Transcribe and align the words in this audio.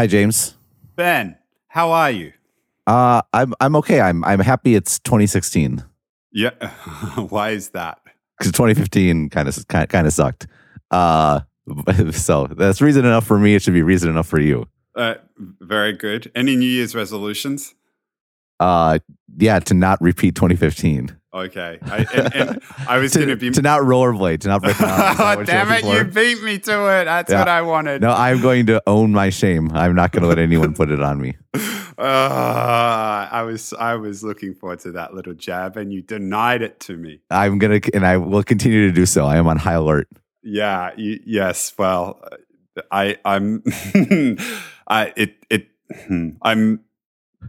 Hi, 0.00 0.06
James. 0.06 0.56
Ben, 0.96 1.36
how 1.68 1.90
are 1.90 2.10
you? 2.10 2.32
Uh, 2.86 3.20
I'm 3.34 3.52
I'm 3.60 3.76
okay. 3.76 4.00
I'm 4.00 4.24
I'm 4.24 4.40
happy. 4.40 4.74
It's 4.74 4.98
2016 5.00 5.84
Yeah. 6.32 6.52
Why 7.28 7.50
is 7.50 7.68
that? 7.72 7.98
because 8.38 8.50
2015 8.52 9.28
kind 9.28 9.46
of 9.46 9.68
kind 9.68 10.06
of 10.06 10.12
sucked. 10.14 10.46
Uh, 10.90 11.40
so 12.12 12.46
that's 12.46 12.80
reason 12.80 13.04
enough 13.04 13.26
for 13.26 13.38
me. 13.38 13.54
It 13.54 13.60
should 13.60 13.74
be 13.74 13.82
reason 13.82 14.08
enough 14.08 14.26
for 14.26 14.40
you. 14.40 14.66
Uh, 14.96 15.16
very 15.60 15.92
good. 15.92 16.32
Any 16.34 16.56
New 16.56 16.64
Year's 16.64 16.94
resolutions? 16.94 17.74
Uh, 18.60 18.98
yeah, 19.38 19.58
to 19.58 19.74
not 19.74 20.00
repeat 20.00 20.34
2015. 20.36 21.16
Okay. 21.32 21.78
I, 21.82 21.96
and, 22.12 22.34
and 22.34 22.62
I 22.88 22.98
was 22.98 23.12
To, 23.14 23.18
going 23.20 23.28
to 23.30 23.36
be. 23.36 23.50
to 23.52 23.62
not 23.62 23.80
rollerblade, 23.82 24.40
to 24.40 24.48
not 24.48 24.62
break 24.62 24.76
down. 24.78 25.12
Is 25.12 25.18
that 25.18 25.38
oh, 25.38 25.44
damn 25.44 25.70
it. 25.72 25.84
You 25.84 26.04
beat 26.04 26.42
me 26.42 26.58
to 26.58 27.00
it. 27.00 27.04
That's 27.04 27.30
Yeah. 27.30 27.38
what 27.38 27.48
I 27.48 27.62
wanted. 27.62 28.02
No, 28.02 28.10
I'm 28.10 28.40
going 28.42 28.66
to 28.66 28.82
own 28.86 29.12
my 29.12 29.30
shame. 29.30 29.70
I'm 29.72 29.94
not 29.94 30.10
going 30.12 30.22
to 30.22 30.28
let 30.28 30.38
anyone 30.38 30.74
put 30.74 30.90
it 30.90 31.00
on 31.00 31.20
me. 31.20 31.36
Uh, 31.54 31.58
I 33.30 33.42
was 33.46 33.72
I 33.74 33.94
was 33.94 34.24
looking 34.24 34.54
forward 34.54 34.80
to 34.80 34.92
that 34.92 35.14
little 35.14 35.34
jab, 35.34 35.76
and 35.76 35.92
you 35.92 36.02
denied 36.02 36.62
it 36.62 36.80
to 36.80 36.96
me. 36.96 37.20
I'm 37.30 37.58
gonna, 37.58 37.80
and 37.94 38.04
I 38.06 38.16
will 38.16 38.42
continue 38.42 38.86
to 38.88 38.92
do 38.92 39.06
so. 39.06 39.24
I 39.26 39.36
am 39.36 39.46
on 39.46 39.56
high 39.58 39.74
alert. 39.74 40.08
Yeah. 40.42 40.90
You, 40.96 41.20
yes. 41.24 41.72
Well, 41.78 42.20
I 42.90 43.16
I'm 43.24 43.62
I 44.88 45.12
it 45.16 45.34
it 45.50 45.68
hmm, 46.06 46.30
I'm 46.42 46.80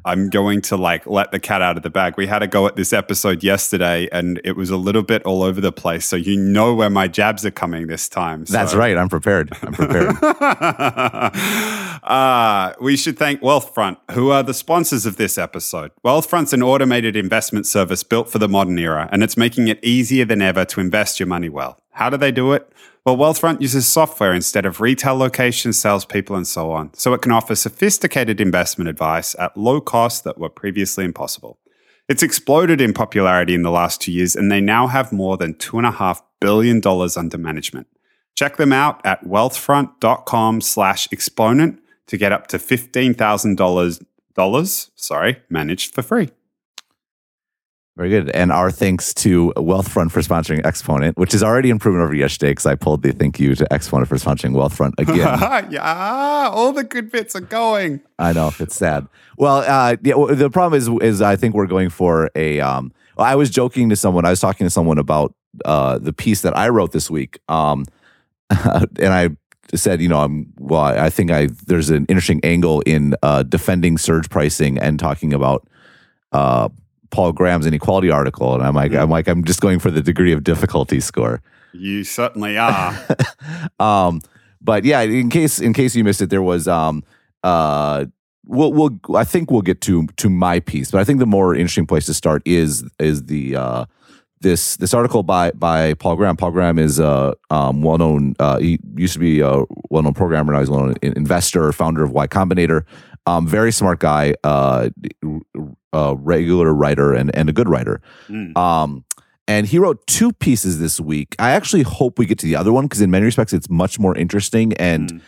I'm 0.05 0.29
going 0.29 0.61
to 0.63 0.77
like 0.77 1.05
let 1.05 1.31
the 1.31 1.39
cat 1.39 1.61
out 1.61 1.77
of 1.77 1.83
the 1.83 1.89
bag. 1.89 2.15
We 2.17 2.25
had 2.27 2.41
a 2.41 2.47
go 2.47 2.65
at 2.67 2.75
this 2.75 2.91
episode 2.93 3.43
yesterday, 3.43 4.09
and 4.11 4.41
it 4.43 4.55
was 4.55 4.69
a 4.69 4.77
little 4.77 5.03
bit 5.03 5.23
all 5.23 5.43
over 5.43 5.61
the 5.61 5.71
place. 5.71 6.05
So 6.05 6.15
you 6.15 6.37
know 6.37 6.73
where 6.73 6.89
my 6.89 7.07
jabs 7.07 7.45
are 7.45 7.51
coming 7.51 7.87
this 7.87 8.09
time. 8.09 8.45
That's 8.45 8.73
right. 8.73 8.97
I'm 8.97 9.09
prepared. 9.09 9.51
I'm 9.61 9.73
prepared. 9.73 10.15
uh, 12.03 12.73
we 12.81 12.97
should 12.97 13.19
thank 13.19 13.41
Wealthfront, 13.41 13.97
who 14.11 14.31
are 14.31 14.43
the 14.43 14.53
sponsors 14.53 15.05
of 15.05 15.17
this 15.17 15.37
episode. 15.37 15.91
Wealthfront's 16.03 16.53
an 16.53 16.63
automated 16.63 17.15
investment 17.15 17.67
service 17.67 18.03
built 18.03 18.29
for 18.29 18.39
the 18.39 18.49
modern 18.49 18.79
era, 18.79 19.07
and 19.11 19.23
it's 19.23 19.37
making 19.37 19.67
it 19.67 19.83
easier 19.83 20.25
than 20.25 20.41
ever 20.41 20.65
to 20.65 20.79
invest 20.79 21.19
your 21.19 21.27
money 21.27 21.49
well. 21.49 21.77
How 21.91 22.09
do 22.09 22.17
they 22.17 22.31
do 22.31 22.53
it? 22.53 22.71
Well, 23.03 23.17
Wealthfront 23.17 23.61
uses 23.61 23.87
software 23.87 24.31
instead 24.31 24.63
of 24.63 24.79
retail 24.79 25.15
locations, 25.15 25.79
salespeople, 25.79 26.35
and 26.35 26.45
so 26.45 26.71
on, 26.71 26.93
so 26.93 27.15
it 27.15 27.23
can 27.23 27.31
offer 27.31 27.55
sophisticated 27.55 28.39
investment 28.39 28.89
advice 28.89 29.35
at 29.39 29.57
low 29.57 29.81
costs 29.81 30.21
that 30.21 30.37
were 30.37 30.49
previously 30.49 31.03
impossible. 31.03 31.57
It's 32.07 32.21
exploded 32.21 32.79
in 32.79 32.93
popularity 32.93 33.55
in 33.55 33.63
the 33.63 33.71
last 33.71 34.01
two 34.01 34.11
years, 34.11 34.35
and 34.35 34.51
they 34.51 34.61
now 34.61 34.85
have 34.85 35.11
more 35.11 35.35
than 35.35 35.55
$2.5 35.55 36.21
billion 36.39 36.79
under 37.17 37.37
management. 37.39 37.87
Check 38.35 38.57
them 38.57 38.71
out 38.71 39.03
at 39.03 39.23
wealthfront.com 39.23 40.61
slash 40.61 41.07
exponent 41.11 41.79
to 42.05 42.17
get 42.17 42.31
up 42.31 42.45
to 42.47 42.59
$15,000, 42.59 44.89
sorry, 44.95 45.41
managed 45.49 45.95
for 45.95 46.03
free. 46.03 46.29
Very 48.01 48.09
good. 48.09 48.31
And 48.31 48.51
our 48.51 48.71
thanks 48.71 49.13
to 49.13 49.53
Wealthfront 49.55 50.09
for 50.09 50.21
sponsoring 50.21 50.65
Exponent, 50.65 51.19
which 51.19 51.35
is 51.35 51.43
already 51.43 51.69
improvement 51.69 52.03
over 52.03 52.15
yesterday 52.15 52.49
because 52.49 52.65
I 52.65 52.73
pulled 52.73 53.03
the 53.03 53.11
thank 53.11 53.39
you 53.39 53.53
to 53.53 53.71
Exponent 53.71 54.09
for 54.09 54.15
sponsoring 54.15 54.55
Wealthfront 54.55 54.93
again. 54.97 55.17
yeah, 55.71 56.49
all 56.51 56.73
the 56.73 56.83
good 56.83 57.11
bits 57.11 57.35
are 57.35 57.41
going. 57.41 58.01
I 58.17 58.33
know 58.33 58.53
it's 58.59 58.75
sad. 58.75 59.07
Well, 59.37 59.57
uh, 59.57 59.97
yeah, 60.01 60.15
well, 60.15 60.33
the 60.33 60.49
problem 60.49 60.79
is, 60.79 60.89
is 61.03 61.21
I 61.21 61.35
think 61.35 61.53
we're 61.53 61.67
going 61.67 61.91
for 61.91 62.31
a. 62.35 62.59
Um, 62.59 62.91
well, 63.17 63.27
I 63.27 63.35
was 63.35 63.51
joking 63.51 63.89
to 63.89 63.95
someone. 63.95 64.25
I 64.25 64.31
was 64.31 64.39
talking 64.39 64.65
to 64.65 64.71
someone 64.71 64.97
about 64.97 65.35
uh, 65.63 65.99
the 65.99 66.11
piece 66.11 66.41
that 66.41 66.57
I 66.57 66.69
wrote 66.69 66.93
this 66.93 67.07
week, 67.11 67.37
um, 67.49 67.85
and 68.49 69.13
I 69.13 69.29
said, 69.75 70.01
you 70.01 70.09
know, 70.09 70.21
I'm 70.21 70.51
well. 70.57 70.81
I 70.81 71.11
think 71.11 71.29
I 71.29 71.49
there's 71.67 71.91
an 71.91 72.07
interesting 72.09 72.39
angle 72.43 72.81
in 72.81 73.13
uh, 73.21 73.43
defending 73.43 73.99
surge 73.99 74.27
pricing 74.31 74.79
and 74.79 74.99
talking 74.99 75.35
about 75.35 75.67
uh, 76.31 76.69
Paul 77.11 77.33
Graham's 77.33 77.67
inequality 77.67 78.09
article, 78.09 78.55
and 78.55 78.63
I'm 78.63 78.73
like, 78.73 78.93
I'm 78.93 79.09
like, 79.09 79.27
I'm 79.27 79.43
just 79.43 79.61
going 79.61 79.79
for 79.79 79.91
the 79.91 80.01
degree 80.01 80.31
of 80.31 80.43
difficulty 80.43 80.99
score. 80.99 81.41
You 81.73 82.03
certainly 82.03 82.57
are. 82.57 82.97
um, 83.79 84.21
but 84.61 84.83
yeah, 84.83 85.01
in 85.01 85.29
case 85.29 85.59
in 85.59 85.73
case 85.73 85.95
you 85.95 86.03
missed 86.03 86.21
it, 86.21 86.29
there 86.29 86.41
was 86.41 86.67
um 86.67 87.03
uh 87.43 88.05
we'll 88.45 88.73
we'll 88.73 88.99
I 89.15 89.23
think 89.23 89.51
we'll 89.51 89.61
get 89.61 89.81
to 89.81 90.07
to 90.17 90.29
my 90.29 90.59
piece, 90.59 90.91
but 90.91 91.01
I 91.01 91.03
think 91.03 91.19
the 91.19 91.25
more 91.25 91.55
interesting 91.55 91.87
place 91.87 92.05
to 92.07 92.13
start 92.13 92.41
is 92.45 92.83
is 92.99 93.25
the 93.25 93.55
uh 93.55 93.85
this 94.41 94.75
this 94.77 94.93
article 94.93 95.23
by 95.23 95.51
by 95.51 95.93
Paul 95.95 96.15
Graham. 96.15 96.35
Paul 96.35 96.51
Graham 96.51 96.77
is 96.77 96.99
a 96.99 97.35
um, 97.49 97.81
well 97.81 97.97
known. 97.97 98.35
Uh, 98.39 98.57
he 98.59 98.79
used 98.95 99.13
to 99.13 99.19
be 99.19 99.39
a 99.39 99.63
well 99.89 100.03
known 100.03 100.13
programmer. 100.13 100.53
Now 100.53 100.59
he's 100.59 100.69
a 100.69 100.71
well 100.71 100.85
known 100.85 100.95
investor, 101.01 101.71
founder 101.71 102.03
of 102.03 102.11
Y 102.11 102.27
Combinator. 102.27 102.83
Um, 103.27 103.47
very 103.47 103.71
smart 103.71 103.99
guy, 103.99 104.33
uh, 104.43 104.89
a 105.93 106.15
regular 106.15 106.73
writer, 106.73 107.13
and 107.13 107.33
and 107.35 107.49
a 107.49 107.53
good 107.53 107.69
writer. 107.69 108.01
Mm. 108.29 108.57
Um, 108.57 109.05
and 109.47 109.67
he 109.67 109.77
wrote 109.79 110.05
two 110.07 110.31
pieces 110.33 110.79
this 110.79 110.99
week. 110.99 111.35
I 111.39 111.51
actually 111.51 111.83
hope 111.83 112.17
we 112.17 112.25
get 112.25 112.39
to 112.39 112.45
the 112.45 112.55
other 112.55 112.71
one 112.71 112.85
because 112.85 113.01
in 113.01 113.11
many 113.11 113.25
respects 113.25 113.53
it's 113.53 113.69
much 113.69 113.99
more 113.99 114.15
interesting 114.17 114.73
and 114.73 115.11
Mm. 115.11 115.21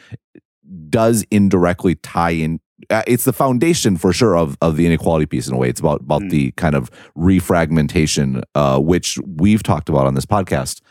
does 0.89 1.25
indirectly 1.29 1.95
tie 1.95 2.31
in. 2.31 2.59
Uh, 2.89 3.01
it's 3.07 3.25
the 3.25 3.33
foundation 3.33 3.97
for 3.97 4.11
sure 4.13 4.35
of 4.37 4.57
of 4.61 4.75
the 4.77 4.85
inequality 4.85 5.25
piece 5.25 5.47
in 5.47 5.53
a 5.53 5.57
way. 5.57 5.69
It's 5.69 5.79
about 5.79 6.01
about 6.01 6.21
Mm. 6.23 6.29
the 6.31 6.51
kind 6.51 6.75
of 6.75 6.89
refragmentation, 7.17 8.41
uh, 8.55 8.79
which 8.79 9.19
we've 9.37 9.63
talked 9.63 9.89
about 9.89 10.07
on 10.07 10.15
this 10.15 10.25
podcast. 10.25 10.81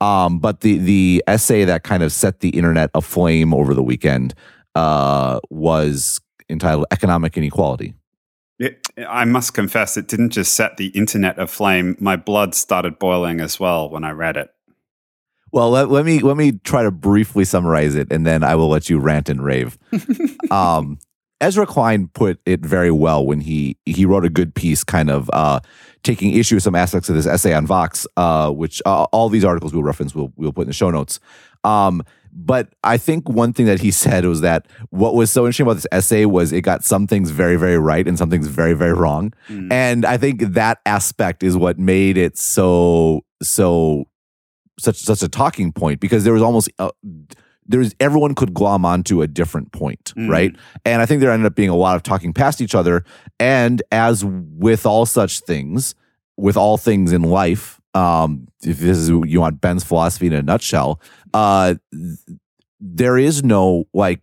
Um, 0.00 0.38
but 0.38 0.60
the 0.60 0.78
the 0.78 1.22
essay 1.26 1.64
that 1.64 1.82
kind 1.82 2.02
of 2.02 2.12
set 2.12 2.40
the 2.40 2.50
internet 2.50 2.90
aflame 2.94 3.52
over 3.54 3.74
the 3.74 3.82
weekend 3.82 4.34
uh, 4.74 5.40
was 5.50 6.20
entitled 6.48 6.86
"Economic 6.90 7.36
Inequality." 7.36 7.94
It, 8.58 8.88
I 8.96 9.24
must 9.26 9.52
confess, 9.52 9.96
it 9.96 10.08
didn't 10.08 10.30
just 10.30 10.54
set 10.54 10.78
the 10.78 10.86
internet 10.88 11.38
aflame. 11.38 11.96
My 12.00 12.16
blood 12.16 12.54
started 12.54 12.98
boiling 12.98 13.40
as 13.40 13.60
well 13.60 13.90
when 13.90 14.02
I 14.02 14.12
read 14.12 14.36
it. 14.36 14.50
Well, 15.52 15.70
let, 15.70 15.90
let 15.90 16.04
me 16.04 16.18
let 16.20 16.36
me 16.36 16.52
try 16.64 16.82
to 16.82 16.90
briefly 16.90 17.44
summarize 17.44 17.94
it, 17.94 18.10
and 18.10 18.26
then 18.26 18.42
I 18.42 18.54
will 18.54 18.68
let 18.68 18.90
you 18.90 18.98
rant 18.98 19.28
and 19.28 19.42
rave. 19.42 19.78
um, 20.50 20.98
Ezra 21.40 21.66
Klein 21.66 22.08
put 22.08 22.40
it 22.46 22.60
very 22.60 22.90
well 22.90 23.24
when 23.24 23.40
he 23.40 23.76
he 23.84 24.06
wrote 24.06 24.24
a 24.24 24.30
good 24.30 24.54
piece, 24.54 24.82
kind 24.82 25.10
of 25.10 25.30
uh, 25.32 25.60
taking 26.02 26.32
issue 26.32 26.56
with 26.56 26.62
some 26.64 26.74
aspects 26.74 27.08
of 27.08 27.14
this 27.14 27.26
essay 27.26 27.52
on 27.52 27.66
Vox, 27.66 28.06
uh, 28.16 28.50
which 28.50 28.82
uh, 28.86 29.04
all 29.12 29.28
these 29.28 29.44
articles 29.44 29.72
we'll 29.72 29.82
reference, 29.82 30.14
we'll 30.14 30.32
we'll 30.36 30.52
put 30.52 30.62
in 30.62 30.68
the 30.68 30.74
show 30.74 30.90
notes. 30.90 31.20
Um, 31.62 32.02
but 32.38 32.74
I 32.84 32.98
think 32.98 33.28
one 33.28 33.52
thing 33.54 33.64
that 33.66 33.80
he 33.80 33.90
said 33.90 34.24
was 34.26 34.42
that 34.42 34.66
what 34.90 35.14
was 35.14 35.30
so 35.32 35.42
interesting 35.44 35.64
about 35.64 35.76
this 35.76 35.86
essay 35.90 36.26
was 36.26 36.52
it 36.52 36.60
got 36.60 36.84
some 36.84 37.06
things 37.06 37.30
very 37.30 37.56
very 37.56 37.78
right 37.78 38.06
and 38.06 38.18
some 38.18 38.28
things 38.30 38.46
very 38.46 38.74
very 38.74 38.92
wrong, 38.92 39.32
Mm. 39.48 39.72
and 39.72 40.04
I 40.04 40.16
think 40.18 40.40
that 40.42 40.78
aspect 40.84 41.42
is 41.42 41.56
what 41.56 41.78
made 41.78 42.16
it 42.18 42.36
so 42.38 43.22
so 43.42 44.04
such 44.78 44.96
such 44.98 45.22
a 45.22 45.28
talking 45.28 45.72
point 45.72 46.00
because 46.00 46.24
there 46.24 46.32
was 46.34 46.42
almost 46.42 46.68
uh, 46.78 46.90
there 47.68 47.80
was 47.80 47.94
everyone 47.98 48.34
could 48.34 48.52
glom 48.54 48.84
onto 48.84 49.22
a 49.22 49.26
different 49.26 49.72
point, 49.72 50.12
Mm. 50.16 50.28
right? 50.28 50.54
And 50.84 51.02
I 51.02 51.06
think 51.06 51.20
there 51.20 51.32
ended 51.32 51.46
up 51.46 51.54
being 51.56 51.70
a 51.70 51.74
lot 51.76 51.96
of 51.96 52.02
talking 52.02 52.32
past 52.32 52.60
each 52.60 52.74
other. 52.74 53.02
And 53.40 53.82
as 53.90 54.24
with 54.24 54.86
all 54.86 55.04
such 55.06 55.40
things, 55.40 55.94
with 56.36 56.56
all 56.56 56.76
things 56.76 57.12
in 57.12 57.22
life, 57.22 57.75
um, 57.96 58.46
if 58.62 58.78
this 58.78 58.98
is 58.98 59.08
you 59.08 59.40
want 59.40 59.60
Ben's 59.60 59.82
philosophy 59.82 60.26
in 60.26 60.34
a 60.34 60.42
nutshell, 60.42 61.00
uh, 61.32 61.76
there 62.78 63.16
is 63.16 63.42
no 63.42 63.84
like 63.94 64.20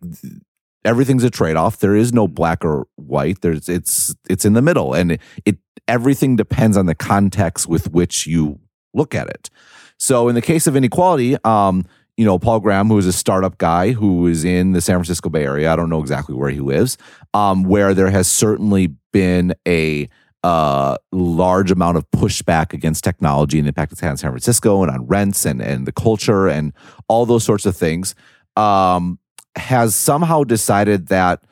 everything's 0.86 1.24
a 1.24 1.32
trade 1.32 1.56
off. 1.56 1.80
There 1.80 1.96
is 1.96 2.14
no 2.14 2.28
black 2.28 2.64
or 2.64 2.88
white. 2.96 3.42
There's 3.42 3.68
it's 3.68 4.14
it's 4.30 4.46
in 4.46 4.54
the 4.54 4.62
middle, 4.62 4.94
and 4.94 5.14
it, 5.14 5.22
it 5.46 5.58
everything 5.88 6.36
depends 6.36 6.78
on 6.78 6.86
the 6.86 6.94
context 6.94 7.68
with 7.68 7.92
which 7.92 8.28
you 8.28 8.60
look 8.94 9.16
at 9.16 9.28
it. 9.28 9.50
So 9.98 10.30
in 10.30 10.36
the 10.36 10.42
case 10.42 10.68
of 10.68 10.76
inequality, 10.76 11.36
um, 11.44 11.86
you 12.16 12.26
know, 12.26 12.38
Paul 12.38 12.60
Graham, 12.60 12.90
who 12.90 12.98
is 13.00 13.08
a 13.08 13.14
startup 13.14 13.58
guy 13.58 13.94
who 13.94 14.28
is 14.28 14.44
in 14.44 14.74
the 14.74 14.82
San 14.82 14.98
Francisco 14.98 15.30
Bay 15.30 15.46
Area, 15.46 15.74
I 15.74 15.76
don't 15.76 15.90
know 15.90 16.02
exactly 16.02 16.36
where 16.36 16.52
he 16.52 16.60
lives, 16.60 16.98
um, 17.34 17.64
where 17.64 17.96
there 17.96 18.12
has 18.12 18.28
certainly 18.28 18.94
been 19.12 19.56
a 19.68 20.10
uh, 20.44 20.98
large 21.12 21.72
amount 21.72 21.98
of 21.98 22.10
pushback 22.12 22.74
against 22.74 23.04
technology 23.04 23.57
and 23.57 23.66
the 23.66 23.69
impact 23.69 23.92
it's 23.92 24.01
had 24.01 24.10
on 24.10 24.18
San 24.18 24.31
Francisco 24.31 24.84
and 24.84 24.92
on 24.92 25.06
rents 25.07 25.45
and 25.45 25.62
and 25.62 25.86
the 25.86 25.92
culture 25.92 26.48
and 26.48 26.74
all 27.07 27.25
those 27.25 27.44
sorts 27.44 27.66
of 27.66 27.75
things, 27.75 28.13
um, 28.56 29.19
has 29.56 29.95
somehow 29.95 30.44
decided 30.44 31.07
that 31.07 31.44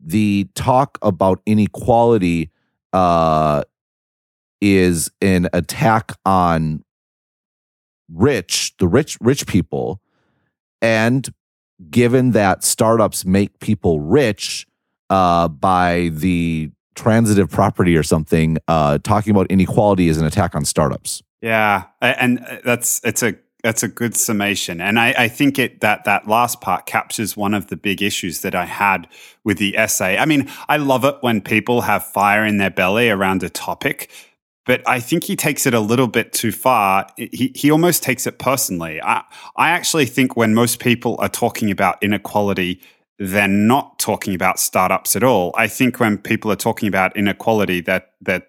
the 0.00 0.48
talk 0.54 0.98
about 1.02 1.40
inequality 1.46 2.50
uh, 2.92 3.62
is 4.60 5.10
an 5.20 5.48
attack 5.52 6.12
on 6.24 6.84
rich, 8.12 8.74
the 8.78 8.86
rich, 8.86 9.18
rich 9.20 9.46
people, 9.46 10.00
and 10.80 11.28
given 11.90 12.30
that 12.30 12.64
startups 12.64 13.24
make 13.24 13.58
people 13.58 14.00
rich 14.00 14.66
uh, 15.10 15.48
by 15.48 16.10
the 16.12 16.70
transitive 16.96 17.48
property 17.50 17.96
or 17.96 18.02
something, 18.02 18.58
uh, 18.66 18.98
talking 18.98 19.30
about 19.30 19.46
inequality 19.50 20.08
as 20.08 20.18
an 20.18 20.26
attack 20.26 20.54
on 20.56 20.64
startups. 20.64 21.22
Yeah, 21.40 21.84
and 22.00 22.40
uh, 22.40 22.58
that's 22.64 23.00
it's 23.04 23.22
a 23.22 23.36
that's 23.62 23.82
a 23.82 23.88
good 23.88 24.16
summation, 24.16 24.80
and 24.80 24.98
I, 24.98 25.14
I 25.16 25.28
think 25.28 25.58
it 25.58 25.80
that 25.80 26.04
that 26.04 26.26
last 26.26 26.60
part 26.60 26.86
captures 26.86 27.36
one 27.36 27.54
of 27.54 27.68
the 27.68 27.76
big 27.76 28.02
issues 28.02 28.40
that 28.40 28.54
I 28.54 28.64
had 28.64 29.06
with 29.44 29.58
the 29.58 29.76
essay. 29.76 30.16
I 30.16 30.24
mean, 30.24 30.50
I 30.68 30.78
love 30.78 31.04
it 31.04 31.16
when 31.20 31.40
people 31.40 31.82
have 31.82 32.04
fire 32.04 32.44
in 32.44 32.58
their 32.58 32.70
belly 32.70 33.10
around 33.10 33.42
a 33.42 33.50
topic, 33.50 34.10
but 34.64 34.82
I 34.88 34.98
think 34.98 35.24
he 35.24 35.36
takes 35.36 35.66
it 35.66 35.74
a 35.74 35.80
little 35.80 36.08
bit 36.08 36.32
too 36.32 36.52
far. 36.52 37.06
He 37.16 37.52
he 37.54 37.70
almost 37.70 38.02
takes 38.02 38.26
it 38.26 38.38
personally. 38.38 39.00
I 39.02 39.22
I 39.56 39.70
actually 39.70 40.06
think 40.06 40.36
when 40.36 40.54
most 40.54 40.80
people 40.80 41.16
are 41.20 41.28
talking 41.28 41.70
about 41.70 42.02
inequality, 42.02 42.80
they're 43.18 43.48
not 43.48 43.98
talking 43.98 44.34
about 44.34 44.58
startups 44.58 45.16
at 45.16 45.22
all. 45.22 45.54
I 45.56 45.68
think 45.68 46.00
when 46.00 46.18
people 46.18 46.52
are 46.52 46.56
talking 46.56 46.88
about 46.88 47.16
inequality, 47.16 47.80
that 47.82 48.12
that 48.22 48.48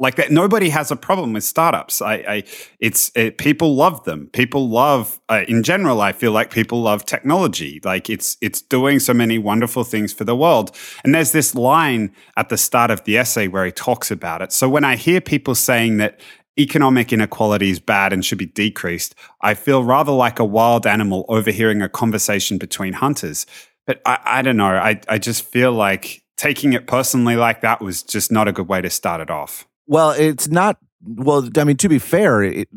like 0.00 0.14
that 0.16 0.30
nobody 0.30 0.68
has 0.68 0.90
a 0.90 0.96
problem 0.96 1.32
with 1.32 1.44
startups. 1.44 2.00
I, 2.00 2.14
I 2.14 2.44
it's 2.78 3.10
it, 3.14 3.38
people 3.38 3.74
love 3.74 4.04
them. 4.04 4.28
People 4.32 4.68
love 4.68 5.20
uh, 5.28 5.44
in 5.48 5.62
general 5.62 6.00
i 6.00 6.12
feel 6.12 6.32
like 6.32 6.50
people 6.50 6.82
love 6.82 7.04
technology. 7.04 7.80
Like 7.84 8.08
it's 8.08 8.36
it's 8.40 8.62
doing 8.62 9.00
so 9.00 9.12
many 9.12 9.38
wonderful 9.38 9.84
things 9.84 10.12
for 10.12 10.24
the 10.24 10.36
world. 10.36 10.70
And 11.04 11.14
there's 11.14 11.32
this 11.32 11.54
line 11.54 12.14
at 12.36 12.48
the 12.48 12.56
start 12.56 12.90
of 12.90 13.04
the 13.04 13.16
essay 13.16 13.48
where 13.48 13.64
he 13.64 13.72
talks 13.72 14.10
about 14.10 14.42
it. 14.42 14.52
So 14.52 14.68
when 14.68 14.84
i 14.84 14.96
hear 14.96 15.20
people 15.20 15.54
saying 15.54 15.96
that 15.98 16.20
economic 16.58 17.12
inequality 17.12 17.70
is 17.70 17.78
bad 17.78 18.12
and 18.12 18.24
should 18.24 18.36
be 18.38 18.46
decreased 18.46 19.14
i 19.42 19.54
feel 19.54 19.84
rather 19.84 20.10
like 20.10 20.40
a 20.40 20.44
wild 20.44 20.88
animal 20.88 21.24
overhearing 21.28 21.80
a 21.80 21.88
conversation 21.88 22.58
between 22.58 22.94
hunters 22.94 23.46
but 23.88 24.00
i, 24.06 24.18
I 24.24 24.42
don't 24.42 24.56
know 24.56 24.66
I, 24.66 25.00
I 25.08 25.18
just 25.18 25.44
feel 25.44 25.72
like 25.72 26.22
taking 26.36 26.72
it 26.72 26.86
personally 26.86 27.34
like 27.34 27.62
that 27.62 27.80
was 27.80 28.04
just 28.04 28.30
not 28.30 28.46
a 28.46 28.52
good 28.52 28.68
way 28.68 28.80
to 28.80 28.90
start 28.90 29.20
it 29.20 29.30
off 29.30 29.68
well, 29.88 30.10
it's 30.10 30.48
not. 30.48 30.78
Well, 31.02 31.48
I 31.56 31.64
mean, 31.64 31.78
to 31.78 31.88
be 31.88 31.98
fair, 31.98 32.42
it, 32.42 32.68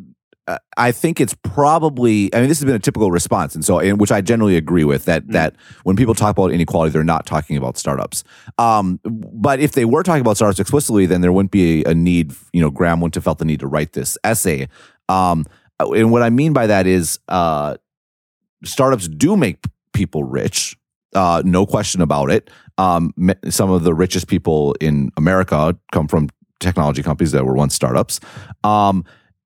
uh, 0.48 0.58
I 0.78 0.92
think 0.94 1.20
it's 1.20 1.36
probably. 1.44 2.34
I 2.34 2.40
mean, 2.40 2.48
this 2.48 2.60
has 2.60 2.66
been 2.66 2.76
a 2.76 2.80
typical 2.80 3.12
response, 3.12 3.54
and 3.54 3.64
so, 3.64 3.80
in 3.80 3.98
which 3.98 4.12
I 4.12 4.22
generally 4.22 4.56
agree 4.56 4.86
with 4.86 5.06
that. 5.06 5.28
Mm. 5.28 5.34
That 5.34 5.56
when 5.84 5.98
people 5.98 6.16
talk 6.16 6.32
about 6.32 6.52
inequality, 6.52 6.94
they're 6.94 7.04
not 7.04 7.26
talking 7.26 7.58
about 7.58 7.78
startups. 7.78 8.24
Um, 8.58 9.00
but 9.04 9.60
if 9.60 9.74
they 9.74 9.84
were 9.84 10.04
talking 10.04 10.22
about 10.22 10.38
startups 10.38 10.60
explicitly, 10.60 11.06
then 11.06 11.20
there 11.20 11.34
wouldn't 11.34 11.52
be 11.52 11.84
a, 11.84 11.92
a 11.92 11.94
need. 11.94 12.34
You 12.54 12.62
know, 12.62 12.72
Graham 12.72 13.02
wouldn't 13.02 13.16
have 13.16 13.26
felt 13.26 13.40
the 13.40 13.46
need 13.46 13.60
to 13.60 13.68
write 13.68 13.92
this 13.92 14.18
essay. 14.24 14.70
Um, 15.10 15.46
and 15.80 16.12
what 16.12 16.24
I 16.24 16.30
mean 16.30 16.54
by 16.54 16.68
that 16.68 16.88
is, 16.88 17.20
uh, 17.28 17.76
startups 18.64 19.10
do 19.10 19.36
make 19.36 19.66
people 19.92 20.24
rich. 20.24 20.78
Uh, 21.14 21.42
no 21.46 21.66
question 21.66 22.02
about 22.02 22.32
it. 22.32 22.50
Um, 22.78 23.14
some 23.50 23.70
of 23.70 23.84
the 23.84 23.94
richest 23.94 24.28
people 24.28 24.76
in 24.80 25.12
America 25.18 25.78
come 25.92 26.08
from 26.08 26.30
technology 26.60 27.04
companies 27.04 27.32
that 27.34 27.46
were 27.46 27.54
once 27.54 27.76
startups. 27.76 28.20
Um, 28.64 29.04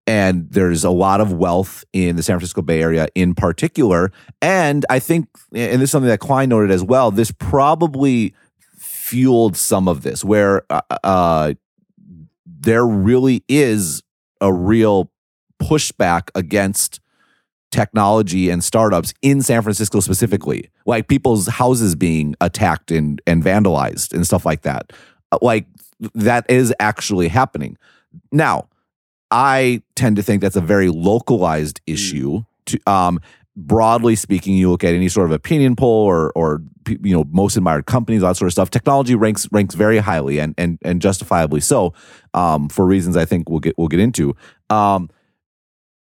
and 0.07 0.49
there's 0.51 0.83
a 0.83 0.91
lot 0.91 1.19
of 1.19 1.33
wealth 1.33 1.83
in 1.91 2.15
the 2.15 2.23
San 2.23 2.35
Francisco 2.35 2.61
Bay 2.61 2.81
Area 2.81 3.07
in 3.15 3.33
particular. 3.33 4.11
And 4.41 4.85
I 4.89 4.99
think, 4.99 5.27
and 5.53 5.81
this 5.81 5.87
is 5.87 5.91
something 5.91 6.09
that 6.09 6.19
Klein 6.19 6.49
noted 6.49 6.69
as 6.69 6.83
well, 6.83 7.09
this 7.09 7.31
probably 7.31 8.35
fueled 8.77 9.57
some 9.57 9.87
of 9.87 10.03
this, 10.03 10.23
where 10.23 10.63
uh, 10.69 10.81
uh, 11.03 11.53
there 12.45 12.85
really 12.85 13.43
is 13.49 14.03
a 14.41 14.53
real 14.53 15.11
pushback 15.61 16.29
against 16.35 16.99
technology 17.75 18.49
and 18.49 18.63
startups 18.63 19.13
in 19.21 19.41
San 19.41 19.61
Francisco 19.61 19.99
specifically, 19.99 20.69
like 20.85 21.09
people's 21.09 21.45
houses 21.47 21.93
being 21.93 22.33
attacked 22.39 22.89
and, 22.89 23.21
and 23.27 23.43
vandalized 23.43 24.13
and 24.13 24.25
stuff 24.25 24.45
like 24.45 24.61
that. 24.61 24.93
Like 25.41 25.65
that 26.13 26.49
is 26.49 26.73
actually 26.79 27.27
happening. 27.27 27.77
Now, 28.31 28.69
I 29.29 29.81
tend 29.95 30.15
to 30.15 30.23
think 30.23 30.41
that's 30.41 30.55
a 30.55 30.61
very 30.61 30.87
localized 30.87 31.81
mm. 31.85 31.93
issue. 31.93 32.43
To 32.67 32.79
um, 32.87 33.19
broadly 33.57 34.15
speaking, 34.15 34.55
you 34.55 34.71
look 34.71 34.85
at 34.85 34.93
any 34.93 35.09
sort 35.09 35.25
of 35.25 35.33
opinion 35.33 35.75
poll 35.75 36.05
or 36.05 36.31
or 36.33 36.61
you 36.87 37.13
know 37.13 37.25
most 37.29 37.57
admired 37.57 37.87
companies, 37.87 38.23
all 38.23 38.29
that 38.29 38.37
sort 38.37 38.47
of 38.47 38.53
stuff. 38.53 38.69
Technology 38.69 39.15
ranks 39.15 39.49
ranks 39.51 39.75
very 39.75 39.97
highly 39.97 40.39
and 40.39 40.55
and 40.57 40.79
and 40.81 41.01
justifiably 41.01 41.59
so, 41.59 41.93
um, 42.33 42.69
for 42.69 42.85
reasons 42.85 43.17
I 43.17 43.25
think 43.25 43.49
we'll 43.49 43.59
get 43.59 43.77
we'll 43.77 43.89
get 43.89 43.99
into. 43.99 44.33
Um, 44.69 45.09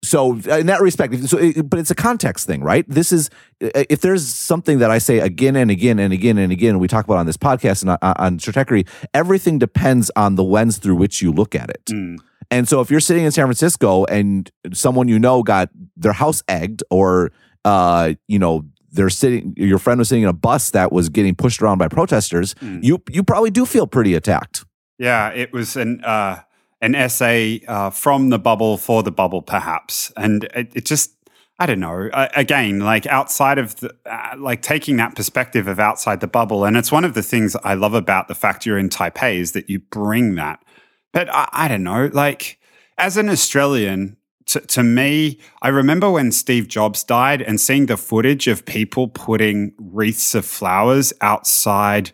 so 0.03 0.33
in 0.33 0.67
that 0.67 0.81
respect, 0.81 1.15
so 1.29 1.37
it, 1.37 1.69
but 1.69 1.79
it's 1.79 1.91
a 1.91 1.95
context 1.95 2.47
thing, 2.47 2.63
right? 2.63 2.89
This 2.89 3.13
is 3.13 3.29
if 3.61 4.01
there's 4.01 4.27
something 4.27 4.79
that 4.79 4.91
I 4.91 4.99
say 4.99 5.19
again 5.19 5.57
and 5.57 5.71
again 5.71 5.99
and 5.99 6.13
again 6.13 6.39
and 6.39 6.51
again, 6.51 6.79
we 6.79 6.89
talk 6.89 7.05
about 7.05 7.19
on 7.19 7.27
this 7.27 7.37
podcast 7.37 7.83
and 7.83 7.91
on, 7.91 7.99
on 8.03 8.39
Stratechery, 8.39 8.89
everything 9.13 9.59
depends 9.59 10.11
on 10.17 10.37
the 10.37 10.45
lens 10.45 10.79
through 10.79 10.97
which 10.97 11.21
you 11.21 11.33
look 11.33 11.55
at 11.55 11.69
it. 11.69 11.85
Mm. 11.87 12.19
And 12.51 12.67
so 12.67 12.81
if 12.81 12.91
you're 12.91 13.01
sitting 13.01 13.25
in 13.25 13.31
San 13.31 13.45
Francisco 13.45 14.07
and 14.07 14.51
someone 14.73 15.07
you 15.07 15.19
know 15.19 15.43
got 15.43 15.69
their 15.97 16.15
house 16.15 16.43
egged, 16.49 16.83
or 16.91 17.31
uh, 17.67 18.15
you 18.27 18.39
know 18.39 18.65
they're 18.93 19.11
sitting, 19.11 19.53
your 19.57 19.79
friend 19.79 19.99
was 19.99 20.09
sitting 20.09 20.23
in 20.23 20.31
a 20.31 20.35
bus 20.35 20.71
that 20.71 20.93
was 20.93 21.11
getting 21.11 21.35
pushed 21.35 21.61
around 21.61 21.77
by 21.77 21.89
protesters, 21.89 22.55
mm. 22.55 22.83
you 22.83 23.03
you 23.11 23.23
probably 23.23 23.51
do 23.51 23.67
feel 23.67 23.87
pretty 23.87 24.15
attacked. 24.15 24.65
Yeah, 24.99 25.29
it 25.29 25.53
was 25.53 25.77
an. 25.77 26.03
Uh 26.03 26.41
an 26.81 26.95
essay 26.95 27.63
uh, 27.69 27.91
from 27.91 28.31
the 28.31 28.39
bubble 28.39 28.77
for 28.77 29.03
the 29.03 29.11
bubble, 29.11 29.43
perhaps. 29.43 30.13
And 30.17 30.45
it, 30.55 30.73
it 30.75 30.85
just, 30.87 31.13
I 31.59 31.67
don't 31.67 31.81
know. 31.81 32.09
Uh, 32.13 32.29
again, 32.35 32.81
like 32.81 33.07
outside 33.07 33.59
of 33.59 33.77
the, 33.77 33.95
uh, 34.07 34.35
like 34.39 34.63
taking 34.63 34.97
that 34.97 35.15
perspective 35.15 35.69
of 35.69 35.79
outside 35.79 36.21
the 36.21 36.27
bubble, 36.27 36.65
and 36.65 36.77
it's 36.77 36.91
one 36.91 37.05
of 37.05 37.15
the 37.15 37.23
things 37.23 37.55
I 37.65 37.75
love 37.75 37.95
about 37.95 38.29
the 38.29 38.35
fact 38.35 38.65
you're 38.65 38.79
in 38.79 38.89
Taipei 38.89 39.37
is 39.37 39.53
that 39.53 39.69
you 39.69 39.81
bring 39.81 40.37
that. 40.37 40.65
But 41.13 41.29
I, 41.31 41.49
I 41.53 41.69
don't 41.69 41.83
know. 41.83 42.11
Like 42.13 42.59
as 42.97 43.17
an 43.17 43.29
Australian, 43.29 44.17
to, 44.47 44.61
to 44.61 44.83
me, 44.83 45.39
I 45.63 45.69
remember 45.69 46.11
when 46.11 46.33
Steve 46.33 46.67
Jobs 46.67 47.05
died 47.05 47.43
and 47.43 47.61
seeing 47.61 47.87
the 47.87 47.97
footage 47.97 48.49
of 48.49 48.65
people 48.65 49.09
putting 49.09 49.75
wreaths 49.79 50.35
of 50.35 50.45
flowers 50.45 51.13
outside 51.21 52.11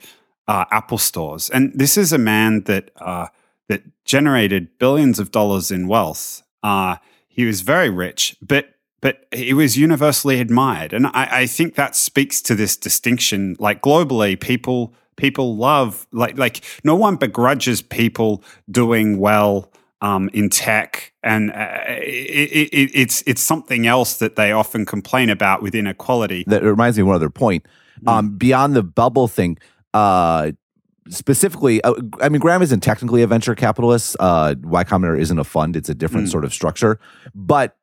uh, 0.49 0.65
Apple 0.71 0.99
stores. 0.99 1.51
And 1.51 1.73
this 1.75 1.97
is 1.97 2.13
a 2.13 2.19
man 2.19 2.63
that 2.65 2.91
uh, 2.97 3.29
that 3.69 3.83
generated 4.05 4.79
billions 4.79 5.19
of 5.19 5.31
dollars 5.31 5.71
in 5.71 5.89
wealth. 5.89 6.43
Uh, 6.63 6.97
he 7.29 7.45
was 7.45 7.61
very 7.61 7.91
rich, 7.91 8.37
but 8.41 8.71
but 9.03 9.27
he 9.31 9.53
was 9.53 9.77
universally 9.77 10.41
admired, 10.41 10.93
and 10.93 11.07
I, 11.09 11.29
I 11.31 11.47
think 11.47 11.75
that 11.75 11.95
speaks 11.95 12.41
to 12.43 12.55
this 12.55 12.77
distinction. 12.77 13.57
Like 13.59 13.83
globally, 13.83 14.41
people 14.41 14.95
people 15.17 15.57
love 15.57 16.07
like 16.13 16.39
like 16.39 16.65
no 16.83 16.95
one 16.95 17.17
begrudges 17.17 17.83
people 17.83 18.43
doing 18.71 19.19
well 19.19 19.71
um, 20.01 20.31
in 20.33 20.49
tech, 20.49 21.13
and 21.23 21.53
uh, 21.53 21.85
it, 21.89 22.71
it, 22.73 22.91
it's 22.95 23.23
it's 23.27 23.43
something 23.43 23.87
else 23.87 24.19
that 24.19 24.37
they 24.37 24.53
often 24.53 24.87
complain 24.87 25.31
about 25.31 25.63
with 25.63 25.75
inequality. 25.75 26.45
That 26.47 26.63
reminds 26.63 26.97
me 26.97 27.03
of 27.03 27.09
one 27.09 27.17
other 27.17 27.31
point. 27.31 27.67
Mm. 28.03 28.13
Um, 28.13 28.37
beyond 28.37 28.77
the 28.77 28.83
bubble 28.83 29.29
thing, 29.29 29.59
uh, 29.95 30.53
specifically, 31.09 31.83
uh, 31.83 31.95
I 32.21 32.29
mean, 32.29 32.41
Graham 32.41 32.63
isn't 32.63 32.81
technically 32.81 33.23
a 33.23 33.27
venture 33.27 33.55
capitalist. 33.55 34.17
Uh, 34.21 34.55
y 34.63 34.85
Combinator 34.85 35.19
isn't 35.19 35.39
a 35.39 35.45
fund; 35.45 35.77
it's 35.77 35.89
a 35.89 35.95
different 35.95 36.29
mm. 36.29 36.31
sort 36.31 36.45
of 36.45 36.53
structure. 36.53 36.99
But 37.35 37.77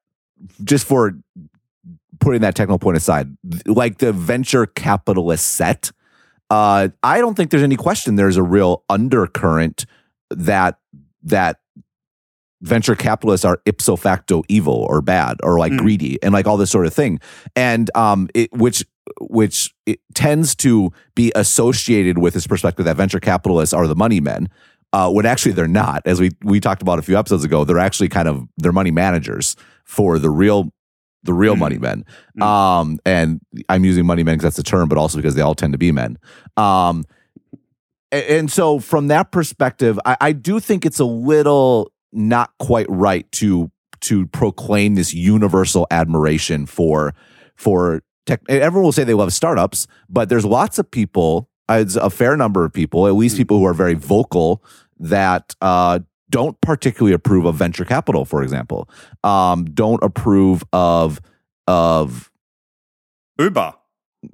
just 0.63 0.85
for 0.85 1.17
putting 2.19 2.41
that 2.41 2.55
technical 2.55 2.79
point 2.79 2.97
aside, 2.97 3.35
like 3.65 3.97
the 3.97 4.13
venture 4.13 4.65
capitalist 4.65 5.53
set, 5.53 5.91
uh, 6.49 6.89
I 7.01 7.19
don't 7.19 7.35
think 7.35 7.51
there's 7.51 7.63
any 7.63 7.77
question. 7.77 8.15
There's 8.15 8.37
a 8.37 8.43
real 8.43 8.83
undercurrent 8.89 9.85
that 10.29 10.79
that 11.23 11.59
venture 12.61 12.95
capitalists 12.95 13.43
are 13.43 13.61
ipso 13.65 13.95
facto 13.97 14.41
evil 14.47 14.87
or 14.89 15.01
bad 15.01 15.37
or 15.43 15.59
like 15.59 15.73
mm. 15.73 15.79
greedy 15.79 16.17
and 16.23 16.33
like 16.33 16.47
all 16.47 16.55
this 16.55 16.71
sort 16.71 16.85
of 16.85 16.93
thing 16.93 17.19
and 17.57 17.91
um 17.93 18.29
it, 18.33 18.51
which 18.53 18.85
which 19.19 19.73
tends 20.13 20.55
to 20.55 20.91
be 21.15 21.31
associated 21.35 22.17
with 22.17 22.33
this 22.33 22.47
perspective 22.47 22.85
that 22.85 22.95
venture 22.95 23.19
capitalists 23.19 23.73
are 23.73 23.87
the 23.87 23.95
money 23.95 24.19
men 24.19 24.49
uh, 24.93 25.09
when 25.09 25.25
actually 25.25 25.51
they're 25.51 25.67
not 25.67 26.01
as 26.05 26.19
we 26.19 26.31
we 26.43 26.59
talked 26.59 26.81
about 26.81 26.99
a 26.99 27.01
few 27.01 27.17
episodes 27.17 27.43
ago 27.43 27.65
they're 27.65 27.79
actually 27.79 28.09
kind 28.09 28.27
of 28.27 28.47
they're 28.57 28.71
money 28.71 28.91
managers 28.91 29.55
for 29.83 30.19
the 30.19 30.29
real 30.29 30.71
the 31.23 31.33
real 31.33 31.55
mm. 31.55 31.59
money 31.59 31.77
men 31.77 32.05
mm. 32.37 32.43
um 32.43 32.99
and 33.05 33.41
i'm 33.69 33.83
using 33.83 34.05
money 34.05 34.23
men 34.23 34.35
because 34.35 34.43
that's 34.43 34.57
the 34.57 34.63
term 34.63 34.87
but 34.87 34.97
also 34.97 35.17
because 35.17 35.35
they 35.35 35.41
all 35.41 35.55
tend 35.55 35.73
to 35.73 35.79
be 35.79 35.91
men 35.91 36.17
um 36.57 37.03
and 38.11 38.51
so 38.51 38.79
from 38.79 39.07
that 39.07 39.31
perspective 39.31 39.99
I, 40.05 40.17
I 40.21 40.31
do 40.33 40.59
think 40.59 40.85
it's 40.85 40.99
a 40.99 41.05
little 41.05 41.91
not 42.11 42.51
quite 42.59 42.85
right 42.87 43.29
to 43.33 43.71
to 44.01 44.27
proclaim 44.27 44.95
this 44.95 45.13
universal 45.13 45.87
admiration 45.89 46.65
for 46.65 47.15
for 47.55 48.03
tech. 48.25 48.41
Everyone 48.49 48.85
will 48.85 48.91
say 48.91 49.03
they 49.03 49.13
love 49.13 49.33
startups, 49.33 49.87
but 50.09 50.29
there's 50.29 50.45
lots 50.45 50.79
of 50.79 50.89
people, 50.89 51.49
as 51.69 51.95
a 51.95 52.09
fair 52.09 52.35
number 52.37 52.65
of 52.65 52.73
people, 52.73 53.07
at 53.07 53.15
least 53.15 53.35
hmm. 53.35 53.41
people 53.41 53.59
who 53.59 53.65
are 53.65 53.73
very 53.73 53.93
vocal 53.93 54.63
that 54.99 55.55
uh, 55.61 55.99
don't 56.29 56.59
particularly 56.61 57.13
approve 57.13 57.45
of 57.45 57.55
venture 57.55 57.85
capital, 57.85 58.25
for 58.25 58.41
example, 58.41 58.89
um, 59.23 59.65
don't 59.65 60.03
approve 60.03 60.63
of 60.73 61.21
of 61.67 62.31
Uber. 63.39 63.73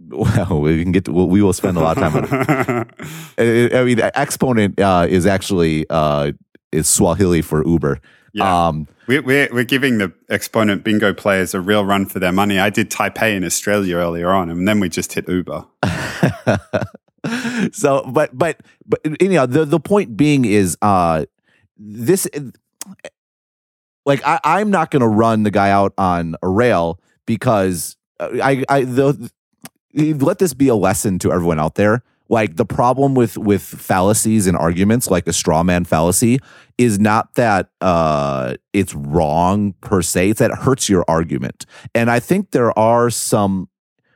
Well, 0.08 0.62
we 0.62 0.84
can 0.84 0.92
get 0.92 1.06
to, 1.06 1.12
we 1.12 1.42
will 1.42 1.54
spend 1.54 1.76
a 1.76 1.80
lot 1.80 1.98
of 1.98 2.04
time 2.04 2.16
on 2.16 2.86
it. 3.38 3.74
I 3.74 3.84
mean, 3.84 4.00
Exponent 4.14 4.80
uh, 4.80 5.08
is 5.10 5.26
actually 5.26 5.88
uh, 5.90 6.32
is 6.72 6.88
Swahili 6.88 7.42
for 7.42 7.66
Uber. 7.68 8.00
Yeah. 8.34 8.68
Um, 8.68 8.88
we're, 9.08 9.22
we're, 9.22 9.50
we're 9.52 9.64
giving 9.64 9.98
the 9.98 10.14
exponent 10.30 10.84
bingo 10.84 11.14
players 11.14 11.54
a 11.54 11.62
real 11.62 11.86
run 11.86 12.06
for 12.06 12.20
their 12.20 12.32
money. 12.32 12.60
I 12.60 12.70
did 12.70 12.90
Taipei 12.90 13.36
in 13.36 13.44
Australia 13.44 13.98
earlier 13.98 14.30
on, 14.30 14.50
and 14.50 14.68
then 14.68 14.80
we 14.80 14.90
just 14.90 15.14
hit 15.14 15.28
Uber. 15.28 15.66
so, 17.72 18.04
but 18.12 18.38
but 18.38 18.62
but 18.86 19.00
know 19.20 19.46
the 19.46 19.66
the 19.66 19.80
point 19.80 20.16
being 20.16 20.46
is 20.46 20.78
uh 20.82 21.26
this 21.78 22.28
like 24.06 24.22
I 24.26 24.40
I'm 24.44 24.70
not 24.70 24.92
going 24.92 25.02
to 25.02 25.08
run 25.08 25.44
the 25.44 25.52
guy 25.52 25.72
out 25.72 25.94
on 25.98 26.36
a 26.42 26.50
rail 26.50 27.00
because 27.26 27.98
I 28.20 28.64
I 28.70 28.84
the 28.84 29.32
let 29.96 30.40
this 30.40 30.54
be 30.54 30.68
a 30.68 30.76
lesson 30.76 31.20
to 31.20 31.32
everyone 31.32 31.60
out 31.60 31.76
there 31.76 32.04
like 32.30 32.56
the 32.56 32.66
problem 32.66 33.16
with 33.16 33.38
with 33.38 33.62
fallacies 33.62 34.48
and 34.48 34.56
arguments 34.56 35.10
like 35.10 35.28
a 35.28 35.34
straw 35.34 35.64
man 35.64 35.84
fallacy 35.84 36.40
is 36.78 37.00
not 37.00 37.34
that 37.36 37.70
uh 37.82 38.56
it's 38.72 38.94
wrong 38.94 39.74
per 39.82 40.02
se 40.02 40.30
it's 40.30 40.40
that 40.40 40.52
it 40.52 40.58
hurts 40.58 40.88
your 40.88 41.04
argument. 41.08 41.66
And 41.94 42.10
i 42.10 42.20
think 42.20 42.52
there 42.52 42.78
are 42.78 43.10
some 43.10 43.70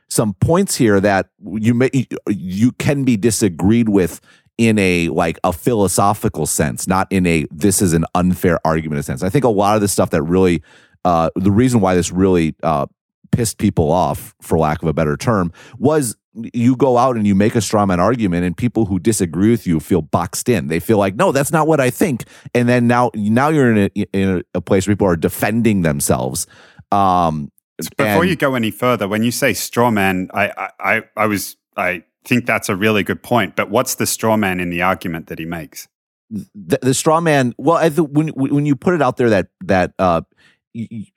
some 0.08 0.34
points 0.34 0.76
here 0.76 1.00
that 1.00 1.28
you 1.56 1.74
may 1.74 1.90
you 2.28 2.72
can 2.72 3.04
be 3.04 3.16
disagreed 3.16 3.88
with 3.88 4.20
in 4.56 4.78
a 4.78 5.08
like 5.08 5.38
a 5.42 5.52
philosophical 5.52 6.46
sense 6.46 6.86
not 6.86 7.08
in 7.10 7.26
a 7.26 7.44
this 7.50 7.82
is 7.82 7.92
an 7.92 8.04
unfair 8.14 8.58
argument 8.64 9.04
sense. 9.04 9.22
I 9.22 9.28
think 9.28 9.44
a 9.44 9.48
lot 9.48 9.74
of 9.74 9.80
the 9.80 9.88
stuff 9.88 10.10
that 10.10 10.22
really 10.22 10.62
uh 11.04 11.30
the 11.34 11.50
reason 11.50 11.80
why 11.80 11.94
this 11.94 12.12
really 12.12 12.54
uh 12.62 12.86
pissed 13.32 13.58
people 13.58 13.90
off, 13.90 14.34
for 14.40 14.58
lack 14.58 14.82
of 14.82 14.88
a 14.88 14.92
better 14.92 15.16
term, 15.16 15.52
was 15.78 16.16
you 16.52 16.74
go 16.76 16.98
out 16.98 17.16
and 17.16 17.26
you 17.26 17.34
make 17.34 17.54
a 17.54 17.60
straw 17.60 17.86
man 17.86 18.00
argument 18.00 18.44
and 18.44 18.56
people 18.56 18.86
who 18.86 18.98
disagree 18.98 19.50
with 19.50 19.66
you 19.66 19.78
feel 19.78 20.02
boxed 20.02 20.48
in. 20.48 20.66
They 20.66 20.80
feel 20.80 20.98
like, 20.98 21.14
no, 21.14 21.30
that's 21.32 21.52
not 21.52 21.68
what 21.68 21.80
I 21.80 21.90
think. 21.90 22.24
And 22.54 22.68
then 22.68 22.86
now, 22.86 23.10
now 23.14 23.48
you're 23.48 23.70
in 23.70 23.90
a, 23.94 24.00
in 24.12 24.42
a 24.54 24.60
place 24.60 24.86
where 24.86 24.96
people 24.96 25.06
are 25.06 25.16
defending 25.16 25.82
themselves. 25.82 26.46
Um, 26.90 27.52
Before 27.96 28.22
and, 28.22 28.28
you 28.28 28.36
go 28.36 28.54
any 28.54 28.72
further, 28.72 29.06
when 29.06 29.22
you 29.22 29.30
say 29.30 29.52
straw 29.52 29.90
man, 29.90 30.28
I, 30.34 30.70
I, 30.80 31.02
I 31.16 31.26
was, 31.26 31.56
I 31.76 32.04
think 32.24 32.46
that's 32.46 32.68
a 32.68 32.74
really 32.74 33.02
good 33.02 33.22
point. 33.22 33.54
But 33.54 33.70
what's 33.70 33.94
the 33.96 34.06
straw 34.06 34.36
man 34.36 34.58
in 34.58 34.70
the 34.70 34.82
argument 34.82 35.28
that 35.28 35.38
he 35.38 35.44
makes? 35.44 35.86
The, 36.30 36.78
the 36.82 36.94
straw 36.94 37.20
man. 37.20 37.54
Well, 37.58 37.76
I 37.76 37.90
th- 37.90 38.08
when 38.10 38.28
when 38.28 38.64
you 38.66 38.74
put 38.74 38.94
it 38.94 39.02
out 39.02 39.18
there 39.18 39.28
that 39.30 39.48
that 39.66 39.92
uh, 39.98 40.22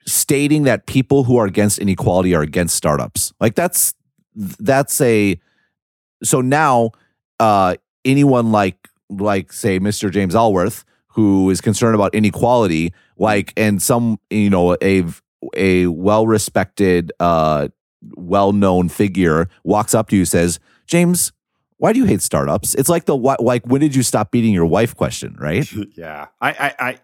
stating 0.06 0.64
that 0.64 0.86
people 0.86 1.24
who 1.24 1.36
are 1.36 1.46
against 1.46 1.78
inequality 1.78 2.34
are 2.34 2.42
against 2.42 2.76
startups. 2.76 3.32
Like 3.40 3.54
that's 3.54 3.94
that's 4.34 5.00
a 5.00 5.40
so 6.22 6.40
now 6.40 6.90
uh 7.40 7.74
anyone 8.04 8.52
like 8.52 8.88
like 9.10 9.52
say 9.52 9.80
Mr. 9.80 10.10
James 10.10 10.34
Allworth 10.34 10.84
who 11.08 11.50
is 11.50 11.60
concerned 11.60 11.94
about 11.94 12.14
inequality 12.14 12.92
like 13.16 13.52
and 13.56 13.82
some 13.82 14.18
you 14.30 14.50
know 14.50 14.76
a 14.82 15.04
a 15.56 15.86
well-respected 15.86 17.12
uh 17.20 17.68
well-known 18.16 18.88
figure 18.88 19.48
walks 19.64 19.94
up 19.94 20.08
to 20.08 20.16
you 20.16 20.24
says, 20.24 20.58
"James, 20.86 21.32
why 21.78 21.92
do 21.92 21.98
you 21.98 22.04
hate 22.04 22.22
startups?" 22.22 22.74
It's 22.74 22.88
like 22.88 23.06
the 23.06 23.16
like 23.16 23.66
when 23.66 23.80
did 23.80 23.94
you 23.94 24.02
stop 24.02 24.30
beating 24.30 24.52
your 24.52 24.66
wife 24.66 24.94
question, 24.96 25.36
right? 25.38 25.70
yeah. 25.96 26.26
I 26.40 26.50
I 26.50 26.74
I 26.78 26.98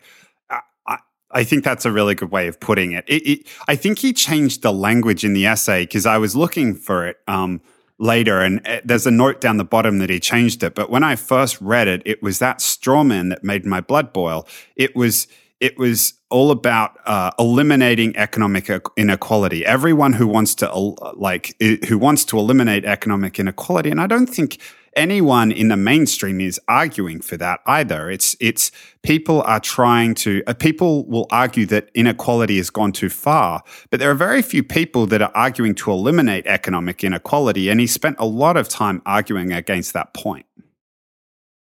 I 1.35 1.45
think 1.45 1.65
that's 1.65 1.85
a 1.85 1.93
really 1.93 2.15
good 2.15 2.31
way 2.31 2.47
of 2.47 2.59
putting 2.61 2.93
it. 2.93 3.05
it, 3.09 3.23
it 3.27 3.47
I 3.69 3.77
think 3.77 3.99
he 3.99 4.13
changed 4.13 4.63
the 4.63 4.73
language 4.73 5.25
in 5.25 5.35
the 5.35 5.47
essay 5.47 5.83
because 5.83 6.07
I 6.07 6.19
was 6.19 6.35
looking 6.37 6.75
for 6.75 7.07
it 7.07 7.19
um, 7.27 7.61
later, 7.99 8.41
and 8.41 8.67
uh, 8.67 8.81
there's 8.85 9.07
a 9.07 9.11
note 9.11 9.41
down 9.41 9.57
the 9.57 9.65
bottom 9.65 9.99
that 9.99 10.11
he 10.11 10.21
changed 10.21 10.63
it. 10.63 10.75
But 10.75 10.91
when 10.91 11.03
I 11.03 11.17
first 11.17 11.61
read 11.61 11.89
it, 11.89 12.03
it 12.05 12.23
was 12.23 12.39
that 12.39 12.59
strawman 12.59 13.31
that 13.31 13.43
made 13.43 13.67
my 13.67 13.81
blood 13.81 14.13
boil. 14.13 14.47
It 14.77 14.95
was 14.95 15.27
it 15.61 15.79
was 15.79 16.15
all 16.31 16.51
about 16.51 16.99
uh, 17.07 17.31
eliminating 17.39 18.17
economic 18.17 18.71
inequality. 18.97 19.65
Everyone 19.65 20.13
who 20.13 20.27
wants 20.27 20.55
to 20.57 20.71
like 21.15 21.55
who 21.89 21.99
wants 21.99 22.25
to 22.27 22.39
eliminate 22.39 22.85
economic 22.85 23.39
inequality, 23.39 23.91
and 23.91 24.01
I 24.01 24.07
don't 24.07 24.27
think 24.27 24.59
anyone 24.97 25.53
in 25.53 25.69
the 25.69 25.77
mainstream 25.77 26.41
is 26.41 26.61
arguing 26.69 27.21
for 27.21 27.37
that 27.37 27.61
either. 27.67 28.11
It's 28.11 28.37
it's 28.41 28.71
people 29.03 29.43
are 29.43 29.61
trying 29.61 30.15
to 30.17 30.43
uh, 30.47 30.55
people 30.55 31.05
will 31.07 31.27
argue 31.31 31.67
that 31.67 31.91
inequality 31.95 32.57
has 32.57 32.71
gone 32.71 32.93
too 32.93 33.09
far, 33.09 33.63
but 33.91 34.01
there 34.01 34.11
are 34.11 34.15
very 34.15 34.43
few 34.43 34.63
people 34.63 35.07
that 35.07 35.23
are 35.23 35.33
arguing 35.35 35.75
to 35.77 35.91
eliminate 35.91 36.47
economic 36.47 37.05
inequality, 37.05 37.69
and 37.69 37.81
he 37.81 37.87
spent 37.87 38.17
a 38.19 38.27
lot 38.27 38.57
of 38.57 38.69
time 38.69 39.03
arguing 39.07 39.53
against 39.53 39.93
that 39.93 40.15
point. 40.15 40.47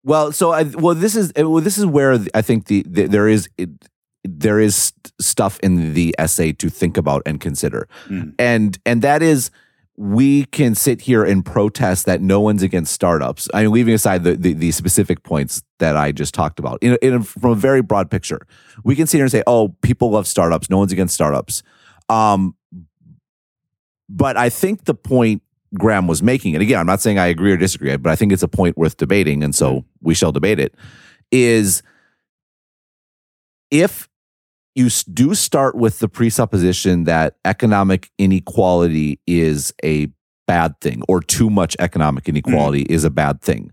Well, 0.04 0.32
so 0.32 0.52
I, 0.52 0.64
well, 0.64 0.96
this 0.96 1.16
is 1.16 1.32
well, 1.36 1.62
this 1.62 1.78
is 1.78 1.86
where 1.86 2.20
I 2.34 2.42
think 2.42 2.66
the, 2.66 2.84
the 2.88 3.06
there 3.06 3.28
is 3.28 3.50
it, 3.58 3.70
there 4.24 4.60
is 4.60 4.94
stuff 5.20 5.60
in 5.62 5.94
the 5.94 6.14
essay 6.18 6.52
to 6.54 6.70
think 6.70 6.98
about 6.98 7.24
and 7.26 7.40
consider, 7.40 7.88
mm. 8.08 8.34
and 8.38 8.78
and 8.86 9.02
that 9.02 9.22
is 9.22 9.50
we 9.96 10.46
can 10.46 10.74
sit 10.74 11.02
here 11.02 11.24
and 11.24 11.46
protest 11.46 12.06
that 12.08 12.20
no 12.20 12.40
one's 12.40 12.64
against 12.64 12.94
startups. 12.94 13.48
I 13.54 13.64
mean, 13.64 13.72
leaving 13.72 13.94
aside 13.94 14.24
the, 14.24 14.36
the, 14.36 14.54
the 14.54 14.72
specific 14.72 15.24
points 15.24 15.62
that 15.78 15.96
I 15.96 16.12
just 16.12 16.34
talked 16.34 16.58
about, 16.60 16.80
in, 16.82 16.98
in 17.02 17.14
a, 17.14 17.24
from 17.24 17.52
a 17.52 17.56
very 17.56 17.82
broad 17.82 18.10
picture, 18.10 18.48
we 18.84 18.96
can 18.96 19.06
sit 19.06 19.18
here 19.18 19.26
and 19.26 19.32
say, 19.32 19.44
"Oh, 19.46 19.70
people 19.82 20.12
love 20.12 20.26
startups. 20.26 20.70
No 20.70 20.80
one's 20.80 20.92
against 20.92 21.14
startups." 21.14 21.62
Um, 22.10 22.56
but 24.10 24.36
I 24.36 24.50
think 24.50 24.86
the 24.86 24.96
point 24.96 25.44
Graham 25.78 26.08
was 26.08 26.24
making, 26.24 26.56
and 26.56 26.62
again, 26.62 26.80
I'm 26.80 26.88
not 26.88 27.02
saying 27.02 27.20
I 27.20 27.28
agree 27.28 27.52
or 27.52 27.58
disagree, 27.58 27.96
but 27.98 28.12
I 28.12 28.16
think 28.16 28.32
it's 28.32 28.44
a 28.44 28.48
point 28.48 28.78
worth 28.78 28.98
debating, 28.98 29.44
and 29.44 29.54
so 29.54 29.86
we 30.02 30.16
shall 30.16 30.32
debate 30.32 30.60
it. 30.60 30.74
Is 31.32 31.84
if 33.70 34.10
you 34.76 34.90
do 35.12 35.36
start 35.36 35.76
with 35.76 36.00
the 36.00 36.10
presupposition 36.10 37.04
that 37.04 37.36
economic 37.46 38.10
inequality 38.18 39.20
is 39.28 39.74
a 39.84 40.08
bad 40.48 40.80
thing 40.82 41.04
or 41.08 41.22
too 41.22 41.50
much 41.50 41.76
economic 41.80 42.28
inequality 42.28 42.84
mm. 42.84 42.90
is 42.92 43.04
a 43.04 43.10
bad 43.10 43.42
thing. 43.42 43.72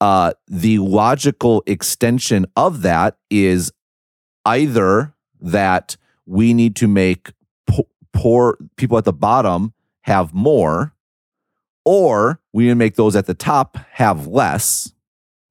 Uh, 0.00 0.32
the 0.48 0.78
logical 0.78 1.62
extension 1.66 2.44
of 2.56 2.82
that 2.82 3.16
is 3.30 3.72
either 4.44 5.14
that 5.40 5.96
we 6.26 6.52
need 6.52 6.74
to 6.76 6.88
make 6.88 7.32
po- 7.68 7.88
poor 8.12 8.58
people 8.76 8.98
at 8.98 9.04
the 9.04 9.12
bottom 9.12 9.72
have 10.02 10.34
more, 10.34 10.92
or 11.84 12.40
we 12.52 12.64
need 12.64 12.70
to 12.70 12.74
make 12.74 12.96
those 12.96 13.14
at 13.14 13.26
the 13.26 13.34
top 13.34 13.76
have 13.92 14.26
less. 14.26 14.92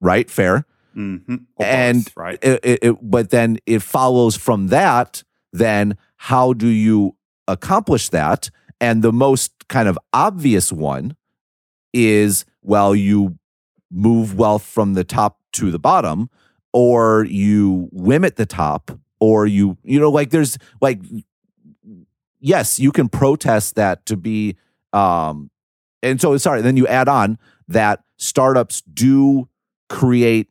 Right? 0.02 0.30
Fair. 0.30 0.66
Mm-hmm. 0.96 1.36
And 1.60 2.12
right, 2.16 2.40
it, 2.42 2.60
it, 2.64 2.80
it, 2.82 2.96
but 3.02 3.30
then 3.30 3.58
it 3.66 3.82
follows 3.82 4.36
from 4.36 4.68
that. 4.68 5.24
Then 5.54 5.98
how 6.18 6.54
do 6.54 6.68
you 6.68 7.16
accomplish 7.48 8.10
that? 8.10 8.50
And 8.80 9.04
the 9.04 9.14
most 9.14 9.68
kind 9.68 9.88
of 9.88 9.98
obvious 10.14 10.72
one 10.72 11.16
is 11.94 12.46
well, 12.62 12.96
you 12.96 13.38
move 13.92 14.38
wealth 14.38 14.64
from 14.64 14.94
the 14.94 15.04
top 15.04 15.40
to 15.54 15.72
the 15.72 15.80
bottom, 15.80 16.30
or 16.74 17.26
you 17.26 17.90
limit 17.92 18.36
the 18.36 18.46
top, 18.46 18.92
or 19.20 19.46
you 19.46 19.78
you 19.84 20.00
know 20.00 20.10
like 20.10 20.30
there's 20.30 20.58
like 20.82 21.00
yes, 22.40 22.80
you 22.80 22.92
can 22.92 23.08
protest 23.08 23.76
that 23.76 24.06
to 24.08 24.18
be 24.18 24.56
um 24.94 25.50
and 26.04 26.20
so 26.20 26.36
sorry, 26.38 26.62
then 26.62 26.78
you 26.78 26.88
add 26.88 27.08
on 27.08 27.38
that 27.68 28.04
startups 28.18 28.82
do 28.82 29.48
create 29.90 30.50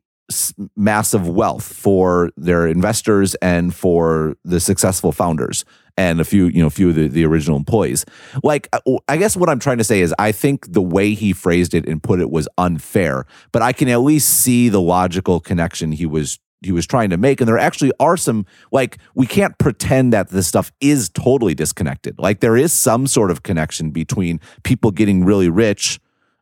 massive 0.76 1.28
wealth 1.28 1.64
for 1.72 2.30
their 2.36 2.66
investors 2.66 3.34
and 3.36 3.74
for 3.74 4.36
the 4.44 4.60
successful 4.60 5.12
founders 5.12 5.64
and 5.96 6.20
a 6.20 6.24
few 6.24 6.46
you 6.46 6.60
know 6.60 6.66
a 6.66 6.70
few 6.70 6.88
of 6.88 6.94
the, 6.94 7.08
the 7.08 7.24
original 7.24 7.56
employees. 7.56 8.04
Like 8.42 8.68
uh, 8.72 8.80
i 9.08 9.16
guess 9.16 9.36
what 9.36 9.48
i'm 9.48 9.58
trying 9.58 9.78
to 9.78 9.84
say 9.84 10.00
is 10.00 10.14
i 10.18 10.32
think 10.32 10.72
the 10.72 10.82
way 10.82 11.14
he 11.14 11.32
phrased 11.32 11.74
it 11.74 11.86
and 11.86 12.02
put 12.02 12.20
it 12.20 12.30
was 12.30 12.48
unfair 12.58 13.26
but 13.52 13.62
i 13.62 13.72
can 13.72 13.88
at 13.88 14.00
least 14.00 14.28
see 14.28 14.68
the 14.68 14.80
logical 14.80 15.40
connection 15.40 15.92
he 15.92 16.06
was 16.06 16.38
he 16.62 16.72
was 16.72 16.86
trying 16.86 17.10
to 17.10 17.16
make. 17.16 17.40
And 17.40 17.48
there 17.48 17.58
actually 17.58 17.92
are 17.98 18.16
some 18.16 18.46
like 18.70 18.98
we 19.14 19.26
can't 19.26 19.56
pretend 19.58 20.12
that 20.12 20.28
this 20.28 20.46
stuff 20.46 20.70
is 20.80 21.08
totally 21.08 21.54
disconnected. 21.54 22.18
Like 22.18 22.40
there 22.40 22.56
is 22.56 22.72
some 22.72 23.06
sort 23.06 23.30
of 23.30 23.42
connection 23.42 23.90
between 23.90 24.40
people 24.62 24.90
getting 24.90 25.24
really 25.24 25.48
rich 25.48 25.98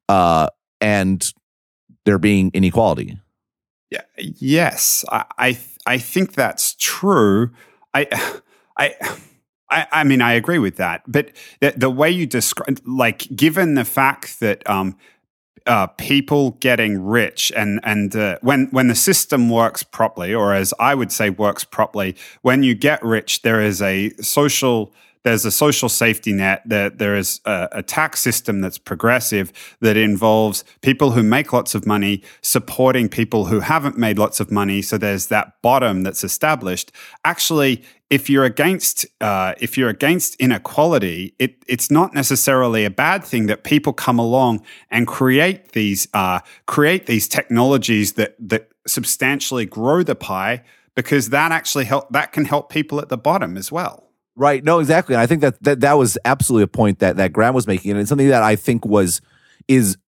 uh 0.08 0.48
and 0.80 1.32
there 2.04 2.18
being 2.18 2.50
inequality 2.54 3.18
yeah, 3.90 4.02
yes, 4.16 5.04
I, 5.10 5.24
I, 5.38 5.58
I 5.86 5.98
think 5.98 6.34
that's 6.34 6.74
true. 6.74 7.50
I, 7.94 8.06
I, 8.76 8.94
I, 9.70 9.86
I 9.90 10.04
mean, 10.04 10.20
I 10.20 10.32
agree 10.32 10.58
with 10.58 10.76
that. 10.76 11.02
But 11.06 11.32
the, 11.60 11.72
the 11.76 11.90
way 11.90 12.10
you 12.10 12.26
describe, 12.26 12.80
like, 12.86 13.28
given 13.34 13.74
the 13.74 13.84
fact 13.84 14.40
that 14.40 14.68
um, 14.68 14.96
uh, 15.66 15.86
people 15.86 16.52
getting 16.60 17.04
rich 17.04 17.52
and 17.54 17.78
and 17.82 18.16
uh, 18.16 18.38
when 18.40 18.68
when 18.70 18.88
the 18.88 18.94
system 18.94 19.50
works 19.50 19.82
properly, 19.82 20.34
or 20.34 20.54
as 20.54 20.72
I 20.80 20.94
would 20.94 21.12
say, 21.12 21.30
works 21.30 21.64
properly, 21.64 22.16
when 22.42 22.62
you 22.62 22.74
get 22.74 23.02
rich, 23.04 23.42
there 23.42 23.60
is 23.60 23.82
a 23.82 24.10
social 24.20 24.92
there's 25.22 25.44
a 25.44 25.50
social 25.50 25.88
safety 25.88 26.32
net, 26.32 26.62
that 26.66 26.98
there 26.98 27.16
is 27.16 27.40
a, 27.44 27.68
a, 27.72 27.82
tax 27.82 28.20
system 28.20 28.60
that's 28.60 28.78
progressive 28.78 29.52
that 29.80 29.96
involves 29.96 30.64
people 30.82 31.12
who 31.12 31.22
make 31.22 31.52
lots 31.52 31.74
of 31.74 31.86
money 31.86 32.22
supporting 32.42 33.08
people 33.08 33.46
who 33.46 33.60
haven't 33.60 33.96
made 33.96 34.18
lots 34.18 34.40
of 34.40 34.50
money. 34.50 34.82
So 34.82 34.98
there's 34.98 35.26
that 35.26 35.60
bottom 35.62 36.02
that's 36.02 36.24
established. 36.24 36.92
Actually, 37.24 37.82
if 38.10 38.30
you're 38.30 38.44
against 38.44 39.06
uh, 39.20 39.54
if 39.58 39.76
you're 39.76 39.90
against 39.90 40.34
inequality, 40.36 41.34
it, 41.38 41.62
it's 41.66 41.90
not 41.90 42.14
necessarily 42.14 42.84
a 42.84 42.90
bad 42.90 43.22
thing 43.24 43.46
that 43.46 43.64
people 43.64 43.92
come 43.92 44.18
along 44.18 44.62
and 44.90 45.06
create 45.06 45.72
these 45.72 46.08
uh, 46.14 46.40
create 46.66 47.06
these 47.06 47.28
technologies 47.28 48.14
that 48.14 48.34
that 48.38 48.70
substantially 48.86 49.66
grow 49.66 50.02
the 50.02 50.14
pie 50.14 50.62
because 50.94 51.28
that 51.30 51.52
actually 51.52 51.84
help 51.84 52.10
that 52.10 52.32
can 52.32 52.44
help 52.44 52.70
people 52.70 53.00
at 53.00 53.08
the 53.08 53.18
bottom 53.18 53.56
as 53.56 53.70
well. 53.70 54.07
Right. 54.38 54.62
No, 54.62 54.78
exactly. 54.78 55.16
And 55.16 55.20
I 55.20 55.26
think 55.26 55.40
that 55.40 55.60
that, 55.64 55.80
that 55.80 55.94
was 55.94 56.16
absolutely 56.24 56.62
a 56.62 56.68
point 56.68 57.00
that 57.00 57.16
that 57.16 57.32
Graham 57.32 57.54
was 57.54 57.66
making, 57.66 57.90
and 57.90 58.00
it's 58.00 58.08
something 58.08 58.28
that 58.28 58.44
I 58.44 58.54
think 58.54 58.84
was 58.84 59.20
is 59.66 59.98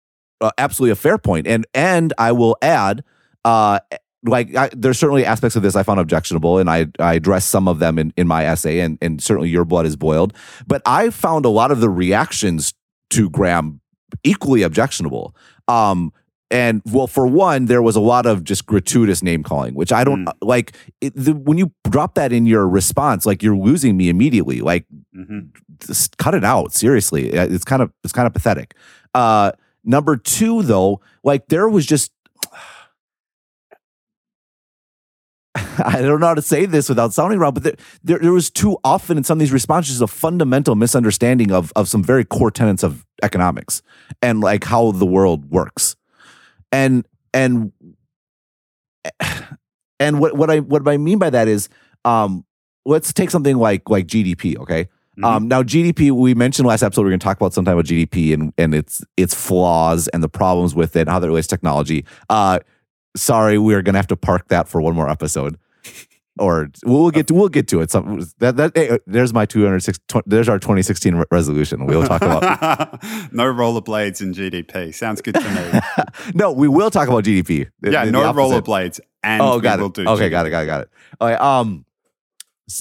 uh, 0.40 0.52
absolutely 0.56 0.92
a 0.92 0.96
fair 0.96 1.18
point. 1.18 1.48
And 1.48 1.66
and 1.74 2.12
I 2.16 2.30
will 2.30 2.56
add, 2.62 3.02
uh, 3.44 3.80
like 4.22 4.54
I, 4.54 4.70
there's 4.72 5.00
certainly 5.00 5.26
aspects 5.26 5.56
of 5.56 5.64
this 5.64 5.74
I 5.74 5.82
found 5.82 5.98
objectionable, 5.98 6.58
and 6.58 6.70
I 6.70 6.86
I 7.00 7.14
addressed 7.14 7.48
some 7.48 7.66
of 7.66 7.80
them 7.80 7.98
in 7.98 8.12
in 8.16 8.28
my 8.28 8.44
essay, 8.46 8.78
and 8.78 8.98
and 9.02 9.20
certainly 9.20 9.48
your 9.48 9.64
blood 9.64 9.84
is 9.84 9.96
boiled. 9.96 10.32
But 10.64 10.80
I 10.86 11.10
found 11.10 11.44
a 11.44 11.50
lot 11.50 11.72
of 11.72 11.80
the 11.80 11.90
reactions 11.90 12.72
to 13.10 13.28
Graham 13.30 13.80
equally 14.22 14.62
objectionable. 14.62 15.34
Um, 15.66 16.12
and 16.50 16.82
well, 16.84 17.06
for 17.06 17.26
one, 17.28 17.66
there 17.66 17.80
was 17.80 17.94
a 17.94 18.00
lot 18.00 18.26
of 18.26 18.42
just 18.42 18.66
gratuitous 18.66 19.22
name 19.22 19.44
calling, 19.44 19.74
which 19.74 19.92
I 19.92 20.02
don't 20.02 20.24
mm. 20.24 20.32
like. 20.40 20.76
It, 21.00 21.14
the, 21.14 21.32
when 21.32 21.58
you 21.58 21.72
drop 21.88 22.16
that 22.16 22.32
in 22.32 22.44
your 22.44 22.68
response, 22.68 23.24
like 23.24 23.40
you're 23.42 23.56
losing 23.56 23.96
me 23.96 24.08
immediately. 24.08 24.60
Like, 24.60 24.84
mm-hmm. 25.16 25.46
just 25.86 26.16
cut 26.18 26.34
it 26.34 26.42
out. 26.42 26.72
Seriously, 26.72 27.28
it's 27.28 27.64
kind 27.64 27.82
of 27.82 27.92
it's 28.02 28.12
kind 28.12 28.26
of 28.26 28.32
pathetic. 28.32 28.74
Uh, 29.14 29.52
number 29.84 30.16
two, 30.16 30.62
though, 30.62 31.00
like 31.22 31.46
there 31.46 31.68
was 31.68 31.86
just. 31.86 32.10
I 35.54 36.02
don't 36.02 36.20
know 36.20 36.26
how 36.26 36.34
to 36.34 36.42
say 36.42 36.66
this 36.66 36.88
without 36.88 37.12
sounding 37.12 37.38
wrong, 37.38 37.54
but 37.54 37.62
there, 37.62 37.76
there, 38.02 38.18
there 38.18 38.32
was 38.32 38.50
too 38.50 38.76
often 38.84 39.16
in 39.16 39.24
some 39.24 39.38
of 39.38 39.40
these 39.40 39.52
responses 39.52 40.00
a 40.00 40.06
fundamental 40.06 40.74
misunderstanding 40.74 41.52
of 41.52 41.72
of 41.76 41.88
some 41.88 42.02
very 42.02 42.24
core 42.24 42.50
tenets 42.50 42.82
of 42.82 43.06
economics 43.22 43.82
and 44.20 44.40
like 44.40 44.64
how 44.64 44.90
the 44.90 45.06
world 45.06 45.50
works 45.50 45.96
and 46.72 47.06
and 47.32 47.72
and 50.00 50.20
what 50.20 50.36
what 50.36 50.50
I 50.50 50.60
what 50.60 50.86
I 50.86 50.96
mean 50.96 51.18
by 51.18 51.30
that 51.30 51.48
is 51.48 51.68
um 52.04 52.44
let's 52.84 53.12
take 53.12 53.30
something 53.30 53.56
like 53.56 53.88
like 53.88 54.06
GDP, 54.06 54.56
okay? 54.58 54.84
Mm-hmm. 54.84 55.24
Um, 55.24 55.48
now 55.48 55.62
GDP, 55.62 56.12
we 56.12 56.34
mentioned 56.34 56.66
last 56.66 56.82
episode 56.82 57.02
we're 57.02 57.10
going 57.10 57.20
to 57.20 57.24
talk 57.24 57.36
about 57.36 57.52
sometime 57.52 57.74
about 57.74 57.86
GDP 57.86 58.32
and 58.32 58.52
and 58.56 58.74
its 58.74 59.04
its 59.16 59.34
flaws 59.34 60.08
and 60.08 60.22
the 60.22 60.28
problems 60.28 60.74
with 60.74 60.96
it, 60.96 61.00
and 61.00 61.10
how 61.10 61.18
that 61.18 61.26
relates 61.26 61.48
to 61.48 61.56
technology. 61.56 62.04
Uh, 62.28 62.60
sorry, 63.16 63.58
we're 63.58 63.82
going 63.82 63.94
to 63.94 63.98
have 63.98 64.06
to 64.08 64.16
park 64.16 64.48
that 64.48 64.68
for 64.68 64.80
one 64.80 64.94
more 64.94 65.10
episode 65.10 65.58
or 66.40 66.70
we'll 66.84 67.10
get 67.10 67.26
to 67.28 67.34
we'll 67.34 67.48
get 67.48 67.68
to 67.68 67.80
it. 67.80 67.90
Some 67.90 68.26
that 68.38 68.56
that 68.56 68.72
hey, 68.74 68.98
there's 69.06 69.32
my 69.32 69.46
206. 69.46 69.98
there's 70.26 70.48
our 70.48 70.58
2016 70.58 71.14
re- 71.14 71.24
resolution. 71.30 71.86
We'll 71.86 72.06
talk 72.06 72.22
about 72.22 73.02
no 73.32 73.44
rollerblades 73.44 74.20
in 74.20 74.32
GDP. 74.32 74.94
Sounds 74.94 75.20
good 75.20 75.34
to 75.34 75.40
me. 75.40 75.80
no, 76.34 76.52
we 76.52 76.66
will 76.66 76.90
talk 76.90 77.08
about 77.08 77.24
GDP. 77.24 77.70
Yeah, 77.82 78.04
no 78.04 78.32
rollerblades, 78.32 79.00
and 79.22 79.42
oh, 79.42 79.60
got 79.60 79.78
it. 79.80 79.82
okay, 79.82 80.02
GDP. 80.02 80.30
got 80.30 80.46
it, 80.46 80.50
got 80.50 80.62
it, 80.62 80.66
got 80.66 80.80
it. 80.82 80.90
All 81.20 81.28
right. 81.28 81.40
Um, 81.40 81.84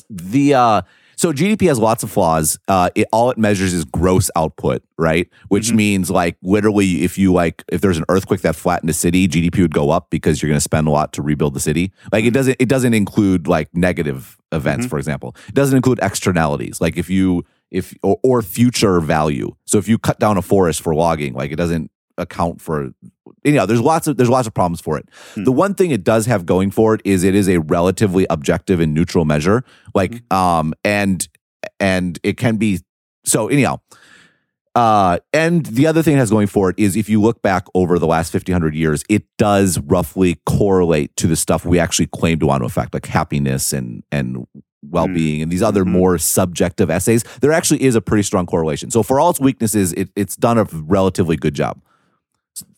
the 0.10 0.54
uh 0.54 0.82
so 1.20 1.34
GDP 1.34 1.68
has 1.68 1.78
lots 1.78 2.02
of 2.02 2.10
flaws. 2.10 2.58
Uh, 2.70 2.92
it, 2.96 3.06
all 3.12 3.30
it 3.30 3.38
measures 3.38 3.74
is 3.74 3.84
gross 3.84 4.32
output, 4.38 4.84
right? 4.98 5.28
Which 5.50 5.68
mm-hmm. 5.68 5.76
means 5.76 6.10
like 6.10 6.38
literally, 6.42 7.04
if 7.04 7.18
you 7.18 7.34
like, 7.34 7.62
if 7.68 7.82
there's 7.82 7.98
an 7.98 8.06
earthquake 8.08 8.40
that 8.44 8.56
flattened 8.56 8.90
a 8.90 8.94
city, 8.94 9.28
GDP 9.28 9.60
would 9.60 9.74
go 9.74 9.90
up 9.90 10.10
because 10.12 10.42
you're 10.42 10.48
going 10.48 10.56
to 10.56 10.62
spend 10.62 10.88
a 10.88 10.92
lot 10.92 11.12
to 11.12 11.22
rebuild 11.22 11.56
the 11.56 11.60
city. 11.60 11.92
Like 12.14 12.24
it 12.24 12.28
mm-hmm. 12.28 12.36
doesn't, 12.36 12.56
it 12.58 12.70
doesn't 12.70 12.94
include 12.94 13.50
like 13.50 13.68
negative 13.76 14.38
events, 14.54 14.86
mm-hmm. 14.86 14.92
for 14.92 14.98
example. 14.98 15.36
It 15.50 15.56
doesn't 15.56 15.76
include 15.76 16.00
externalities, 16.02 16.80
like 16.80 16.96
if 16.96 17.10
you 17.10 17.44
if 17.70 17.94
or, 18.02 18.18
or 18.24 18.42
future 18.42 19.02
value. 19.02 19.54
So 19.66 19.78
if 19.78 19.90
you 19.90 19.98
cut 19.98 20.20
down 20.20 20.38
a 20.38 20.42
forest 20.42 20.80
for 20.80 20.96
logging, 20.96 21.34
like 21.34 21.52
it 21.52 21.58
doesn't 21.58 21.92
account 22.18 22.62
for 22.62 22.92
you 23.43 23.53
know 23.53 23.65
there's 23.65 23.81
lots 23.81 24.08
of 24.08 24.17
there's 24.17 24.29
lots 24.29 24.48
of 24.48 24.53
problems 24.53 24.81
for 24.81 24.98
it 24.98 25.08
hmm. 25.36 25.43
the 25.43 25.51
one 25.51 25.74
thing 25.74 25.91
it 25.91 26.03
does 26.03 26.25
have 26.25 26.46
going 26.46 26.72
for 26.72 26.93
it 26.93 27.01
is 27.05 27.24
it 27.24 27.36
is 27.36 27.48
a 27.48 27.60
relatively 27.60 28.25
objective 28.29 28.79
and 28.79 28.94
neutral 28.94 29.25
measure 29.25 29.64
like 29.94 30.20
hmm. 30.20 30.35
um 30.35 30.74
and 30.83 31.27
and 31.79 32.20
it 32.24 32.37
can 32.37 32.57
be 32.57 32.79
so 33.25 33.48
anyhow 33.48 33.79
uh, 34.75 35.18
and 35.33 35.66
the 35.66 35.87
other 35.87 36.01
thing 36.01 36.16
it 36.16 36.20
has 36.20 36.29
going 36.29 36.48
for 36.48 36.70
it 36.70 36.75
is 36.77 36.96
if 36.96 37.09
you 37.09 37.22
look 37.22 37.42
back 37.42 37.66
over 37.74 37.98
the 37.98 38.07
last 38.07 38.33
1500 38.33 38.75
years, 38.75 39.03
it 39.09 39.24
does 39.37 39.79
roughly 39.79 40.40
correlate 40.46 41.14
to 41.18 41.27
the 41.27 41.35
stuff 41.35 41.66
we 41.66 41.79
actually 41.79 42.05
claim 42.07 42.40
to 42.40 42.46
want 42.46 42.61
to 42.61 42.66
affect, 42.66 42.94
like 42.94 43.05
happiness 43.05 43.74
and 43.74 44.03
and 44.11 44.46
well-being 44.81 45.40
mm. 45.40 45.44
and 45.44 45.51
these 45.51 45.61
other 45.61 45.81
mm-hmm. 45.81 45.92
more 45.92 46.18
subjective 46.18 46.90
essays. 46.90 47.24
There 47.42 47.51
actually 47.51 47.83
is 47.83 47.96
a 47.96 48.01
pretty 48.01 48.24
strong 48.24 48.46
correlation. 48.46 48.92
So 48.92 49.03
for 49.03 49.20
all 49.20 49.29
its 49.29 49.40
weaknesses, 49.40 49.92
it, 49.94 50.09
it's 50.16 50.37
done 50.37 50.57
a 50.57 50.64
relatively 50.72 51.35
good 51.35 51.53
job 51.53 51.81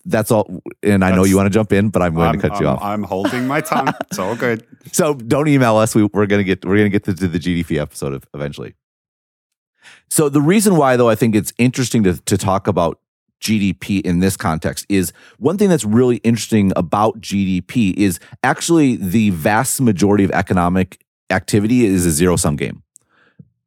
that's 0.06 0.32
all. 0.32 0.62
And 0.84 1.04
I 1.04 1.10
that's, 1.10 1.18
know 1.18 1.24
you 1.26 1.38
want 1.38 1.48
to 1.48 1.52
jump 1.52 1.74
in, 1.74 1.90
but 1.90 2.02
I'm 2.02 2.16
going 2.16 2.30
I'm, 2.30 2.36
to 2.36 2.42
cut 2.42 2.58
I'm, 2.58 2.62
you 2.62 2.68
off. 2.68 2.82
I'm 2.82 3.04
holding 3.04 3.48
my 3.48 3.62
tongue. 3.62 3.90
it's 4.02 4.20
all 4.20 4.36
good. 4.36 4.66
So 4.92 5.14
don't 5.14 5.48
email 5.48 5.78
us. 5.78 5.96
We, 5.96 6.04
are 6.04 6.08
going 6.26 6.40
to 6.40 6.44
get 6.44 6.66
we're 6.66 6.78
going 6.78 6.92
to 6.92 7.00
get 7.00 7.04
to, 7.06 7.14
to, 7.14 7.28
the 7.28 7.40
GDP 7.40 7.80
episode 7.80 8.14
of, 8.14 8.28
eventually. 8.34 8.76
So 10.10 10.30
the 10.30 10.42
reason 10.42 10.76
why, 10.76 10.98
though, 10.98 11.10
I 11.10 11.16
think 11.16 11.36
it's 11.36 11.54
interesting 11.58 12.04
to 12.04 12.18
to 12.22 12.38
talk 12.38 12.68
about 12.68 13.00
GDP 13.42 14.02
in 14.02 14.20
this 14.20 14.38
context 14.38 14.86
is 14.88 15.12
one 15.40 15.58
thing 15.58 15.70
that's 15.70 15.86
really 15.86 16.18
interesting 16.18 16.72
about 16.76 17.20
GDP 17.20 17.94
is 17.96 18.20
actually 18.44 18.96
the 18.96 19.32
vast 19.32 19.82
majority 19.82 20.24
of 20.24 20.32
economic 20.32 21.04
activity 21.32 21.86
is 21.86 22.06
a 22.06 22.12
zero 22.12 22.36
sum 22.36 22.56
game. 22.56 22.84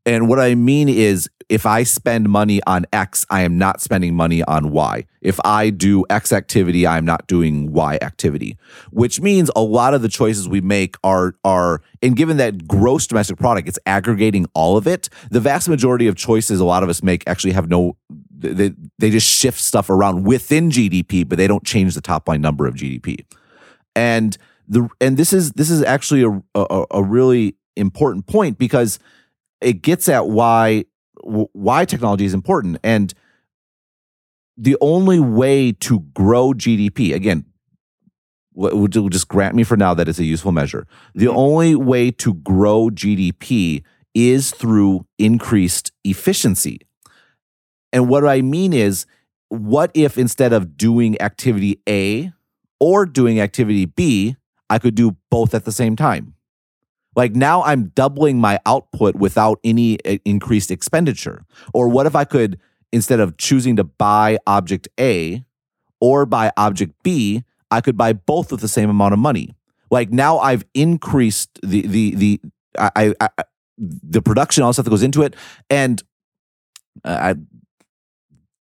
And 0.06 0.28
what 0.28 0.38
I 0.38 0.54
mean 0.54 0.88
is, 0.88 1.30
if 1.48 1.66
I 1.66 1.82
spend 1.82 2.28
money 2.28 2.60
on 2.66 2.86
X, 2.92 3.26
I 3.30 3.42
am 3.42 3.58
not 3.58 3.80
spending 3.80 4.14
money 4.14 4.42
on 4.44 4.70
Y. 4.70 5.04
If 5.20 5.38
I 5.44 5.70
do 5.70 6.04
X 6.08 6.32
activity, 6.32 6.86
I 6.86 6.96
am 6.98 7.04
not 7.04 7.26
doing 7.26 7.72
Y 7.72 7.98
activity, 8.00 8.56
which 8.90 9.20
means 9.20 9.50
a 9.54 9.62
lot 9.62 9.94
of 9.94 10.02
the 10.02 10.08
choices 10.08 10.48
we 10.48 10.60
make 10.60 10.96
are, 11.04 11.34
are, 11.44 11.82
and 12.02 12.16
given 12.16 12.38
that 12.38 12.66
gross 12.66 13.06
domestic 13.06 13.38
product, 13.38 13.68
it's 13.68 13.78
aggregating 13.86 14.46
all 14.54 14.76
of 14.76 14.86
it. 14.86 15.08
The 15.30 15.40
vast 15.40 15.68
majority 15.68 16.06
of 16.06 16.16
choices 16.16 16.60
a 16.60 16.64
lot 16.64 16.82
of 16.82 16.88
us 16.88 17.02
make 17.02 17.24
actually 17.26 17.52
have 17.52 17.68
no, 17.68 17.96
they, 18.30 18.72
they 18.98 19.10
just 19.10 19.28
shift 19.28 19.60
stuff 19.60 19.90
around 19.90 20.24
within 20.24 20.70
GDP, 20.70 21.28
but 21.28 21.36
they 21.36 21.46
don't 21.46 21.64
change 21.64 21.94
the 21.94 22.00
top 22.00 22.28
line 22.28 22.40
number 22.40 22.66
of 22.66 22.74
GDP. 22.74 23.24
And 23.94 24.36
the, 24.66 24.88
and 25.00 25.16
this 25.16 25.32
is, 25.32 25.52
this 25.52 25.70
is 25.70 25.82
actually 25.82 26.22
a, 26.22 26.42
a, 26.58 26.84
a 26.90 27.02
really 27.02 27.56
important 27.76 28.26
point 28.26 28.58
because 28.58 28.98
it 29.60 29.82
gets 29.82 30.08
at 30.08 30.28
why 30.28 30.84
why 31.22 31.84
technology 31.84 32.24
is 32.24 32.34
important 32.34 32.78
and 32.84 33.14
the 34.56 34.76
only 34.80 35.18
way 35.18 35.72
to 35.72 36.00
grow 36.14 36.52
GDP 36.52 37.14
again 37.14 37.44
will 38.54 39.08
just 39.08 39.28
grant 39.28 39.54
me 39.54 39.64
for 39.64 39.76
now 39.76 39.94
that 39.94 40.08
it's 40.08 40.20
a 40.20 40.24
useful 40.24 40.52
measure. 40.52 40.86
The 41.14 41.26
mm-hmm. 41.26 41.36
only 41.36 41.74
way 41.74 42.10
to 42.12 42.34
grow 42.34 42.88
GDP 42.88 43.82
is 44.14 44.52
through 44.52 45.06
increased 45.18 45.90
efficiency. 46.04 46.80
And 47.92 48.08
what 48.08 48.26
I 48.26 48.42
mean 48.42 48.72
is, 48.72 49.06
what 49.48 49.90
if 49.94 50.16
instead 50.18 50.52
of 50.52 50.76
doing 50.76 51.20
activity 51.20 51.80
A 51.88 52.32
or 52.80 53.06
doing 53.06 53.40
activity 53.40 53.86
B, 53.86 54.36
I 54.70 54.78
could 54.78 54.94
do 54.94 55.16
both 55.30 55.54
at 55.54 55.64
the 55.64 55.72
same 55.72 55.96
time? 55.96 56.33
Like 57.16 57.34
now 57.34 57.62
I'm 57.62 57.88
doubling 57.88 58.38
my 58.38 58.58
output 58.66 59.14
without 59.16 59.60
any 59.64 60.04
uh, 60.04 60.18
increased 60.24 60.70
expenditure. 60.70 61.44
Or 61.72 61.88
what 61.88 62.06
if 62.06 62.16
I 62.16 62.24
could, 62.24 62.58
instead 62.92 63.20
of 63.20 63.36
choosing 63.36 63.76
to 63.76 63.84
buy 63.84 64.38
object 64.46 64.88
A 64.98 65.44
or 66.00 66.26
buy 66.26 66.52
object 66.56 66.94
B, 67.02 67.44
I 67.70 67.80
could 67.80 67.96
buy 67.96 68.12
both 68.12 68.52
with 68.52 68.60
the 68.60 68.68
same 68.68 68.90
amount 68.90 69.12
of 69.12 69.18
money. 69.18 69.54
Like 69.90 70.10
now 70.10 70.38
I've 70.38 70.64
increased 70.74 71.58
the, 71.62 71.86
the, 71.86 72.14
the, 72.14 72.40
I, 72.78 73.14
I, 73.20 73.28
the 73.78 74.22
production, 74.22 74.62
all 74.62 74.70
the 74.70 74.74
stuff 74.74 74.84
that 74.84 74.90
goes 74.90 75.02
into 75.02 75.22
it. 75.22 75.34
And 75.70 76.02
I, 77.04 77.36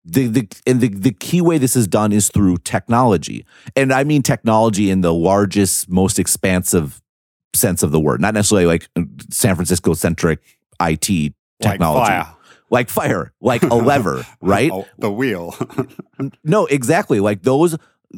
the, 0.06 0.28
the 0.28 0.48
and 0.66 0.82
the, 0.82 0.90
the 0.90 1.12
key 1.12 1.42
way 1.42 1.58
this 1.58 1.76
is 1.76 1.88
done 1.88 2.12
is 2.12 2.30
through 2.30 2.58
technology 2.58 3.46
and 3.76 3.92
i 3.92 4.04
mean 4.04 4.22
technology 4.22 4.90
in 4.90 5.02
the 5.02 5.14
largest 5.14 5.90
most 5.90 6.18
expansive 6.18 7.02
sense 7.54 7.84
of 7.84 7.92
the 7.92 8.00
word, 8.00 8.22
not 8.22 8.34
necessarily 8.34 8.66
like 8.66 8.88
San 9.30 9.56
Francisco 9.56 9.94
centric 9.94 10.40
IT 10.80 11.34
technology. 11.62 12.12
Like 12.12 12.26
fire. 12.26 12.36
Like 12.72 12.90
fire, 12.90 13.34
like 13.42 13.64
a 13.64 13.74
lever, 13.76 14.26
right? 14.42 14.70
Oh, 14.72 14.88
the 15.00 15.12
wheel. 15.12 15.56
no, 16.44 16.68
exactly. 16.68 17.20
Like 17.20 17.42
those, 17.42 17.76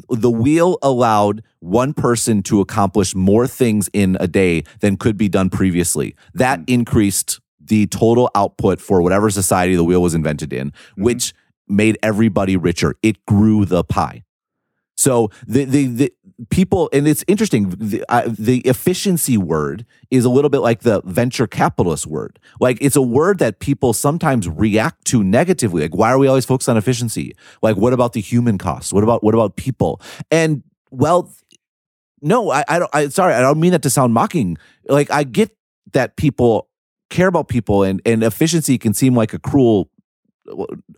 the 0.10 0.30
wheel 0.30 0.78
allowed 0.82 1.42
one 1.60 1.94
person 1.94 2.44
to 2.44 2.60
accomplish 2.60 3.16
more 3.16 3.48
things 3.48 3.90
in 3.94 4.18
a 4.20 4.28
day 4.28 4.64
than 4.82 4.98
could 4.98 5.16
be 5.18 5.30
done 5.30 5.50
previously. 5.50 6.16
That 6.34 6.60
mm. 6.60 6.70
increased 6.70 7.40
the 7.64 7.88
total 7.88 8.30
output 8.36 8.82
for 8.82 9.02
whatever 9.02 9.30
society 9.30 9.76
the 9.76 9.84
wheel 9.86 10.02
was 10.02 10.14
invented 10.14 10.52
in, 10.52 10.72
Mm-hmm. 10.72 11.04
which 11.04 11.34
made 11.70 11.98
everybody 12.04 12.58
richer. 12.58 12.96
It 13.02 13.26
grew 13.26 13.64
the 13.64 13.86
pie. 13.86 14.24
So 15.02 15.32
the 15.48 15.66
the, 15.66 15.88
the 15.88 16.14
people, 16.50 16.90
and 16.94 17.08
it's 17.08 17.24
interesting. 17.28 17.70
The, 17.70 18.06
uh, 18.08 18.24
the 18.28 18.60
efficiency 18.60 19.38
word 19.38 19.86
is 20.12 20.26
a 20.26 20.30
little 20.30 20.50
bit 20.50 20.60
like 20.60 20.82
the 20.82 21.02
venture 21.06 21.48
capitalist 21.48 22.06
word. 22.06 22.40
Like 22.60 22.78
it's 22.82 22.96
a 22.96 23.02
word 23.02 23.40
that 23.40 23.60
people 23.60 23.94
sometimes 23.94 24.48
react 24.48 25.06
to 25.06 25.24
negatively. 25.24 25.82
Like 25.82 25.96
why 25.96 26.12
are 26.12 26.20
we 26.20 26.28
always 26.28 26.46
focused 26.46 26.70
on 26.70 26.78
efficiency? 26.78 27.36
Like 27.64 27.78
what 27.78 27.94
about 27.94 28.14
the 28.14 28.22
human 28.22 28.60
cost? 28.60 28.94
What 28.94 29.04
about 29.04 29.24
what 29.24 29.34
about 29.34 29.56
people? 29.56 30.00
And 30.30 30.64
well, 30.92 31.34
no, 32.22 32.52
I, 32.52 32.64
I 32.68 32.80
don't. 32.80 32.92
I 32.94 33.08
sorry, 33.08 33.34
I 33.34 33.42
don't 33.42 33.60
mean 33.60 33.72
that 33.72 33.82
to 33.82 33.90
sound 33.90 34.14
mocking. 34.14 34.58
Like 34.88 35.10
I 35.10 35.24
get 35.24 35.56
that 35.94 36.16
people 36.16 36.70
care 37.10 37.28
about 37.28 37.48
people, 37.48 37.82
and 37.82 38.02
and 38.06 38.24
efficiency 38.24 38.78
can 38.78 38.94
seem 38.94 39.16
like 39.16 39.34
a 39.34 39.40
cruel 39.40 39.90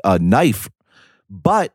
uh, 0.03 0.17
knife, 0.19 0.69
but 1.29 1.73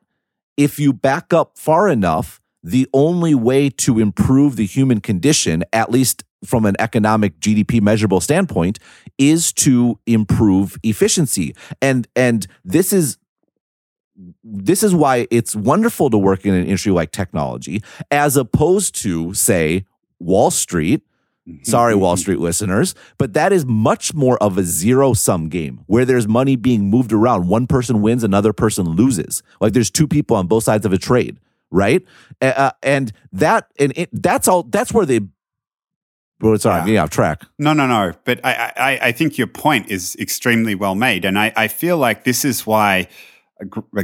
if 0.59 0.79
you 0.79 0.93
back 0.93 1.33
up 1.33 1.57
far 1.57 1.89
enough, 1.89 2.41
the 2.63 2.87
only 2.93 3.35
way 3.35 3.71
to 3.71 3.99
improve 3.99 4.57
the 4.57 4.67
human 4.67 5.01
condition, 5.01 5.65
at 5.73 5.91
least 5.91 6.25
from 6.45 6.67
an 6.67 6.75
economic 6.79 7.39
GDP 7.41 7.81
measurable 7.81 8.21
standpoint, 8.21 8.79
is 9.17 9.53
to 9.53 9.99
improve 10.07 10.77
efficiency. 10.83 11.55
And 11.81 12.07
and 12.15 12.47
this 12.65 12.93
is 12.93 13.17
this 14.43 14.83
is 14.83 14.95
why 14.95 15.29
it's 15.31 15.55
wonderful 15.55 16.11
to 16.11 16.19
work 16.19 16.45
in 16.45 16.53
an 16.53 16.65
industry 16.65 16.91
like 16.91 17.13
technology, 17.13 17.83
as 18.11 18.37
opposed 18.37 18.97
to, 19.03 19.33
say, 19.33 19.85
Wall 20.19 20.51
Street. 20.51 21.03
Sorry, 21.63 21.95
Wall 21.95 22.17
Street 22.19 22.39
listeners, 22.39 22.95
but 23.17 23.33
that 23.35 23.53
is 23.53 23.65
much 23.67 24.15
more 24.15 24.37
of 24.43 24.59
a 24.59 24.63
zero 24.63 25.13
sum 25.13 25.49
game 25.49 25.81
where 25.87 26.05
there's 26.05 26.29
money 26.29 26.57
being 26.57 26.91
moved 26.91 27.13
around. 27.13 27.49
One 27.49 27.67
person 27.67 28.03
wins, 28.03 28.25
another 28.25 28.53
person 28.53 28.87
loses. 28.87 29.43
Like 29.61 29.73
there's 29.73 29.91
two 29.91 30.09
people 30.09 30.37
on 30.37 30.47
both 30.47 30.65
sides 30.65 30.87
of 30.87 30.93
a 30.93 30.99
trade, 30.99 31.39
right? 31.71 32.05
Uh, 32.41 32.73
and 32.83 33.13
that 33.33 33.69
and 33.79 33.93
it, 33.97 34.11
that's 34.13 34.49
all. 34.49 34.65
That's 34.65 34.93
where 34.93 35.07
they. 35.07 35.21
Well, 36.41 36.57
sorry, 36.59 36.81
I'm 36.81 36.87
getting 36.87 37.01
off 37.01 37.11
track. 37.11 37.43
No, 37.59 37.73
no, 37.73 37.89
no. 37.89 38.13
But 38.25 38.41
I, 38.45 38.73
I, 38.77 38.99
I 39.09 39.13
think 39.13 39.39
your 39.39 39.49
point 39.49 39.91
is 39.91 40.15
extremely 40.21 40.77
well 40.77 40.95
made, 40.95 41.25
and 41.25 41.37
I, 41.37 41.53
I 41.57 41.67
feel 41.67 41.99
like 41.99 42.23
this 42.23 42.45
is 42.45 42.65
why 42.65 43.09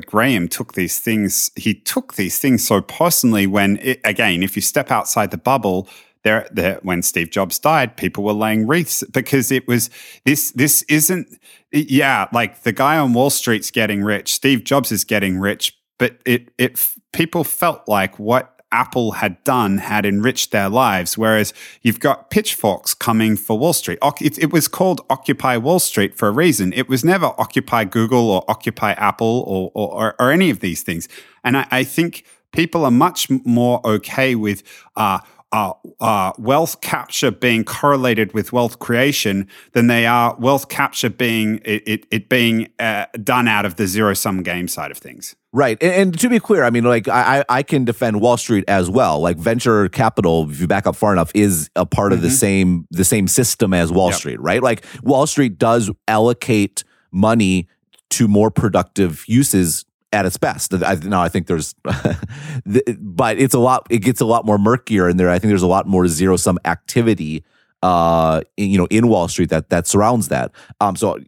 Graham 0.06 0.48
took 0.48 0.74
these 0.74 0.98
things. 0.98 1.52
He 1.54 1.74
took 1.74 2.14
these 2.14 2.40
things 2.40 2.66
so 2.66 2.80
personally. 2.80 3.46
When 3.46 3.76
it, 3.76 4.00
again, 4.04 4.42
if 4.42 4.56
you 4.56 4.62
step 4.62 4.90
outside 4.90 5.30
the 5.30 5.38
bubble, 5.38 5.88
there, 6.24 6.48
there, 6.50 6.80
when 6.82 7.02
Steve 7.02 7.30
Jobs 7.30 7.58
died, 7.58 7.96
people 7.96 8.24
were 8.24 8.32
laying 8.32 8.66
wreaths 8.66 9.04
because 9.12 9.52
it 9.52 9.68
was 9.68 9.90
this. 10.24 10.50
This 10.52 10.82
isn't, 10.82 11.28
yeah, 11.70 12.28
like 12.32 12.62
the 12.62 12.72
guy 12.72 12.98
on 12.98 13.12
Wall 13.12 13.30
Street's 13.30 13.70
getting 13.70 14.02
rich. 14.02 14.34
Steve 14.34 14.64
Jobs 14.64 14.90
is 14.90 15.04
getting 15.04 15.38
rich, 15.38 15.78
but 15.98 16.18
it, 16.24 16.50
it, 16.58 16.82
people 17.12 17.44
felt 17.44 17.86
like 17.86 18.18
what 18.18 18.54
Apple 18.74 19.12
had 19.12 19.42
done 19.44 19.78
had 19.78 20.04
enriched 20.04 20.50
their 20.50 20.68
lives. 20.68 21.16
Whereas 21.16 21.54
you've 21.82 22.00
got 22.00 22.30
pitchforks 22.30 22.92
coming 22.92 23.36
for 23.36 23.56
Wall 23.56 23.72
Street. 23.72 23.98
It, 24.20 24.38
it, 24.38 24.52
was 24.52 24.66
called 24.66 25.02
Occupy 25.08 25.58
Wall 25.58 25.78
Street 25.78 26.16
for 26.16 26.26
a 26.28 26.32
reason. 26.32 26.72
It 26.72 26.88
was 26.88 27.04
never 27.04 27.26
Occupy 27.38 27.84
Google 27.84 28.30
or 28.30 28.44
Occupy 28.48 28.92
Apple 28.92 29.44
or, 29.46 29.70
or, 29.74 30.14
or 30.18 30.32
any 30.32 30.50
of 30.50 30.58
these 30.58 30.82
things. 30.82 31.08
And 31.44 31.56
I, 31.56 31.66
I, 31.70 31.84
think 31.84 32.24
people 32.50 32.84
are 32.84 32.90
much 32.90 33.30
more 33.30 33.80
okay 33.86 34.34
with, 34.34 34.64
uh, 34.96 35.20
uh, 35.54 35.72
uh, 36.00 36.32
wealth 36.36 36.80
capture 36.80 37.30
being 37.30 37.62
correlated 37.62 38.34
with 38.34 38.52
wealth 38.52 38.80
creation 38.80 39.48
than 39.70 39.86
they 39.86 40.04
are 40.04 40.34
wealth 40.36 40.68
capture 40.68 41.08
being 41.08 41.60
it, 41.64 41.80
it, 41.86 42.06
it 42.10 42.28
being 42.28 42.68
uh, 42.80 43.06
done 43.22 43.46
out 43.46 43.64
of 43.64 43.76
the 43.76 43.86
zero 43.86 44.14
sum 44.14 44.42
game 44.42 44.66
side 44.66 44.90
of 44.90 44.98
things. 44.98 45.36
Right. 45.52 45.80
And, 45.80 45.92
and, 45.92 46.18
to 46.18 46.28
be 46.28 46.40
clear, 46.40 46.64
I 46.64 46.70
mean, 46.70 46.82
like 46.82 47.06
I, 47.06 47.44
I 47.48 47.62
can 47.62 47.84
defend 47.84 48.20
Wall 48.20 48.36
Street 48.36 48.64
as 48.66 48.90
well. 48.90 49.20
Like 49.20 49.36
venture 49.36 49.88
capital, 49.90 50.50
if 50.50 50.60
you 50.60 50.66
back 50.66 50.88
up 50.88 50.96
far 50.96 51.12
enough, 51.12 51.30
is 51.36 51.70
a 51.76 51.86
part 51.86 52.10
mm-hmm. 52.10 52.16
of 52.16 52.22
the 52.22 52.30
same 52.30 52.88
the 52.90 53.04
same 53.04 53.28
system 53.28 53.72
as 53.72 53.92
Wall 53.92 54.08
yep. 54.08 54.18
Street, 54.18 54.40
right? 54.40 54.60
Like 54.60 54.84
Wall 55.04 55.24
Street 55.28 55.56
does 55.56 55.88
allocate 56.08 56.82
money 57.12 57.68
to 58.10 58.26
more 58.26 58.50
productive 58.50 59.24
uses 59.28 59.84
at 60.14 60.24
its 60.24 60.36
best. 60.36 60.72
I, 60.72 60.94
no, 60.94 61.20
I 61.20 61.28
think 61.28 61.48
there's, 61.48 61.74
but 61.82 63.38
it's 63.38 63.54
a 63.54 63.58
lot. 63.58 63.86
It 63.90 63.98
gets 63.98 64.20
a 64.20 64.24
lot 64.24 64.46
more 64.46 64.58
murkier 64.58 65.08
in 65.08 65.16
there. 65.16 65.28
I 65.28 65.38
think 65.38 65.50
there's 65.50 65.62
a 65.62 65.66
lot 65.66 65.86
more 65.86 66.06
zero 66.06 66.36
sum 66.36 66.58
activity, 66.64 67.44
uh, 67.82 68.40
in, 68.56 68.70
you 68.70 68.78
know, 68.78 68.86
in 68.90 69.08
Wall 69.08 69.28
Street 69.28 69.50
that 69.50 69.70
that 69.70 69.86
surrounds 69.86 70.28
that. 70.28 70.52
Um, 70.80 70.96
so, 70.96 71.18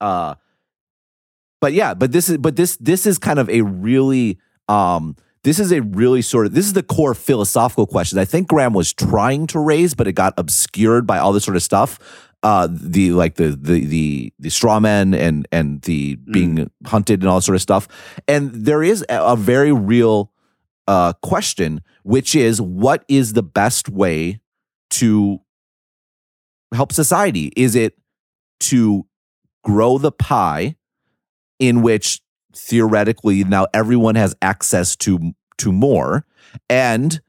uh, 0.00 0.34
but 1.60 1.72
yeah, 1.72 1.94
but 1.94 2.12
this 2.12 2.28
is, 2.28 2.38
but 2.38 2.56
this 2.56 2.76
this 2.76 3.06
is 3.06 3.18
kind 3.18 3.38
of 3.38 3.48
a 3.48 3.62
really, 3.62 4.38
um, 4.68 5.16
this 5.42 5.58
is 5.58 5.72
a 5.72 5.80
really 5.80 6.22
sort 6.22 6.46
of 6.46 6.54
this 6.54 6.66
is 6.66 6.74
the 6.74 6.82
core 6.82 7.14
philosophical 7.14 7.86
question 7.86 8.18
I 8.18 8.24
think 8.24 8.48
Graham 8.48 8.74
was 8.74 8.92
trying 8.92 9.46
to 9.48 9.58
raise, 9.58 9.94
but 9.94 10.06
it 10.06 10.12
got 10.12 10.34
obscured 10.36 11.06
by 11.06 11.18
all 11.18 11.32
this 11.32 11.44
sort 11.44 11.56
of 11.56 11.62
stuff 11.62 11.98
uh 12.42 12.68
the 12.70 13.12
like 13.12 13.36
the 13.36 13.48
the 13.48 13.84
the 13.84 14.32
the 14.38 14.50
straw 14.50 14.80
men 14.80 15.14
and 15.14 15.46
and 15.52 15.82
the 15.82 16.16
being 16.16 16.56
mm. 16.56 16.70
hunted 16.86 17.20
and 17.20 17.28
all 17.28 17.36
that 17.36 17.42
sort 17.42 17.56
of 17.56 17.62
stuff. 17.62 17.88
And 18.26 18.52
there 18.52 18.82
is 18.82 19.04
a, 19.08 19.22
a 19.22 19.36
very 19.36 19.72
real 19.72 20.32
uh 20.88 21.12
question 21.22 21.82
which 22.02 22.34
is 22.34 22.60
what 22.60 23.04
is 23.08 23.32
the 23.32 23.42
best 23.42 23.88
way 23.88 24.40
to 24.90 25.40
help 26.74 26.92
society? 26.92 27.52
Is 27.56 27.74
it 27.74 27.98
to 28.60 29.06
grow 29.64 29.98
the 29.98 30.12
pie 30.12 30.76
in 31.58 31.82
which 31.82 32.20
theoretically 32.54 33.44
now 33.44 33.66
everyone 33.72 34.16
has 34.16 34.34
access 34.42 34.96
to 34.96 35.32
to 35.58 35.72
more? 35.72 36.26
And 36.68 37.20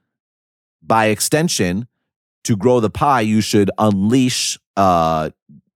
by 0.81 1.05
extension 1.07 1.87
to 2.43 2.57
grow 2.57 2.79
the 2.79 2.89
pie 2.89 3.21
you 3.21 3.41
should 3.41 3.71
unleash 3.77 4.57
uh, 4.77 5.29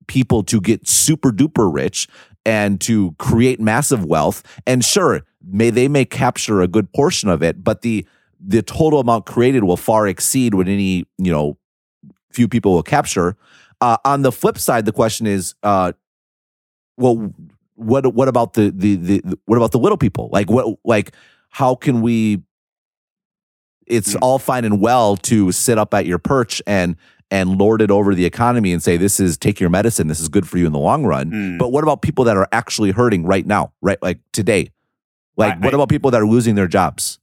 people 0.08 0.44
to 0.44 0.62
get 0.62 0.88
super 0.88 1.32
duper 1.32 1.72
rich 1.74 2.08
and 2.46 2.80
to 2.82 3.14
create 3.20 3.60
massive 3.60 4.06
wealth. 4.06 4.42
And 4.66 4.84
sure, 4.84 5.24
may 5.46 5.70
they 5.70 5.88
may 5.88 6.06
capture 6.06 6.62
a 6.62 6.68
good 6.68 6.92
portion 6.94 7.30
of 7.30 7.44
it, 7.44 7.64
but 7.64 7.82
the 7.82 8.06
the 8.40 8.62
total 8.62 9.00
amount 9.00 9.26
created 9.26 9.64
will 9.64 9.78
far 9.78 10.08
exceed 10.08 10.54
what 10.54 10.68
any 10.68 11.06
you 11.18 11.32
know 11.32 11.58
few 12.32 12.48
people 12.48 12.74
will 12.74 12.84
capture. 12.84 13.36
Uh, 13.80 13.98
on 14.06 14.22
the 14.22 14.32
flip 14.32 14.58
side, 14.58 14.86
the 14.86 14.92
question 14.92 15.28
is, 15.28 15.54
uh, 15.64 15.92
well, 16.98 17.32
what 17.76 18.14
what 18.14 18.28
about 18.28 18.54
the, 18.54 18.72
the 18.76 18.96
the 18.96 19.40
what 19.46 19.58
about 19.58 19.72
the 19.72 19.80
little 19.80 19.98
people? 19.98 20.30
Like 20.32 20.50
what 20.50 20.78
like 20.84 21.14
how 21.50 21.76
can 21.76 22.02
we? 22.02 22.42
It's 23.86 24.16
mm. 24.16 24.20
all 24.22 24.40
fine 24.40 24.66
and 24.66 24.82
well 24.82 25.16
to 25.18 25.52
sit 25.52 25.78
up 25.78 25.94
at 25.94 26.06
your 26.06 26.18
perch 26.18 26.62
and 26.68 26.98
and 27.30 27.58
lord 27.58 27.82
it 27.82 27.92
over 27.92 28.16
the 28.16 28.26
economy 28.26 28.72
and 28.72 28.82
say 28.82 28.98
this 28.98 29.20
is 29.20 29.38
take 29.38 29.60
your 29.60 29.70
medicine. 29.70 30.08
This 30.08 30.20
is 30.20 30.30
good 30.30 30.48
for 30.48 30.58
you 30.58 30.66
in 30.66 30.74
the 30.74 30.80
long 30.80 31.06
run. 31.06 31.32
Mm. 31.32 31.58
but 31.60 31.70
what 31.72 31.84
about 31.84 32.02
people 32.02 32.24
that 32.26 32.38
are 32.38 32.48
actually 32.52 32.92
hurting 32.92 33.26
right 33.26 33.46
now 33.46 33.74
right 33.82 34.02
like 34.02 34.20
today? 34.32 34.72
Like 35.36 35.56
I, 35.56 35.58
what 35.60 35.74
about 35.74 35.90
people 35.90 36.12
that 36.12 36.22
are 36.22 36.28
losing 36.28 36.56
their 36.56 36.68
jobs? 36.68 37.20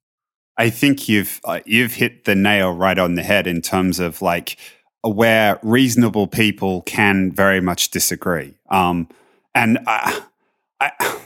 I 0.57 0.71
think 0.71 1.09
you've 1.09 1.41
uh, 1.45 1.61
you've 1.67 1.95
hit 1.95 2.25
the 2.25 2.35
nail 2.35 2.73
right 2.73 2.99
on 2.99 3.15
the 3.15 3.23
head 3.23 3.47
in 3.47 3.61
terms 3.61 3.99
of 3.99 4.23
like 4.23 4.57
where 5.03 5.59
reasonable 5.63 6.27
people 6.27 6.83
can 6.83 7.33
very 7.33 7.61
much 7.61 7.91
disagree. 7.91 8.55
Um 8.71 9.09
and 9.55 9.79
I, 9.87 10.23
I 10.81 11.21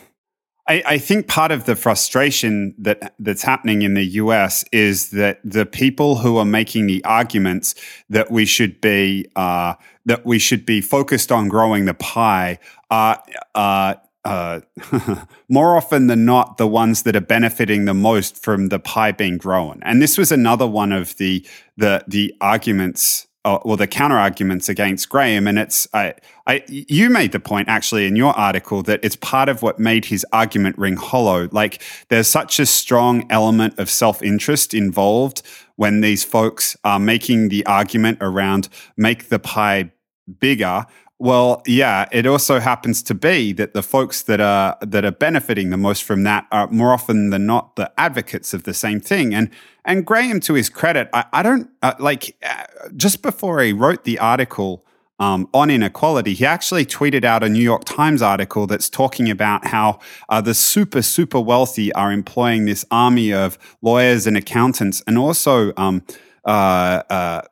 I, 0.69 0.83
I, 0.85 0.99
think 0.99 1.29
part 1.29 1.51
of 1.51 1.65
the 1.65 1.75
frustration 1.75 2.75
that 2.79 3.15
that's 3.19 3.43
happening 3.43 3.83
in 3.83 3.95
the 3.95 4.05
US 4.05 4.65
is 4.71 5.11
that 5.11 5.41
the 5.43 5.65
people 5.65 6.17
who 6.17 6.37
are 6.37 6.45
making 6.45 6.87
the 6.87 7.03
arguments 7.05 7.75
that 8.11 8.31
we 8.31 8.45
should 8.45 8.81
be 8.81 9.27
uh, 9.35 9.75
that 10.05 10.27
we 10.27 10.39
should 10.39 10.67
be 10.67 10.81
focused 10.81 11.33
on 11.33 11.49
growing 11.49 11.87
the 11.87 11.95
pie 11.95 12.59
are. 12.91 13.23
Uh, 13.55 13.95
uh, 14.25 14.61
more 15.49 15.77
often 15.77 16.09
than 16.09 16.27
not, 16.27 16.59
the 16.59 16.67
ones 16.67 17.05
that 17.05 17.17
are 17.17 17.21
benefiting 17.21 17.87
the 17.87 17.95
most 17.95 18.37
from 18.37 18.69
the 18.69 18.79
pie 18.79 19.13
being 19.13 19.39
grown, 19.39 19.81
and 19.85 20.03
this 20.03 20.19
was 20.19 20.31
another 20.31 20.67
one 20.67 20.93
of 20.93 21.17
the 21.17 21.47
the 21.79 22.05
the 22.07 22.35
arguments 22.41 23.28
uh, 23.45 23.59
well, 23.65 23.77
the 23.77 23.87
counter 23.87 24.17
arguments 24.17 24.69
against 24.69 25.09
Graham, 25.09 25.47
and 25.47 25.59
it's 25.59 25.87
I, 25.95 26.15
I, 26.47 26.63
you 26.69 27.09
made 27.09 27.33
the 27.33 27.41
point 27.41 27.69
actually 27.69 28.07
in 28.07 28.17
your 28.17 28.33
article 28.33 28.83
that 28.83 29.01
it's 29.03 29.17
part 29.17 29.49
of 29.49 29.63
what 29.63 29.79
made 29.79 30.07
his 30.07 30.27
argument 30.33 30.77
ring 30.77 30.97
hollow. 30.97 31.49
Like 31.53 31.83
there's 32.09 32.29
such 32.29 32.59
a 32.59 32.67
strong 32.67 33.27
element 33.31 33.79
of 33.79 33.89
self 33.89 34.23
interest 34.23 34.75
involved 34.75 35.43
when 35.77 36.01
these 36.01 36.25
folks 36.25 36.77
are 36.85 36.99
making 36.99 37.49
the 37.49 37.65
argument 37.67 38.19
around 38.21 38.69
make 38.97 39.29
the 39.29 39.39
pie 39.39 39.93
bigger. 40.41 40.85
Well, 41.21 41.63
yeah, 41.67 42.09
it 42.13 42.27
also 42.27 42.61
happens 42.61 43.03
to 43.05 43.15
be 43.15 43.53
that 43.55 43.75
the 43.75 43.83
folks 43.83 44.23
that 44.23 44.41
are 44.41 44.77
that 44.81 45.05
are 45.05 45.11
benefiting 45.11 45.71
the 45.71 45.77
most 45.77 46.05
from 46.05 46.23
that 46.23 46.47
are 46.53 46.69
more 46.69 46.93
often 46.93 47.31
than 47.31 47.45
not 47.45 47.75
the 47.75 47.91
advocates 47.99 48.55
of 48.55 48.63
the 48.63 48.75
same 48.75 49.01
thing. 49.01 49.35
And 49.35 49.51
and 49.85 50.07
Graham, 50.07 50.39
to 50.41 50.55
his 50.55 50.69
credit, 50.69 51.09
I, 51.13 51.25
I 51.33 51.43
don't 51.43 51.71
uh, 51.83 51.95
like 51.99 52.37
uh, 52.49 52.65
just 52.97 53.21
before 53.23 53.61
he 53.61 53.73
wrote 53.73 54.05
the 54.05 54.21
article 54.21 54.85
um, 55.19 55.49
on 55.53 55.71
inequality, 55.71 56.35
he 56.35 56.47
actually 56.47 56.87
tweeted 56.87 57.25
out 57.25 57.43
a 57.43 57.49
New 57.49 57.63
York 57.63 57.85
Times 57.85 58.23
article 58.23 58.69
that's 58.69 58.89
talking 58.89 59.29
about 59.29 59.67
how 59.67 59.99
uh, 60.29 60.41
the 60.41 60.55
super, 60.55 61.03
super 61.03 61.41
wealthy 61.41 61.93
are 61.95 62.13
employing 62.13 62.67
this 62.67 62.85
army 62.93 63.33
of 63.33 63.59
lawyers 63.83 64.29
and 64.29 64.37
accountants 64.37 65.03
and 65.09 65.19
also 65.19 65.73
um, 65.77 66.05
uh, 66.45 67.43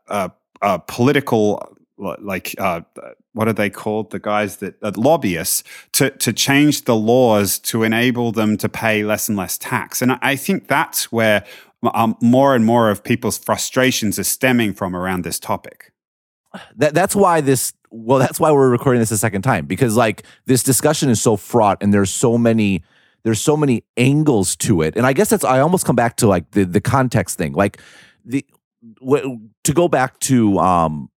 uh, 0.62 0.78
political 0.86 1.76
like 1.98 2.54
uh, 2.58 2.82
what 3.36 3.48
are 3.48 3.52
they 3.52 3.68
called? 3.68 4.12
The 4.12 4.18
guys 4.18 4.56
that 4.56 4.76
uh, 4.82 4.92
lobbyists 4.96 5.62
to 5.92 6.10
to 6.10 6.32
change 6.32 6.84
the 6.84 6.96
laws 6.96 7.58
to 7.60 7.82
enable 7.82 8.32
them 8.32 8.56
to 8.56 8.68
pay 8.68 9.04
less 9.04 9.28
and 9.28 9.36
less 9.36 9.58
tax. 9.58 10.00
And 10.00 10.12
i 10.22 10.36
think 10.36 10.68
that's 10.68 11.12
where 11.12 11.44
um, 11.94 12.16
more 12.22 12.54
and 12.54 12.64
more 12.64 12.88
of 12.90 13.04
people's 13.04 13.36
frustrations 13.36 14.18
are 14.18 14.24
stemming 14.24 14.72
from 14.72 14.96
around 14.96 15.22
this 15.22 15.38
topic. 15.38 15.92
That, 16.76 16.94
that's 16.94 17.14
why 17.14 17.42
this 17.42 17.74
well 17.90 18.18
that's 18.18 18.40
why 18.40 18.50
we're 18.50 18.70
recording 18.70 19.00
this 19.00 19.10
a 19.10 19.18
second 19.18 19.42
time 19.42 19.66
because 19.66 19.96
like 19.96 20.22
this 20.46 20.62
discussion 20.62 21.10
is 21.10 21.20
so 21.20 21.36
fraught 21.36 21.82
and 21.82 21.92
there's 21.92 22.10
so 22.10 22.38
many 22.38 22.82
there's 23.22 23.40
so 23.40 23.56
many 23.56 23.84
angles 23.98 24.56
to 24.56 24.80
it. 24.80 24.96
And 24.96 25.04
i 25.04 25.12
guess 25.12 25.28
that's 25.28 25.44
i 25.44 25.60
almost 25.60 25.84
come 25.84 25.96
back 25.96 26.16
to 26.16 26.26
like 26.26 26.52
the 26.52 26.64
the 26.64 26.80
context 26.80 27.36
thing. 27.36 27.52
Like 27.52 27.82
the 28.24 28.46
to 29.64 29.72
go 29.74 29.88
back 29.88 30.18
to 30.20 30.58
um 30.58 31.10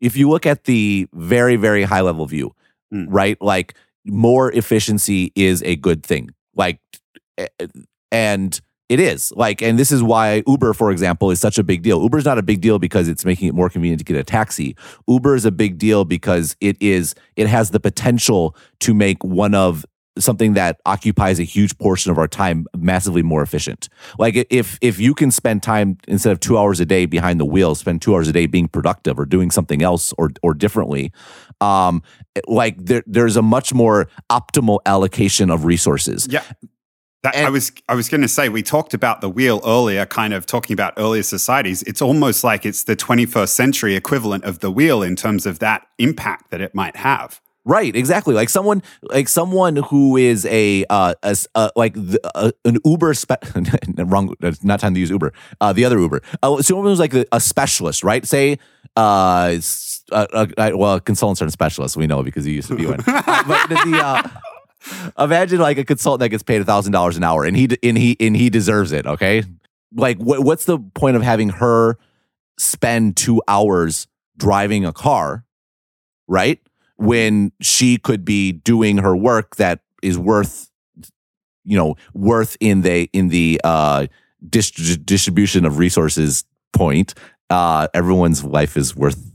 if 0.00 0.16
you 0.16 0.28
look 0.28 0.46
at 0.46 0.64
the 0.64 1.08
very 1.12 1.56
very 1.56 1.82
high 1.82 2.00
level 2.00 2.26
view 2.26 2.54
mm. 2.92 3.06
right 3.08 3.40
like 3.40 3.74
more 4.04 4.52
efficiency 4.52 5.32
is 5.34 5.62
a 5.64 5.76
good 5.76 6.02
thing 6.02 6.30
like 6.54 6.80
and 8.12 8.60
it 8.88 9.00
is 9.00 9.32
like 9.34 9.62
and 9.62 9.78
this 9.78 9.90
is 9.90 10.02
why 10.02 10.42
uber 10.46 10.72
for 10.72 10.90
example 10.90 11.30
is 11.30 11.40
such 11.40 11.58
a 11.58 11.64
big 11.64 11.82
deal 11.82 12.02
uber 12.02 12.18
is 12.18 12.24
not 12.24 12.38
a 12.38 12.42
big 12.42 12.60
deal 12.60 12.78
because 12.78 13.08
it's 13.08 13.24
making 13.24 13.48
it 13.48 13.54
more 13.54 13.68
convenient 13.68 13.98
to 13.98 14.04
get 14.04 14.16
a 14.16 14.24
taxi 14.24 14.76
uber 15.08 15.34
is 15.34 15.44
a 15.44 15.50
big 15.50 15.78
deal 15.78 16.04
because 16.04 16.56
it 16.60 16.76
is 16.80 17.14
it 17.34 17.48
has 17.48 17.70
the 17.70 17.80
potential 17.80 18.56
to 18.78 18.94
make 18.94 19.22
one 19.24 19.54
of 19.54 19.84
something 20.18 20.54
that 20.54 20.80
occupies 20.86 21.38
a 21.38 21.44
huge 21.44 21.76
portion 21.78 22.10
of 22.10 22.18
our 22.18 22.28
time 22.28 22.66
massively 22.76 23.22
more 23.22 23.42
efficient. 23.42 23.88
Like 24.18 24.46
if 24.50 24.78
if 24.80 24.98
you 24.98 25.14
can 25.14 25.30
spend 25.30 25.62
time 25.62 25.98
instead 26.08 26.32
of 26.32 26.40
two 26.40 26.58
hours 26.58 26.80
a 26.80 26.86
day 26.86 27.06
behind 27.06 27.40
the 27.40 27.44
wheel, 27.44 27.74
spend 27.74 28.02
two 28.02 28.14
hours 28.14 28.28
a 28.28 28.32
day 28.32 28.46
being 28.46 28.68
productive 28.68 29.18
or 29.18 29.24
doing 29.26 29.50
something 29.50 29.82
else 29.82 30.12
or 30.18 30.30
or 30.42 30.54
differently, 30.54 31.12
um, 31.60 32.02
like 32.46 32.76
there, 32.78 33.02
there's 33.06 33.36
a 33.36 33.42
much 33.42 33.72
more 33.72 34.08
optimal 34.30 34.80
allocation 34.86 35.50
of 35.50 35.64
resources. 35.64 36.26
Yeah. 36.30 36.42
That, 37.22 37.34
and, 37.34 37.46
I 37.46 37.50
was 37.50 37.72
I 37.88 37.94
was 37.94 38.08
going 38.08 38.20
to 38.20 38.28
say 38.28 38.48
we 38.48 38.62
talked 38.62 38.94
about 38.94 39.20
the 39.20 39.28
wheel 39.28 39.60
earlier, 39.66 40.06
kind 40.06 40.32
of 40.32 40.46
talking 40.46 40.74
about 40.74 40.94
earlier 40.96 41.24
societies. 41.24 41.82
It's 41.82 42.00
almost 42.00 42.44
like 42.44 42.64
it's 42.64 42.84
the 42.84 42.94
21st 42.94 43.48
century 43.48 43.96
equivalent 43.96 44.44
of 44.44 44.60
the 44.60 44.70
wheel 44.70 45.02
in 45.02 45.16
terms 45.16 45.44
of 45.44 45.58
that 45.58 45.86
impact 45.98 46.50
that 46.50 46.60
it 46.60 46.74
might 46.74 46.96
have. 46.96 47.40
Right, 47.68 47.96
exactly. 47.96 48.32
Like 48.32 48.48
someone, 48.48 48.80
like 49.02 49.28
someone 49.28 49.74
who 49.74 50.16
is 50.16 50.46
a, 50.46 50.84
uh, 50.88 51.14
a, 51.24 51.36
uh, 51.56 51.70
like 51.74 51.94
the, 51.94 52.20
uh, 52.32 52.52
an 52.64 52.78
Uber, 52.84 53.12
spe- 53.12 53.42
wrong, 53.98 54.32
not 54.62 54.78
time 54.78 54.94
to 54.94 55.00
use 55.00 55.10
Uber. 55.10 55.32
Uh, 55.60 55.72
the 55.72 55.84
other 55.84 55.98
Uber. 55.98 56.22
Uh, 56.44 56.62
someone 56.62 56.86
who's 56.86 57.00
like 57.00 57.12
a, 57.12 57.26
a 57.32 57.40
specialist, 57.40 58.04
right? 58.04 58.24
Say, 58.24 58.58
uh, 58.96 59.58
uh, 60.12 60.26
uh, 60.56 60.70
well, 60.76 61.00
consultants 61.00 61.42
are 61.42 61.50
specialists. 61.50 61.96
We 61.96 62.06
know 62.06 62.22
because 62.22 62.46
you 62.46 62.54
used 62.54 62.68
to 62.68 62.76
be 62.76 62.86
one. 62.86 63.00
uh, 63.04 63.42
but 63.48 63.68
the, 63.68 64.00
uh, 65.18 65.24
imagine 65.24 65.58
like 65.58 65.78
a 65.78 65.84
consultant 65.84 66.20
that 66.20 66.28
gets 66.28 66.44
paid 66.44 66.60
a 66.60 66.64
thousand 66.64 66.92
dollars 66.92 67.16
an 67.16 67.24
hour, 67.24 67.44
and 67.44 67.56
he 67.56 67.68
and 67.82 67.98
he 67.98 68.16
and 68.20 68.36
he 68.36 68.48
deserves 68.48 68.92
it. 68.92 69.06
Okay, 69.06 69.42
like 69.92 70.18
wh- 70.18 70.40
what's 70.40 70.66
the 70.66 70.78
point 70.78 71.16
of 71.16 71.22
having 71.22 71.48
her 71.48 71.98
spend 72.58 73.16
two 73.16 73.42
hours 73.48 74.06
driving 74.36 74.84
a 74.84 74.92
car, 74.92 75.44
right? 76.28 76.60
When 76.96 77.52
she 77.60 77.98
could 77.98 78.24
be 78.24 78.52
doing 78.52 78.98
her 78.98 79.16
work 79.16 79.56
that 79.56 79.80
is 80.02 80.18
worth 80.18 80.70
you 81.64 81.76
know 81.76 81.96
worth 82.14 82.56
in 82.60 82.82
the 82.82 83.08
in 83.12 83.28
the 83.28 83.60
uh 83.64 84.06
dist- 84.48 85.04
distribution 85.04 85.64
of 85.64 85.78
resources 85.78 86.44
point 86.72 87.14
uh 87.50 87.88
everyone's 87.94 88.44
life 88.44 88.76
is 88.76 88.94
worth 88.94 89.32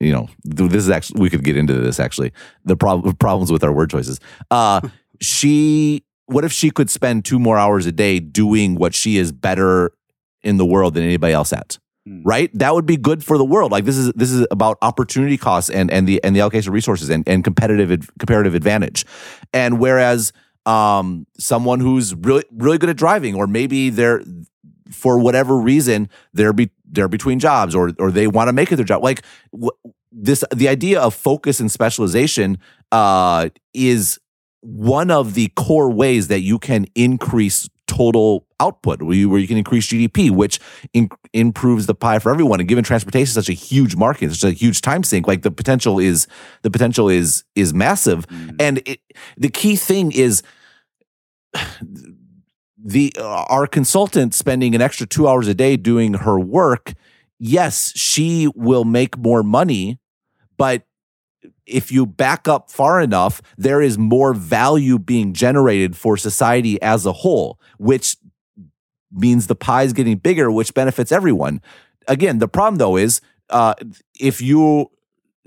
you 0.00 0.12
know 0.12 0.28
this 0.44 0.84
is 0.84 0.90
actually 0.90 1.20
we 1.20 1.30
could 1.30 1.44
get 1.44 1.56
into 1.56 1.74
this 1.74 2.00
actually 2.00 2.32
the 2.64 2.76
problem 2.76 3.14
problems 3.16 3.50
with 3.50 3.64
our 3.64 3.72
word 3.72 3.90
choices 3.90 4.20
uh 4.50 4.80
she 5.20 6.04
what 6.26 6.44
if 6.44 6.52
she 6.52 6.70
could 6.70 6.90
spend 6.90 7.24
two 7.24 7.38
more 7.38 7.56
hours 7.56 7.86
a 7.86 7.92
day 7.92 8.20
doing 8.20 8.74
what 8.74 8.94
she 8.94 9.16
is 9.16 9.32
better 9.32 9.92
in 10.42 10.56
the 10.58 10.66
world 10.66 10.94
than 10.94 11.02
anybody 11.02 11.32
else 11.32 11.52
at. 11.52 11.78
Right? 12.24 12.50
That 12.54 12.74
would 12.74 12.86
be 12.86 12.96
good 12.96 13.24
for 13.24 13.38
the 13.38 13.44
world. 13.44 13.72
Like 13.72 13.84
this 13.84 13.96
is 13.96 14.12
this 14.14 14.30
is 14.30 14.46
about 14.50 14.78
opportunity 14.82 15.36
costs 15.36 15.70
and 15.70 15.90
and 15.90 16.06
the 16.06 16.22
and 16.24 16.34
the 16.34 16.40
allocation 16.40 16.70
of 16.70 16.74
resources 16.74 17.08
and, 17.10 17.26
and 17.28 17.44
competitive 17.44 18.10
comparative 18.18 18.54
advantage. 18.54 19.04
And 19.52 19.78
whereas 19.78 20.32
um, 20.66 21.26
someone 21.38 21.80
who's 21.80 22.14
really 22.14 22.44
really 22.52 22.78
good 22.78 22.90
at 22.90 22.96
driving, 22.96 23.34
or 23.34 23.46
maybe 23.46 23.90
they're 23.90 24.22
for 24.90 25.18
whatever 25.18 25.58
reason 25.58 26.08
they're 26.32 26.52
be 26.52 26.70
they're 26.84 27.08
between 27.08 27.38
jobs, 27.38 27.74
or 27.74 27.92
or 27.98 28.10
they 28.10 28.26
want 28.26 28.48
to 28.48 28.52
make 28.52 28.72
it 28.72 28.76
their 28.76 28.84
job. 28.84 29.02
Like 29.02 29.22
this, 30.12 30.44
the 30.54 30.68
idea 30.68 31.00
of 31.00 31.14
focus 31.14 31.60
and 31.60 31.70
specialization 31.70 32.58
uh, 32.92 33.48
is 33.74 34.18
one 34.60 35.10
of 35.10 35.34
the 35.34 35.48
core 35.56 35.90
ways 35.90 36.28
that 36.28 36.40
you 36.40 36.58
can 36.58 36.86
increase 36.94 37.68
total 37.88 38.46
output 38.60 39.02
where 39.02 39.16
you, 39.16 39.28
where 39.28 39.40
you 39.40 39.48
can 39.48 39.56
increase 39.56 39.88
GDP, 39.88 40.30
which 40.30 40.60
in, 40.92 41.08
improves 41.32 41.86
the 41.86 41.94
pie 41.94 42.20
for 42.20 42.30
everyone. 42.30 42.60
And 42.60 42.68
given 42.68 42.84
transportation 42.84 43.24
is 43.24 43.32
such 43.32 43.48
a 43.48 43.54
huge 43.54 43.96
market, 43.96 44.32
such 44.32 44.48
a 44.48 44.52
huge 44.52 44.80
time 44.82 45.02
sink, 45.02 45.26
like 45.26 45.42
the 45.42 45.50
potential 45.50 45.98
is 45.98 46.28
the 46.62 46.70
potential 46.70 47.08
is 47.08 47.44
is 47.56 47.74
massive. 47.74 48.26
Mm. 48.28 48.56
And 48.60 48.82
it, 48.86 49.00
the 49.36 49.48
key 49.48 49.74
thing 49.74 50.12
is 50.12 50.42
the 52.78 53.12
uh, 53.18 53.44
our 53.48 53.66
consultant 53.66 54.34
spending 54.34 54.74
an 54.74 54.82
extra 54.82 55.06
two 55.06 55.26
hours 55.26 55.48
a 55.48 55.54
day 55.54 55.76
doing 55.76 56.14
her 56.14 56.38
work. 56.38 56.94
Yes, 57.40 57.92
she 57.96 58.48
will 58.54 58.84
make 58.84 59.16
more 59.16 59.42
money, 59.42 59.98
but 60.56 60.87
if 61.68 61.92
you 61.92 62.06
back 62.06 62.48
up 62.48 62.70
far 62.70 63.00
enough, 63.00 63.42
there 63.56 63.80
is 63.80 63.98
more 63.98 64.34
value 64.34 64.98
being 64.98 65.32
generated 65.32 65.96
for 65.96 66.16
society 66.16 66.80
as 66.82 67.06
a 67.06 67.12
whole, 67.12 67.60
which 67.78 68.16
means 69.12 69.46
the 69.46 69.54
pie 69.54 69.82
is 69.82 69.92
getting 69.92 70.16
bigger, 70.16 70.50
which 70.50 70.74
benefits 70.74 71.12
everyone. 71.12 71.60
Again, 72.06 72.38
the 72.38 72.48
problem 72.48 72.76
though 72.76 72.96
is 72.96 73.20
uh, 73.50 73.74
if 74.18 74.40
you 74.40 74.90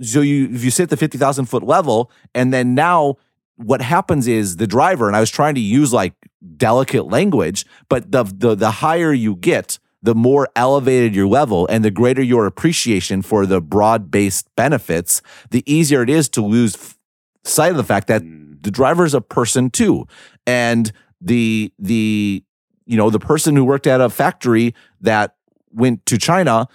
so 0.01 0.21
you 0.21 0.49
if 0.51 0.63
you 0.63 0.71
sit 0.71 0.89
the 0.89 0.97
fifty 0.97 1.17
thousand 1.17 1.45
foot 1.45 1.63
level, 1.63 2.11
and 2.33 2.53
then 2.53 2.75
now 2.75 3.17
what 3.55 3.81
happens 3.81 4.27
is 4.27 4.57
the 4.57 4.67
driver, 4.67 5.07
and 5.07 5.15
I 5.15 5.19
was 5.19 5.29
trying 5.29 5.55
to 5.55 5.61
use 5.61 5.93
like 5.93 6.13
delicate 6.57 7.07
language, 7.07 7.65
but 7.89 8.11
the 8.11 8.23
the 8.23 8.55
the 8.55 8.71
higher 8.71 9.13
you 9.13 9.35
get, 9.35 9.79
the 10.01 10.15
more 10.15 10.47
elevated 10.55 11.15
your 11.15 11.27
level 11.27 11.67
and 11.67 11.85
the 11.85 11.91
greater 11.91 12.21
your 12.21 12.45
appreciation 12.45 13.21
for 13.21 13.45
the 13.45 13.61
broad 13.61 14.09
based 14.09 14.53
benefits, 14.55 15.21
the 15.51 15.63
easier 15.71 16.01
it 16.01 16.09
is 16.09 16.27
to 16.29 16.41
lose 16.41 16.75
f- 16.75 16.97
sight 17.43 17.71
of 17.71 17.77
the 17.77 17.83
fact 17.83 18.07
that 18.07 18.21
hmm. 18.21 18.53
the 18.61 18.71
driver 18.71 19.05
is 19.05 19.13
a 19.13 19.21
person 19.21 19.69
too, 19.69 20.07
and 20.45 20.91
the 21.19 21.71
the 21.77 22.43
you 22.85 22.97
know, 22.97 23.09
the 23.09 23.19
person 23.19 23.55
who 23.55 23.63
worked 23.63 23.87
at 23.87 24.01
a 24.01 24.09
factory 24.09 24.75
that 24.99 25.35
went 25.71 26.05
to 26.07 26.17
China, 26.17 26.67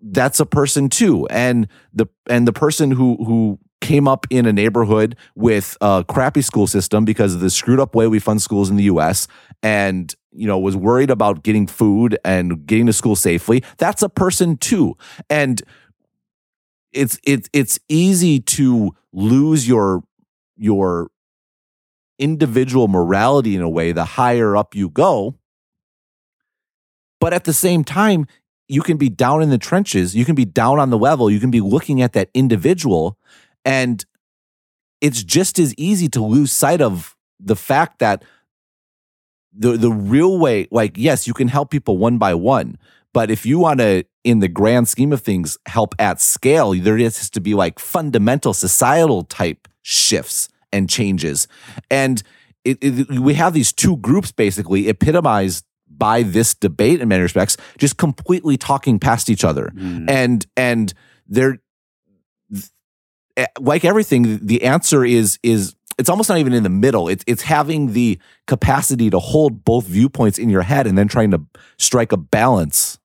that's 0.00 0.40
a 0.40 0.46
person 0.46 0.88
too. 0.88 1.26
And 1.28 1.68
the 1.92 2.06
and 2.28 2.48
the 2.48 2.52
person 2.52 2.90
who 2.90 3.22
who 3.24 3.58
came 3.80 4.06
up 4.06 4.26
in 4.30 4.46
a 4.46 4.52
neighborhood 4.52 5.16
with 5.34 5.76
a 5.80 6.04
crappy 6.08 6.42
school 6.42 6.66
system 6.66 7.04
because 7.04 7.34
of 7.34 7.40
the 7.40 7.50
screwed 7.50 7.80
up 7.80 7.94
way 7.94 8.06
we 8.06 8.18
fund 8.18 8.40
schools 8.40 8.70
in 8.70 8.76
the 8.76 8.84
US 8.84 9.26
and 9.62 10.14
you 10.32 10.46
know 10.46 10.58
was 10.58 10.76
worried 10.76 11.10
about 11.10 11.42
getting 11.42 11.66
food 11.66 12.18
and 12.24 12.66
getting 12.66 12.86
to 12.86 12.92
school 12.92 13.16
safely 13.16 13.62
that's 13.78 14.02
a 14.02 14.08
person 14.08 14.56
too 14.56 14.96
and 15.28 15.62
it's 16.92 17.18
it's 17.24 17.48
it's 17.52 17.78
easy 17.88 18.40
to 18.40 18.94
lose 19.12 19.66
your 19.68 20.02
your 20.56 21.10
individual 22.18 22.86
morality 22.86 23.56
in 23.56 23.62
a 23.62 23.68
way 23.68 23.92
the 23.92 24.04
higher 24.04 24.56
up 24.56 24.74
you 24.74 24.88
go 24.88 25.34
but 27.20 27.34
at 27.34 27.44
the 27.44 27.52
same 27.52 27.84
time, 27.84 28.26
you 28.66 28.82
can 28.82 28.96
be 28.96 29.08
down 29.08 29.42
in 29.42 29.50
the 29.50 29.58
trenches, 29.58 30.16
you 30.16 30.24
can 30.24 30.34
be 30.34 30.44
down 30.44 30.80
on 30.80 30.90
the 30.90 30.98
level, 30.98 31.30
you 31.30 31.38
can 31.38 31.50
be 31.50 31.60
looking 31.60 32.02
at 32.02 32.14
that 32.14 32.30
individual. 32.34 33.18
And 33.64 34.04
it's 35.00 35.22
just 35.22 35.58
as 35.58 35.74
easy 35.74 36.08
to 36.08 36.24
lose 36.24 36.50
sight 36.50 36.80
of 36.80 37.14
the 37.38 37.56
fact 37.56 37.98
that 37.98 38.24
the 39.52 39.76
the 39.76 39.90
real 39.90 40.38
way, 40.38 40.68
like, 40.70 40.96
yes, 40.96 41.26
you 41.26 41.34
can 41.34 41.48
help 41.48 41.70
people 41.70 41.98
one 41.98 42.18
by 42.18 42.34
one. 42.34 42.78
But 43.12 43.30
if 43.30 43.44
you 43.44 43.58
want 43.58 43.80
to, 43.80 44.04
in 44.22 44.38
the 44.38 44.48
grand 44.48 44.88
scheme 44.88 45.12
of 45.12 45.20
things, 45.20 45.58
help 45.66 45.94
at 45.98 46.20
scale, 46.20 46.72
there 46.74 46.96
has 46.98 47.28
to 47.30 47.40
be 47.40 47.54
like 47.54 47.78
fundamental 47.78 48.54
societal 48.54 49.24
type 49.24 49.66
shifts 49.82 50.48
and 50.72 50.88
changes. 50.88 51.48
And 51.90 52.22
it, 52.64 52.78
it, 52.80 53.10
we 53.18 53.34
have 53.34 53.52
these 53.52 53.72
two 53.72 53.96
groups 53.96 54.30
basically 54.30 54.88
epitomized 54.88 55.64
by 55.88 56.22
this 56.22 56.54
debate 56.54 57.00
in 57.00 57.08
many 57.08 57.22
respects, 57.22 57.56
just 57.78 57.96
completely 57.96 58.56
talking 58.56 58.98
past 58.98 59.28
each 59.28 59.44
other. 59.44 59.72
Mm. 59.74 60.08
And 60.08 60.46
and 60.56 60.94
they're 61.26 61.58
eh, 63.36 63.46
like 63.58 63.84
everything, 63.84 64.38
the 64.46 64.64
answer 64.64 65.04
is 65.04 65.38
is 65.42 65.74
it's 66.00 66.08
almost 66.08 66.28
not 66.28 66.38
even 66.38 66.52
in 66.52 66.62
the 66.64 66.68
middle. 66.70 67.08
It's 67.08 67.22
it's 67.26 67.42
having 67.42 67.92
the 67.92 68.18
capacity 68.46 69.10
to 69.10 69.18
hold 69.18 69.64
both 69.64 69.86
viewpoints 69.86 70.38
in 70.38 70.48
your 70.50 70.62
head 70.62 70.86
and 70.86 70.96
then 70.98 71.06
trying 71.08 71.30
to 71.30 71.40
strike 71.78 72.10
a 72.12 72.16
balance 72.16 72.98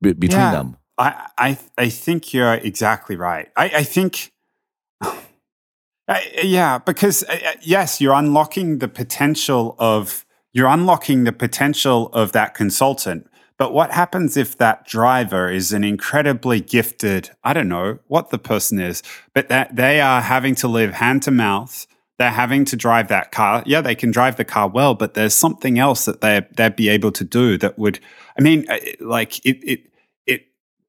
be- 0.00 0.12
between 0.14 0.40
Yeah. 0.40 0.52
them. 0.52 0.76
I, 0.96 1.28
I, 1.38 1.58
I 1.76 1.88
think 1.90 2.32
you're 2.34 2.54
exactly 2.54 3.14
right. 3.14 3.48
I, 3.56 3.64
I 3.76 3.82
think, 3.84 4.32
I, 5.02 6.40
yeah, 6.42 6.78
because 6.78 7.22
uh, 7.24 7.38
uh, 7.44 7.52
yes, 7.60 8.00
you're 8.00 8.14
unlocking 8.14 8.78
the 8.78 8.88
potential 8.88 9.76
of 9.78 10.24
you're 10.52 10.68
unlocking 10.68 11.24
the 11.24 11.32
potential 11.32 12.08
of 12.12 12.32
that 12.32 12.54
consultant. 12.54 13.28
But 13.58 13.72
what 13.72 13.90
happens 13.90 14.36
if 14.36 14.56
that 14.58 14.86
driver 14.86 15.50
is 15.50 15.72
an 15.72 15.82
incredibly 15.84 16.60
gifted? 16.60 17.30
I 17.42 17.52
don't 17.52 17.68
know 17.68 17.98
what 18.06 18.30
the 18.30 18.38
person 18.38 18.78
is, 18.80 19.02
but 19.34 19.48
that 19.48 19.74
they 19.76 20.00
are 20.00 20.20
having 20.20 20.54
to 20.56 20.68
live 20.68 20.94
hand 20.94 21.22
to 21.24 21.30
mouth. 21.32 21.86
They're 22.18 22.30
having 22.30 22.64
to 22.66 22.76
drive 22.76 23.08
that 23.08 23.30
car. 23.30 23.62
Yeah, 23.64 23.80
they 23.80 23.94
can 23.94 24.10
drive 24.10 24.36
the 24.36 24.44
car 24.44 24.68
well, 24.68 24.94
but 24.94 25.14
there's 25.14 25.34
something 25.34 25.78
else 25.78 26.04
that 26.06 26.20
they 26.20 26.44
they'd 26.56 26.74
be 26.76 26.88
able 26.88 27.12
to 27.12 27.24
do 27.24 27.56
that 27.58 27.78
would. 27.78 28.00
I 28.38 28.42
mean, 28.42 28.66
uh, 28.68 28.78
like 29.00 29.38
it 29.46 29.58
it 29.62 29.80
it. 30.26 30.46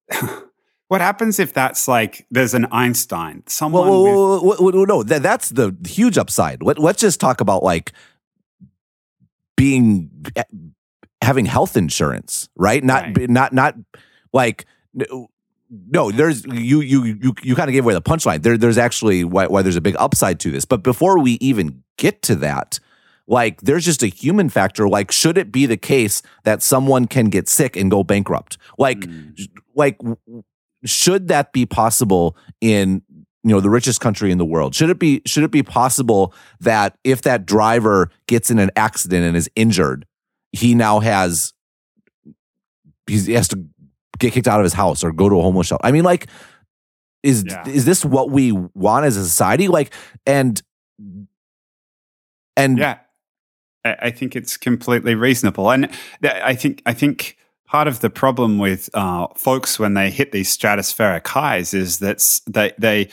what 0.87 1.01
happens 1.01 1.37
if 1.39 1.53
that's 1.53 1.87
like 1.87 2.25
there's 2.31 2.55
an 2.55 2.65
Einstein, 2.71 3.43
someone 3.45 3.87
Well, 3.87 4.03
with 4.03 4.13
well, 4.15 4.43
well, 4.43 4.57
well, 4.59 4.73
well, 4.73 4.85
no, 4.87 5.03
that, 5.03 5.21
that's 5.21 5.49
the 5.49 5.75
huge 5.85 6.17
upside. 6.17 6.63
Let, 6.63 6.79
let's 6.79 6.99
just 6.99 7.19
talk 7.19 7.41
about 7.41 7.61
like 7.63 7.93
being 9.55 10.09
eh, 10.35 10.43
having 11.21 11.45
health 11.45 11.77
insurance, 11.77 12.49
right? 12.55 12.83
Not 12.83 13.03
Right. 13.15 13.29
not 13.29 13.53
not 13.53 13.75
like 14.33 14.65
no. 15.69 16.11
There's 16.11 16.45
you 16.45 16.81
you 16.81 17.03
you 17.03 17.33
you 17.43 17.55
kind 17.55 17.69
of 17.69 17.73
gave 17.73 17.83
away 17.83 17.93
the 17.93 18.01
punchline. 18.01 18.41
There 18.43 18.57
there's 18.57 18.77
actually 18.77 19.23
why, 19.23 19.47
why 19.47 19.61
there's 19.61 19.75
a 19.75 19.81
big 19.81 19.95
upside 19.99 20.39
to 20.41 20.51
this. 20.51 20.65
But 20.65 20.83
before 20.83 21.19
we 21.19 21.33
even 21.33 21.83
get 21.97 22.21
to 22.23 22.35
that. 22.37 22.79
Like 23.31 23.61
there's 23.61 23.85
just 23.85 24.01
a 24.01 24.07
human 24.07 24.49
factor. 24.49 24.89
Like, 24.89 25.11
should 25.11 25.37
it 25.37 25.51
be 25.51 25.67
the 25.67 25.77
case 25.77 26.23
that 26.45 26.63
someone 26.63 27.05
can 27.05 27.25
get 27.29 27.47
sick 27.47 27.75
and 27.75 27.91
go 27.91 28.03
bankrupt? 28.03 28.57
Like, 28.79 29.01
Mm. 29.01 29.47
like 29.75 29.99
should 30.83 31.27
that 31.27 31.53
be 31.53 31.67
possible 31.67 32.35
in 32.59 33.03
you 33.43 33.51
know 33.51 33.59
the 33.59 33.69
richest 33.69 34.01
country 34.01 34.31
in 34.31 34.37
the 34.37 34.45
world 34.45 34.73
should 34.73 34.89
it 34.89 34.97
be 34.97 35.21
should 35.25 35.43
it 35.43 35.51
be 35.51 35.61
possible 35.63 36.33
that 36.59 36.97
if 37.03 37.21
that 37.21 37.45
driver 37.45 38.09
gets 38.27 38.49
in 38.49 38.59
an 38.59 38.71
accident 38.75 39.23
and 39.25 39.37
is 39.37 39.49
injured 39.55 40.05
he 40.51 40.73
now 40.73 40.99
has 40.99 41.53
he 43.07 43.33
has 43.33 43.47
to 43.49 43.63
get 44.19 44.33
kicked 44.33 44.47
out 44.47 44.59
of 44.59 44.63
his 44.63 44.73
house 44.73 45.03
or 45.03 45.11
go 45.11 45.29
to 45.29 45.39
a 45.39 45.41
homeless 45.41 45.67
shelter. 45.67 45.85
I 45.85 45.91
mean 45.91 46.03
like 46.03 46.27
is 47.23 47.43
Yeah. 47.47 47.67
is 47.67 47.85
this 47.85 48.05
what 48.05 48.29
we 48.29 48.51
want 48.51 49.05
as 49.05 49.17
a 49.17 49.23
society? 49.23 49.67
Like 49.67 49.93
and 50.25 50.61
and 52.55 52.77
Yeah, 52.77 52.99
I, 53.85 53.95
I 54.03 54.11
think 54.11 54.35
it's 54.35 54.57
completely 54.57 55.15
reasonable, 55.15 55.71
and 55.71 55.89
I 56.23 56.55
think 56.55 56.81
I 56.85 56.93
think 56.93 57.37
part 57.65 57.87
of 57.87 57.99
the 57.99 58.09
problem 58.09 58.57
with 58.57 58.89
uh, 58.93 59.27
folks 59.35 59.79
when 59.79 59.93
they 59.93 60.09
hit 60.09 60.31
these 60.31 60.55
stratospheric 60.55 61.27
highs 61.27 61.73
is 61.73 61.99
that 61.99 62.41
they 62.47 62.73
they 62.77 63.09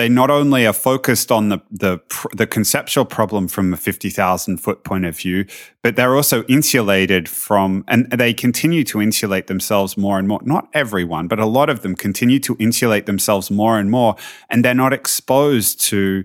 they 0.00 0.08
not 0.08 0.30
only 0.30 0.66
are 0.66 0.72
focused 0.72 1.30
on 1.30 1.50
the 1.50 1.60
the 1.70 2.00
the 2.34 2.46
conceptual 2.46 3.04
problem 3.04 3.48
from 3.48 3.74
a 3.74 3.76
fifty 3.76 4.08
thousand 4.08 4.56
foot 4.56 4.82
point 4.82 5.04
of 5.04 5.16
view, 5.16 5.44
but 5.82 5.94
they're 5.96 6.16
also 6.16 6.42
insulated 6.44 7.28
from, 7.28 7.84
and 7.86 8.10
they 8.10 8.32
continue 8.32 8.82
to 8.84 9.02
insulate 9.02 9.46
themselves 9.46 9.98
more 9.98 10.18
and 10.18 10.26
more. 10.26 10.40
Not 10.42 10.68
everyone, 10.72 11.28
but 11.28 11.38
a 11.38 11.44
lot 11.44 11.68
of 11.68 11.82
them 11.82 11.94
continue 11.94 12.40
to 12.40 12.56
insulate 12.58 13.04
themselves 13.04 13.50
more 13.50 13.78
and 13.78 13.90
more, 13.90 14.16
and 14.48 14.64
they're 14.64 14.74
not 14.74 14.92
exposed 14.92 15.80
to. 15.90 16.24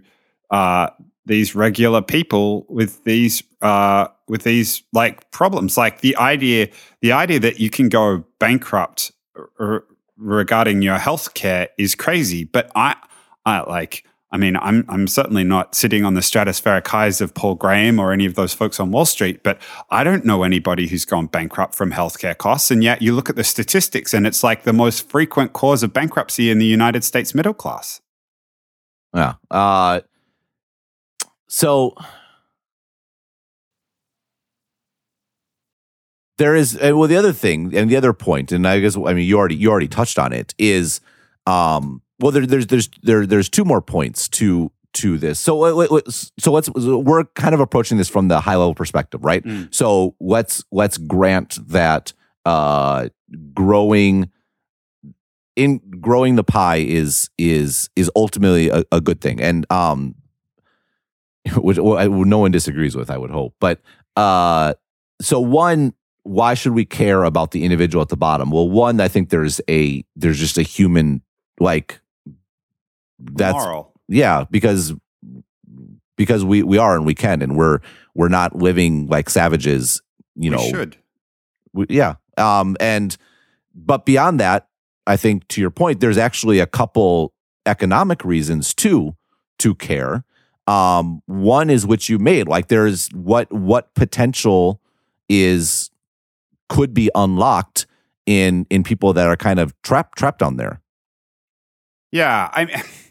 Uh, 0.49 0.89
these 1.27 1.55
regular 1.55 2.03
people 2.03 2.67
with 2.69 3.03
these 3.03 3.41
uh, 3.61 4.07
with 4.27 4.43
these 4.43 4.83
like 4.93 5.31
problems 5.31 5.75
like 5.75 6.01
the 6.01 6.15
idea 6.17 6.69
the 7.01 7.11
idea 7.11 7.39
that 7.39 7.59
you 7.59 7.71
can 7.71 7.89
go 7.89 8.23
bankrupt 8.37 9.11
r- 9.59 9.83
regarding 10.17 10.83
your 10.83 10.99
health 10.99 11.33
care 11.33 11.67
is 11.79 11.95
crazy 11.95 12.43
but 12.43 12.71
i 12.75 12.95
i 13.45 13.59
like 13.61 14.03
i 14.31 14.37
mean 14.37 14.55
i'm 14.57 14.85
i'm 14.89 15.07
certainly 15.07 15.43
not 15.43 15.75
sitting 15.75 16.03
on 16.05 16.13
the 16.13 16.21
stratospheric 16.21 16.87
highs 16.87 17.21
of 17.21 17.33
paul 17.33 17.55
graham 17.55 17.99
or 17.99 18.11
any 18.11 18.25
of 18.25 18.35
those 18.35 18.53
folks 18.53 18.79
on 18.79 18.91
wall 18.91 19.05
street 19.05 19.43
but 19.43 19.59
i 19.89 20.03
don't 20.03 20.25
know 20.25 20.43
anybody 20.43 20.87
who's 20.87 21.05
gone 21.05 21.27
bankrupt 21.27 21.75
from 21.75 21.91
healthcare 21.91 22.37
costs 22.37 22.71
and 22.71 22.83
yet 22.83 23.01
you 23.01 23.13
look 23.13 23.29
at 23.29 23.35
the 23.35 23.43
statistics 23.43 24.13
and 24.13 24.25
it's 24.27 24.43
like 24.43 24.63
the 24.63 24.73
most 24.73 25.09
frequent 25.09 25.53
cause 25.53 25.83
of 25.83 25.93
bankruptcy 25.93 26.49
in 26.49 26.59
the 26.59 26.65
united 26.65 27.03
states 27.03 27.33
middle 27.35 27.53
class 27.53 28.01
Yeah. 29.13 29.35
Uh, 29.49 30.01
so 31.47 31.95
there 36.37 36.55
is 36.55 36.75
uh, 36.75 36.91
well 36.95 37.07
the 37.07 37.15
other 37.15 37.31
thing 37.31 37.75
and 37.75 37.89
the 37.89 37.95
other 37.95 38.13
point, 38.13 38.51
and 38.51 38.67
I 38.67 38.79
guess 38.79 38.97
I 38.97 39.13
mean 39.13 39.25
you 39.25 39.37
already 39.37 39.55
you 39.55 39.69
already 39.71 39.87
touched 39.87 40.19
on 40.19 40.33
it 40.33 40.53
is 40.57 40.99
um 41.47 42.01
well 42.19 42.31
there, 42.31 42.45
there's 42.45 42.67
there's 42.67 42.89
there 43.03 43.25
there's 43.25 43.49
two 43.49 43.65
more 43.65 43.81
points 43.81 44.27
to 44.29 44.71
to 44.93 45.17
this. 45.17 45.39
So 45.39 45.57
so 46.39 46.51
let's 46.51 46.69
we're 46.69 47.25
kind 47.35 47.53
of 47.53 47.59
approaching 47.59 47.97
this 47.97 48.09
from 48.09 48.29
the 48.29 48.39
high 48.39 48.55
level 48.55 48.73
perspective, 48.73 49.23
right? 49.23 49.43
Mm. 49.43 49.73
So 49.73 50.15
let's 50.19 50.63
let's 50.71 50.97
grant 50.97 51.59
that 51.69 52.13
uh 52.45 53.09
growing 53.53 54.31
in 55.55 55.79
growing 55.99 56.35
the 56.35 56.43
pie 56.43 56.77
is 56.77 57.29
is 57.37 57.89
is 57.95 58.11
ultimately 58.15 58.69
a, 58.69 58.83
a 58.91 59.01
good 59.01 59.21
thing 59.21 59.41
and 59.41 59.65
um 59.71 60.15
which 61.57 61.77
well, 61.79 62.07
no 62.09 62.39
one 62.39 62.51
disagrees 62.51 62.95
with 62.95 63.09
i 63.09 63.17
would 63.17 63.31
hope 63.31 63.55
but 63.59 63.81
uh 64.15 64.73
so 65.21 65.39
one 65.39 65.93
why 66.23 66.53
should 66.53 66.73
we 66.73 66.85
care 66.85 67.23
about 67.23 67.51
the 67.51 67.63
individual 67.63 68.01
at 68.01 68.09
the 68.09 68.17
bottom 68.17 68.51
well 68.51 68.69
one 68.69 68.99
i 68.99 69.07
think 69.07 69.29
there's 69.29 69.61
a 69.69 70.03
there's 70.15 70.39
just 70.39 70.57
a 70.57 70.63
human 70.63 71.21
like 71.59 71.99
that's 73.33 73.53
moral 73.53 73.93
yeah 74.07 74.45
because 74.51 74.93
because 76.17 76.43
we 76.45 76.63
we 76.63 76.77
are 76.77 76.95
and 76.95 77.05
we 77.05 77.15
can 77.15 77.41
and 77.41 77.55
we're 77.57 77.79
we're 78.13 78.27
not 78.29 78.55
living 78.55 79.07
like 79.07 79.29
savages 79.29 80.01
you 80.35 80.51
We 80.51 80.57
know. 80.57 80.63
should. 80.69 80.97
We- 81.73 81.87
yeah 81.89 82.15
um 82.37 82.75
and 82.79 83.17
but 83.73 84.05
beyond 84.05 84.39
that 84.39 84.67
i 85.07 85.17
think 85.17 85.47
to 85.49 85.61
your 85.61 85.71
point 85.71 85.99
there's 85.99 86.17
actually 86.17 86.59
a 86.59 86.67
couple 86.67 87.33
economic 87.65 88.23
reasons 88.23 88.73
too 88.73 89.15
to 89.57 89.73
care. 89.75 90.23
Um 90.67 91.21
one 91.25 91.69
is 91.69 91.85
which 91.85 92.09
you 92.09 92.19
made 92.19 92.47
like 92.47 92.67
there's 92.67 93.09
what 93.13 93.51
what 93.51 93.93
potential 93.95 94.81
is 95.29 95.89
could 96.69 96.93
be 96.93 97.09
unlocked 97.15 97.85
in 98.25 98.65
in 98.69 98.83
people 98.83 99.13
that 99.13 99.27
are 99.27 99.35
kind 99.37 99.59
of 99.59 99.73
trapped 99.83 100.17
trapped 100.17 100.41
on 100.43 100.57
there. 100.57 100.81
Yeah, 102.11 102.49
I 102.53 102.83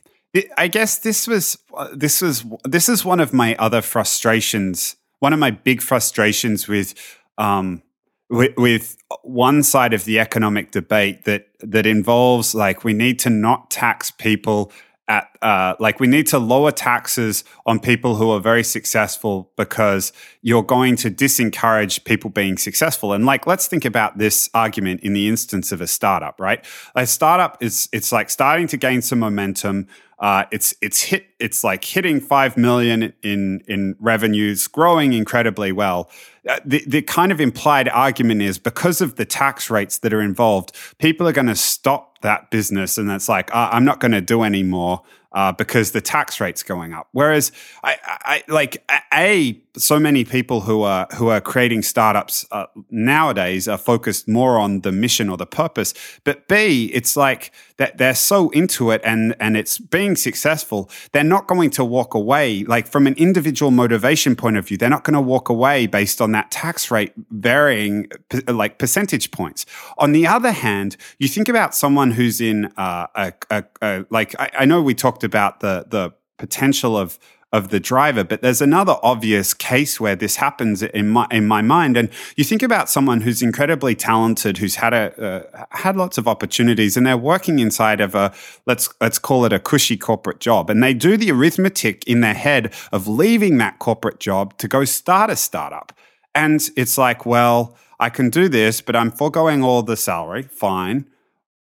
I 0.56 0.68
guess 0.68 0.98
this 0.98 1.26
was 1.28 1.58
this 1.92 2.20
was 2.20 2.44
this 2.64 2.88
is 2.88 3.04
one 3.04 3.20
of 3.20 3.32
my 3.32 3.54
other 3.56 3.82
frustrations. 3.82 4.96
One 5.20 5.32
of 5.32 5.38
my 5.38 5.50
big 5.50 5.80
frustrations 5.80 6.68
with 6.68 6.94
um 7.38 7.82
with, 8.30 8.56
with 8.56 8.96
one 9.22 9.62
side 9.62 9.92
of 9.92 10.04
the 10.04 10.18
economic 10.18 10.70
debate 10.70 11.24
that 11.24 11.46
that 11.60 11.86
involves 11.86 12.54
like 12.54 12.84
we 12.84 12.92
need 12.92 13.18
to 13.20 13.30
not 13.30 13.70
tax 13.70 14.10
people 14.10 14.72
at 15.06 15.28
uh, 15.42 15.74
like 15.78 16.00
we 16.00 16.06
need 16.06 16.26
to 16.26 16.38
lower 16.38 16.72
taxes 16.72 17.44
on 17.66 17.78
people 17.78 18.16
who 18.16 18.30
are 18.30 18.40
very 18.40 18.64
successful 18.64 19.52
because 19.56 20.12
you're 20.40 20.62
going 20.62 20.96
to 20.96 21.10
disencourage 21.10 22.04
people 22.04 22.30
being 22.30 22.56
successful 22.56 23.12
and 23.12 23.26
like 23.26 23.46
let's 23.46 23.66
think 23.66 23.84
about 23.84 24.16
this 24.16 24.48
argument 24.54 25.00
in 25.02 25.12
the 25.12 25.28
instance 25.28 25.72
of 25.72 25.82
a 25.82 25.86
startup 25.86 26.40
right 26.40 26.64
a 26.94 27.06
startup 27.06 27.62
is 27.62 27.88
it's 27.92 28.12
like 28.12 28.30
starting 28.30 28.66
to 28.66 28.78
gain 28.78 29.02
some 29.02 29.18
momentum 29.18 29.86
uh, 30.18 30.44
it's 30.50 30.74
it's 30.80 31.02
hit 31.02 31.26
it's 31.38 31.64
like 31.64 31.84
hitting 31.84 32.20
five 32.20 32.56
million 32.56 33.12
in 33.22 33.62
in 33.66 33.96
revenues 33.98 34.66
growing 34.68 35.12
incredibly 35.12 35.72
well 35.72 36.10
uh, 36.48 36.60
the, 36.64 36.84
the 36.86 37.00
kind 37.02 37.32
of 37.32 37.40
implied 37.40 37.88
argument 37.88 38.42
is 38.42 38.58
because 38.58 39.00
of 39.00 39.16
the 39.16 39.24
tax 39.24 39.70
rates 39.70 39.98
that 39.98 40.12
are 40.12 40.20
involved, 40.20 40.76
people 40.98 41.26
are 41.26 41.32
going 41.32 41.46
to 41.46 41.56
stop 41.56 42.20
that 42.20 42.50
business, 42.50 42.98
and 42.98 43.10
it's 43.10 43.30
like 43.30 43.54
uh, 43.54 43.70
I'm 43.72 43.84
not 43.84 43.98
going 43.98 44.12
to 44.12 44.20
do 44.20 44.42
anymore 44.42 45.02
uh, 45.32 45.52
because 45.52 45.92
the 45.92 46.00
tax 46.00 46.40
rate's 46.40 46.62
going 46.62 46.92
up. 46.92 47.08
Whereas 47.12 47.50
I, 47.82 47.96
I 48.04 48.44
like 48.48 48.84
a 49.12 49.60
so 49.76 49.98
many 49.98 50.24
people 50.24 50.62
who 50.62 50.82
are 50.82 51.06
who 51.16 51.28
are 51.28 51.40
creating 51.40 51.82
startups 51.82 52.46
uh, 52.52 52.66
nowadays 52.90 53.66
are 53.66 53.78
focused 53.78 54.28
more 54.28 54.58
on 54.58 54.80
the 54.80 54.92
mission 54.92 55.28
or 55.28 55.36
the 55.36 55.46
purpose. 55.46 55.94
But 56.22 56.46
B, 56.48 56.90
it's 56.94 57.16
like 57.16 57.52
that 57.78 57.98
they're 57.98 58.14
so 58.14 58.50
into 58.50 58.90
it 58.90 59.00
and 59.04 59.34
and 59.40 59.56
it's 59.56 59.78
being 59.78 60.16
successful. 60.16 60.90
They're 61.12 61.24
not 61.24 61.48
going 61.48 61.70
to 61.70 61.84
walk 61.84 62.14
away. 62.14 62.64
Like 62.64 62.86
from 62.86 63.06
an 63.06 63.14
individual 63.14 63.70
motivation 63.70 64.36
point 64.36 64.56
of 64.56 64.68
view, 64.68 64.76
they're 64.76 64.88
not 64.88 65.04
going 65.04 65.14
to 65.14 65.20
walk 65.20 65.48
away 65.48 65.86
based 65.86 66.20
on 66.20 66.32
that 66.32 66.50
tax 66.50 66.90
rate 66.90 67.12
varying 67.30 68.08
like 68.46 68.78
percentage 68.78 69.30
points. 69.30 69.66
On 69.98 70.12
the 70.12 70.26
other 70.26 70.52
hand, 70.52 70.96
you 71.18 71.28
think 71.28 71.48
about 71.48 71.74
someone 71.74 72.12
who's 72.12 72.40
in 72.40 72.66
uh, 72.76 73.06
a, 73.14 73.32
a, 73.50 73.64
a, 73.82 74.04
like 74.10 74.38
I, 74.38 74.50
I 74.60 74.64
know 74.66 74.82
we 74.82 74.94
talked 74.94 75.24
about 75.24 75.60
the 75.60 75.86
the 75.88 76.12
potential 76.36 76.96
of 76.96 77.18
of 77.54 77.68
the 77.68 77.78
driver. 77.78 78.24
But 78.24 78.42
there's 78.42 78.60
another 78.60 78.96
obvious 79.02 79.54
case 79.54 80.00
where 80.00 80.16
this 80.16 80.36
happens 80.36 80.82
in 80.82 81.08
my 81.08 81.26
in 81.30 81.46
my 81.46 81.62
mind. 81.62 81.96
And 81.96 82.10
you 82.36 82.42
think 82.42 82.62
about 82.62 82.90
someone 82.90 83.20
who's 83.20 83.42
incredibly 83.42 83.94
talented, 83.94 84.58
who's 84.58 84.74
had 84.74 84.92
a 84.92 85.48
uh, 85.54 85.64
had 85.70 85.96
lots 85.96 86.18
of 86.18 86.26
opportunities, 86.26 86.96
and 86.96 87.06
they're 87.06 87.16
working 87.16 87.60
inside 87.60 88.00
of 88.00 88.16
a 88.16 88.34
let's 88.66 88.92
let's 89.00 89.20
call 89.20 89.44
it 89.44 89.52
a 89.52 89.60
cushy 89.60 89.96
corporate 89.96 90.40
job, 90.40 90.68
and 90.68 90.82
they 90.82 90.92
do 90.92 91.16
the 91.16 91.30
arithmetic 91.30 92.04
in 92.08 92.20
their 92.20 92.34
head 92.34 92.74
of 92.90 93.06
leaving 93.06 93.58
that 93.58 93.78
corporate 93.78 94.18
job 94.18 94.58
to 94.58 94.66
go 94.66 94.84
start 94.84 95.30
a 95.30 95.36
startup. 95.36 95.92
And 96.34 96.68
it's 96.76 96.98
like, 96.98 97.24
well, 97.24 97.76
I 98.00 98.10
can 98.10 98.30
do 98.30 98.48
this, 98.48 98.80
but 98.80 98.96
I'm 98.96 99.12
foregoing 99.12 99.62
all 99.62 99.84
the 99.84 99.96
salary. 99.96 100.42
Fine. 100.42 101.06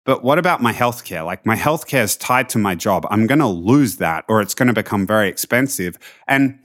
But 0.04 0.24
what 0.24 0.40
about 0.40 0.62
my 0.62 0.74
healthcare? 0.74 1.26
Like 1.26 1.46
my 1.46 1.56
healthcare 1.56 2.04
is 2.04 2.16
tied 2.16 2.50
to 2.50 2.58
my 2.58 2.76
job. 2.76 3.06
I'm 3.10 3.28
going 3.28 3.40
to 3.40 3.48
lose 3.48 3.98
that 3.98 4.26
or 4.28 4.42
it's 4.42 4.56
going 4.56 4.68
to 4.68 4.74
become 4.74 5.06
very 5.06 5.30
expensive. 5.30 5.98
And 6.28 6.60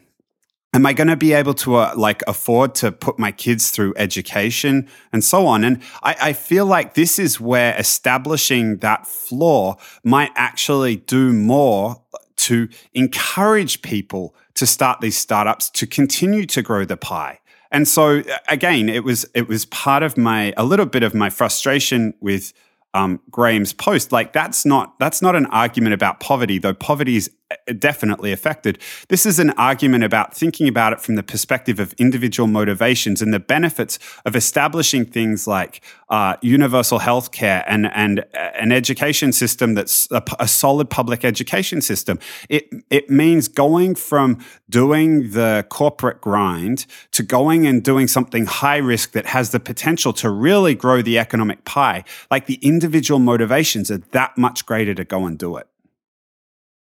am 0.73 0.87
I 0.87 0.95
going 0.95 1.09
to 1.09 1.17
be 1.17 1.33
able 1.33 1.55
to 1.55 1.77
uh, 1.77 1.95
like 1.97 2.23
afford 2.27 2.75
to 2.77 2.93
put 2.93 3.19
my 3.19 3.33
kids 3.33 3.71
through 3.71 3.95
education 3.97 4.89
and 5.13 5.23
so 5.23 5.47
on? 5.47 5.65
And 5.65 5.83
I, 6.03 6.17
I 6.21 6.33
feel 6.33 6.65
like 6.65 6.95
this 6.95 7.19
is 7.19 7.41
where 7.41 7.77
establishing 7.79 8.79
that 8.79 9.07
floor 9.07 9.77
might 10.03 10.31
actually 10.35 10.97
do 10.97 11.33
more 11.33 12.03
to 12.37 12.69
encourage 12.95 13.83
people 13.83 14.35
to 14.55 14.67
start 14.67 15.01
these 15.01 15.17
startups 15.17 15.69
to 15.71 15.87
continue 15.87 16.47
to 16.47 16.63
grow 16.63 16.85
the 16.85 16.97
pie. 16.97 17.41
And 17.71 17.87
so 17.89 18.23
again, 18.49 18.89
it 18.89 19.05
was 19.05 19.27
it 19.35 19.49
was 19.49 19.67
part 19.67 20.03
of 20.03 20.17
my 20.17 20.55
a 20.57 20.65
little 20.65 20.87
bit 20.87 21.03
of 21.03 21.15
my 21.15 21.31
frustration 21.31 22.15
with 22.21 22.53
um, 22.97 23.21
Graham's 23.31 23.75
post, 23.75 24.11
like 24.11 24.33
that's 24.33 24.65
not 24.65 24.99
that's 24.99 25.21
not 25.21 25.37
an 25.37 25.47
argument 25.47 25.93
about 25.93 26.19
poverty, 26.19 26.59
though 26.59 26.75
poverty 26.75 27.17
is 27.17 27.31
definitely 27.79 28.33
affected. 28.33 28.79
This 29.09 29.25
is 29.25 29.39
an 29.39 29.51
argument 29.51 30.05
about 30.05 30.35
thinking 30.35 30.67
about 30.69 30.93
it 30.93 31.01
from 31.01 31.15
the 31.15 31.23
perspective 31.23 31.79
of 31.79 31.93
individual 31.95 32.47
motivations 32.47 33.23
and 33.23 33.33
the 33.33 33.39
benefits 33.39 33.99
of 34.25 34.35
establishing 34.35 35.05
things 35.05 35.47
like 35.47 35.81
uh, 36.09 36.37
universal 36.43 36.99
health 36.99 37.33
care 37.33 37.65
and, 37.67 37.87
and 37.95 38.21
uh, 38.21 38.39
an 38.59 38.73
education 38.73 39.33
system 39.33 39.75
that's 39.75 40.09
a, 40.11 40.23
a, 40.39 40.49
solid 40.49 40.89
public 40.89 41.25
education 41.25 41.81
system. 41.81 42.19
It, 42.49 42.69
it 42.91 43.11
means 43.11 43.49
going 43.49 43.97
from 43.97 44.39
doing 44.69 45.31
the 45.31 45.67
corporate 45.69 46.21
grind 46.21 46.87
to 47.13 47.23
going 47.23 47.67
and 47.67 47.83
doing 47.83 48.07
something 48.07 48.47
high 48.47 48.77
risk 48.77 49.13
that 49.13 49.27
has 49.27 49.51
the 49.51 49.61
potential 49.61 50.13
to 50.15 50.31
really 50.31 50.75
grow 50.75 51.03
the 51.03 51.19
economic 51.19 51.65
pie. 51.65 52.05
Like 52.31 52.47
the 52.47 52.59
individual 52.63 53.19
motivations 53.19 53.91
are 53.91 53.99
that 53.99 54.39
much 54.39 54.65
greater 54.65 54.95
to 54.95 55.05
go 55.05 55.27
and 55.27 55.39
do 55.39 55.57
it. 55.57 55.67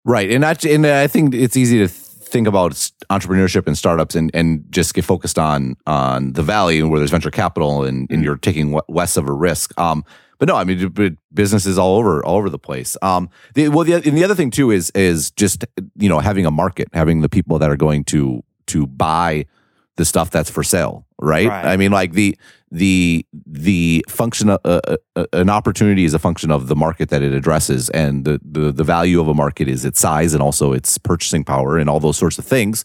Right, 0.05 0.31
and 0.31 0.45
I, 0.45 0.55
and 0.69 0.87
I 0.87 1.07
think 1.07 1.35
it's 1.35 1.57
easy 1.57 1.79
to 1.79 1.89
think 1.89 2.47
about 2.47 2.73
entrepreneurship 3.11 3.67
and 3.67 3.79
startups 3.79 4.15
and, 4.15 4.31
and 4.35 4.65
just 4.71 4.93
get 4.93 5.05
focused 5.05 5.39
on 5.39 5.77
on 5.87 6.33
the 6.33 6.43
valley 6.43 6.83
where 6.83 6.99
there's 6.99 7.11
venture 7.11 7.31
capital 7.31 7.85
and, 7.85 8.01
and 8.01 8.09
mm-hmm. 8.09 8.23
you're 8.23 8.37
taking 8.37 8.79
less 8.89 9.17
of 9.17 9.29
a 9.29 9.33
risk. 9.33 9.79
Um, 9.79 10.05
but 10.39 10.49
no, 10.49 10.57
I 10.57 10.65
mean, 10.65 11.17
businesses 11.33 11.79
all 11.79 11.97
over 11.97 12.25
all 12.25 12.37
over 12.37 12.51
the 12.51 12.59
place. 12.59 12.97
Um, 13.03 13.31
the, 13.55 13.69
well, 13.69 13.85
the 13.85 13.95
and 13.95 14.17
the 14.17 14.25
other 14.25 14.35
thing 14.35 14.51
too 14.51 14.71
is 14.71 14.91
is 14.91 15.31
just 15.31 15.65
you 15.97 16.09
know 16.09 16.19
having 16.19 16.45
a 16.45 16.51
market, 16.51 16.89
having 16.93 17.21
the 17.21 17.29
people 17.29 17.59
that 17.59 17.71
are 17.71 17.77
going 17.77 18.05
to 18.05 18.43
to 18.67 18.87
buy 18.87 19.47
the 19.97 20.05
stuff 20.05 20.31
that's 20.31 20.51
for 20.51 20.63
sale, 20.63 21.07
right? 21.21 21.49
right. 21.49 21.65
I 21.65 21.77
mean, 21.77 21.93
like 21.93 22.13
the 22.13 22.37
the 22.71 23.25
the 23.47 24.05
function 24.09 24.51
of 24.51 24.61
uh, 24.65 24.81
uh, 24.87 24.97
uh, 25.15 25.27
an 25.33 25.49
opportunity 25.49 26.05
is 26.05 26.15
a 26.15 26.19
function 26.19 26.51
of 26.51 26.67
the 26.67 26.77
market 26.77 27.11
that 27.11 27.23
it 27.23 27.33
addresses, 27.33 27.89
and 27.91 28.25
the, 28.25 28.41
the 28.43 28.73
the 28.73 28.85
value 28.85 29.21
of 29.21 29.29
a 29.29 29.35
market 29.35 29.69
is 29.69 29.85
its 29.85 30.01
size 30.01 30.35
and 30.35 30.43
also 30.43 30.73
its 30.73 30.99
purchasing 30.99 31.45
power 31.45 31.79
and 31.79 31.89
all 31.89 32.01
those 32.01 32.17
sorts 32.17 32.39
of 32.39 32.45
things. 32.45 32.85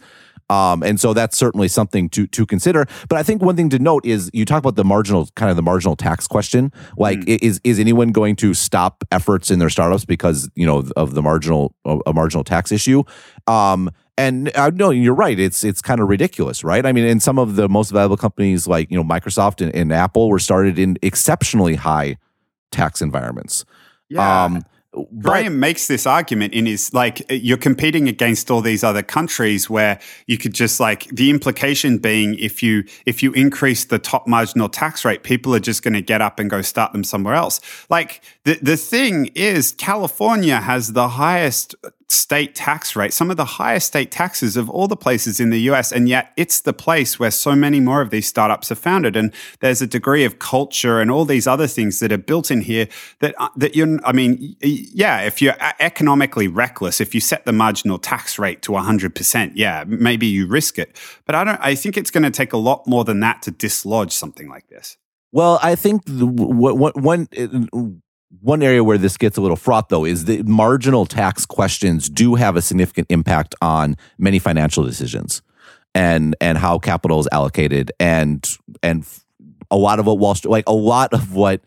Um, 0.49 0.82
and 0.82 0.99
so 0.99 1.14
that's 1.14 1.38
certainly 1.38 1.68
something 1.68 2.10
to 2.10 2.28
to 2.28 2.45
consider. 2.45 2.88
But 3.07 3.18
I 3.18 3.24
think 3.24 3.41
one 3.41 3.55
thing 3.55 3.70
to 3.70 3.80
note 3.80 4.05
is 4.05 4.30
you 4.34 4.45
talk 4.45 4.60
about 4.60 4.76
the 4.76 4.84
marginal 4.84 5.28
kind 5.36 5.49
of 5.49 5.55
the 5.55 5.62
marginal 5.62 5.95
tax 5.95 6.28
question. 6.28 6.72
Like, 6.97 7.20
mm. 7.20 7.39
is 7.41 7.62
is 7.64 7.80
anyone 7.80 8.12
going 8.12 8.36
to 8.38 8.53
stop 8.53 9.03
efforts 9.12 9.51
in 9.51 9.60
their 9.60 9.70
startups 9.70 10.05
because 10.05 10.49
you 10.55 10.66
know 10.66 10.84
of 10.95 11.14
the 11.14 11.22
marginal 11.22 11.76
a 11.86 12.14
marginal 12.14 12.43
tax 12.43 12.72
issue? 12.72 13.03
Um, 13.47 13.91
and 14.20 14.52
I 14.54 14.68
uh, 14.68 14.70
know 14.72 14.90
you're 14.90 15.16
right. 15.16 15.40
It's 15.40 15.64
it's 15.64 15.82
kind 15.82 16.02
of 16.02 16.10
ridiculous, 16.10 16.64
right? 16.64 16.86
I 16.86 16.92
mean, 16.92 17.06
and 17.06 17.24
some 17.24 17.40
of 17.40 17.56
the 17.56 17.70
most 17.70 17.92
valuable 17.92 18.18
companies 18.18 18.68
like 18.68 18.92
you 18.92 18.98
know 18.98 19.04
Microsoft 19.04 19.62
and, 19.62 19.74
and 19.74 19.94
Apple 19.94 20.30
were 20.30 20.40
started 20.40 20.78
in 20.78 20.98
exceptionally 21.02 21.76
high 21.76 22.18
tax 22.72 23.02
environments. 23.02 23.64
Yeah. 24.10 24.46
Um, 24.46 24.64
Graham 25.20 25.54
but, 25.54 25.60
makes 25.60 25.88
this 25.88 26.08
argument 26.08 26.54
in 26.54 26.66
his 26.66 26.94
like 26.94 27.24
you're 27.30 27.58
competing 27.58 28.10
against 28.10 28.50
all 28.50 28.60
these 28.60 28.84
other 28.84 29.04
countries 29.04 29.70
where 29.70 30.00
you 30.26 30.38
could 30.38 30.54
just 30.54 30.80
like 30.80 31.06
the 31.10 31.30
implication 31.30 32.00
being 32.00 32.34
if 32.40 32.62
you 32.64 32.84
if 33.06 33.22
you 33.22 33.32
increase 33.34 33.86
the 33.86 34.00
top 34.00 34.28
marginal 34.28 34.68
tax 34.68 35.06
rate, 35.06 35.24
people 35.24 35.56
are 35.56 35.60
just 35.60 35.84
going 35.84 35.94
to 35.94 36.02
get 36.02 36.22
up 36.22 36.40
and 36.40 36.50
go 36.50 36.62
start 36.62 36.92
them 36.92 37.04
somewhere 37.04 37.36
else. 37.36 37.62
Like 37.90 38.22
the 38.44 38.60
the 38.62 38.76
thing 38.76 39.28
is, 39.36 39.74
California 39.74 40.60
has 40.60 40.94
the 40.94 41.08
highest 41.08 41.76
state 42.12 42.55
tax 42.55 42.95
rate, 42.95 43.14
some 43.14 43.30
of 43.30 43.38
the 43.38 43.45
highest 43.45 43.88
state 43.88 44.10
taxes 44.10 44.57
of 44.57 44.70
all 44.70 44.88
the 44.88 44.97
places 44.97 45.39
in 45.39 45.51
the 45.51 45.60
US. 45.72 45.91
And 45.91 46.10
yet 46.10 46.34
it's 46.36 46.62
the 46.62 46.74
place 46.74 47.20
where 47.20 47.32
so 47.32 47.55
many 47.55 47.80
more 47.80 48.01
of 48.01 48.10
these 48.10 48.28
startups 48.28 48.72
are 48.72 48.76
founded. 48.76 49.16
And 49.16 49.32
there's 49.60 49.82
a 49.82 49.88
degree 49.88 50.26
of 50.26 50.39
culture 50.39 50.99
and 50.99 51.12
all 51.12 51.26
these 51.26 51.45
other 51.45 51.68
things 51.68 51.99
that 51.99 52.12
are 52.12 52.18
built 52.18 52.49
in 52.49 52.62
here 52.62 52.88
that, 53.20 53.36
uh, 53.38 53.49
that 53.57 53.76
you're, 53.76 53.99
I 54.03 54.12
mean, 54.12 54.55
yeah, 54.62 55.22
if 55.22 55.41
you're 55.41 55.55
economically 55.80 56.47
reckless, 56.47 56.99
if 56.99 57.14
you 57.14 57.22
set 57.22 57.45
the 57.45 57.53
marginal 57.53 57.99
tax 57.99 58.39
rate 58.39 58.62
to 58.64 58.72
100%, 58.72 59.51
yeah, 59.55 59.84
maybe 59.88 60.26
you 60.26 60.47
risk 60.47 60.80
it. 60.80 60.95
But 61.26 61.36
I 61.36 61.43
don't, 61.43 61.60
I 61.62 61.76
think 61.76 61.95
it's 61.95 62.12
going 62.12 62.24
to 62.24 62.32
take 62.32 62.53
a 62.53 62.57
lot 62.57 62.88
more 62.88 63.03
than 63.03 63.20
that 63.20 63.43
to 63.43 63.51
dislodge 63.51 64.12
something 64.12 64.49
like 64.49 64.68
this. 64.68 64.97
Well, 65.32 65.60
I 65.62 65.76
think 65.76 66.03
the, 66.05 66.26
what, 66.26 66.97
one, 66.97 67.28
one 68.42 68.62
area 68.62 68.84
where 68.84 68.98
this 68.98 69.18
gets 69.18 69.38
a 69.38 69.42
little 69.42 69.58
fraught, 69.58 69.90
though, 69.90 70.06
is 70.06 70.26
that 70.26 70.48
marginal 70.48 71.06
tax 71.06 71.46
questions 71.46 72.10
do 72.10 72.36
have 72.36 72.56
a 72.56 72.62
significant 72.62 73.08
impact 73.10 73.56
on 73.62 73.96
many 74.18 74.40
financial 74.40 74.84
decisions 74.84 75.42
and 75.96 76.36
and 76.40 76.58
how 76.58 76.78
capital 76.78 77.20
is 77.20 77.28
allocated 77.32 77.92
and 78.00 78.58
and 78.84 79.06
a 79.72 79.78
lot 79.78 80.00
of 80.00 80.06
what 80.06 80.18
Wall 80.18 80.36
Street, 80.36 80.52
like 80.52 80.68
a 80.68 80.74
lot 80.74 81.14
of 81.14 81.34
what, 81.34 81.62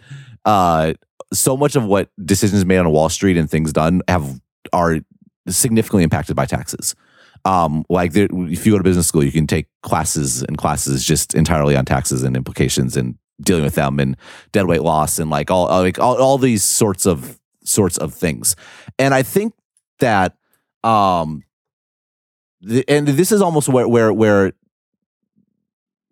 uh, 0.44 0.94
so 1.32 1.56
much 1.56 1.76
of 1.76 1.84
what 1.84 2.10
decisions 2.24 2.64
made 2.64 2.78
on 2.78 2.90
Wall 2.90 3.08
Street 3.08 3.36
and 3.36 3.50
things 3.50 3.72
done 3.72 4.02
have 4.08 4.40
are 4.72 4.98
significantly 5.48 6.04
impacted 6.04 6.36
by 6.36 6.46
taxes. 6.46 6.94
Um, 7.44 7.84
like 7.88 8.12
there, 8.12 8.28
if 8.30 8.64
you 8.64 8.72
go 8.72 8.78
to 8.78 8.84
business 8.84 9.08
school, 9.08 9.24
you 9.24 9.32
can 9.32 9.46
take 9.46 9.66
classes 9.82 10.42
and 10.42 10.56
classes 10.56 11.04
just 11.04 11.34
entirely 11.34 11.76
on 11.76 11.84
taxes 11.84 12.22
and 12.22 12.36
implications 12.36 12.96
and 12.96 13.16
dealing 13.42 13.64
with 13.64 13.74
them 13.74 14.00
and 14.00 14.16
dead 14.52 14.66
weight 14.66 14.82
loss 14.82 15.18
and 15.18 15.30
like 15.30 15.50
all 15.50 15.66
like 15.66 15.98
all, 15.98 16.20
all 16.20 16.38
these 16.38 16.64
sorts 16.64 17.06
of 17.06 17.38
sorts 17.64 17.98
of 17.98 18.14
things. 18.14 18.56
And 18.98 19.14
I 19.14 19.22
think 19.22 19.54
that 19.98 20.36
um 20.84 21.44
the, 22.60 22.84
and 22.88 23.06
this 23.06 23.32
is 23.32 23.42
almost 23.42 23.68
where 23.68 23.88
where 23.88 24.12
where 24.12 24.52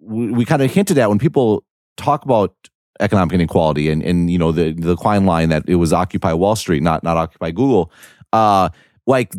we, 0.00 0.30
we 0.32 0.44
kind 0.44 0.62
of 0.62 0.72
hinted 0.72 0.98
at 0.98 1.08
when 1.08 1.18
people 1.18 1.64
talk 1.96 2.24
about 2.24 2.54
economic 3.00 3.34
inequality 3.34 3.88
and 3.88 4.02
and 4.02 4.30
you 4.30 4.38
know 4.38 4.52
the 4.52 4.72
the 4.72 4.96
Klein 4.96 5.26
line 5.26 5.48
that 5.48 5.64
it 5.68 5.76
was 5.76 5.92
Occupy 5.92 6.32
Wall 6.32 6.56
Street, 6.56 6.82
not 6.82 7.02
not 7.02 7.16
Occupy 7.16 7.50
Google. 7.50 7.92
Uh, 8.32 8.68
like 9.06 9.34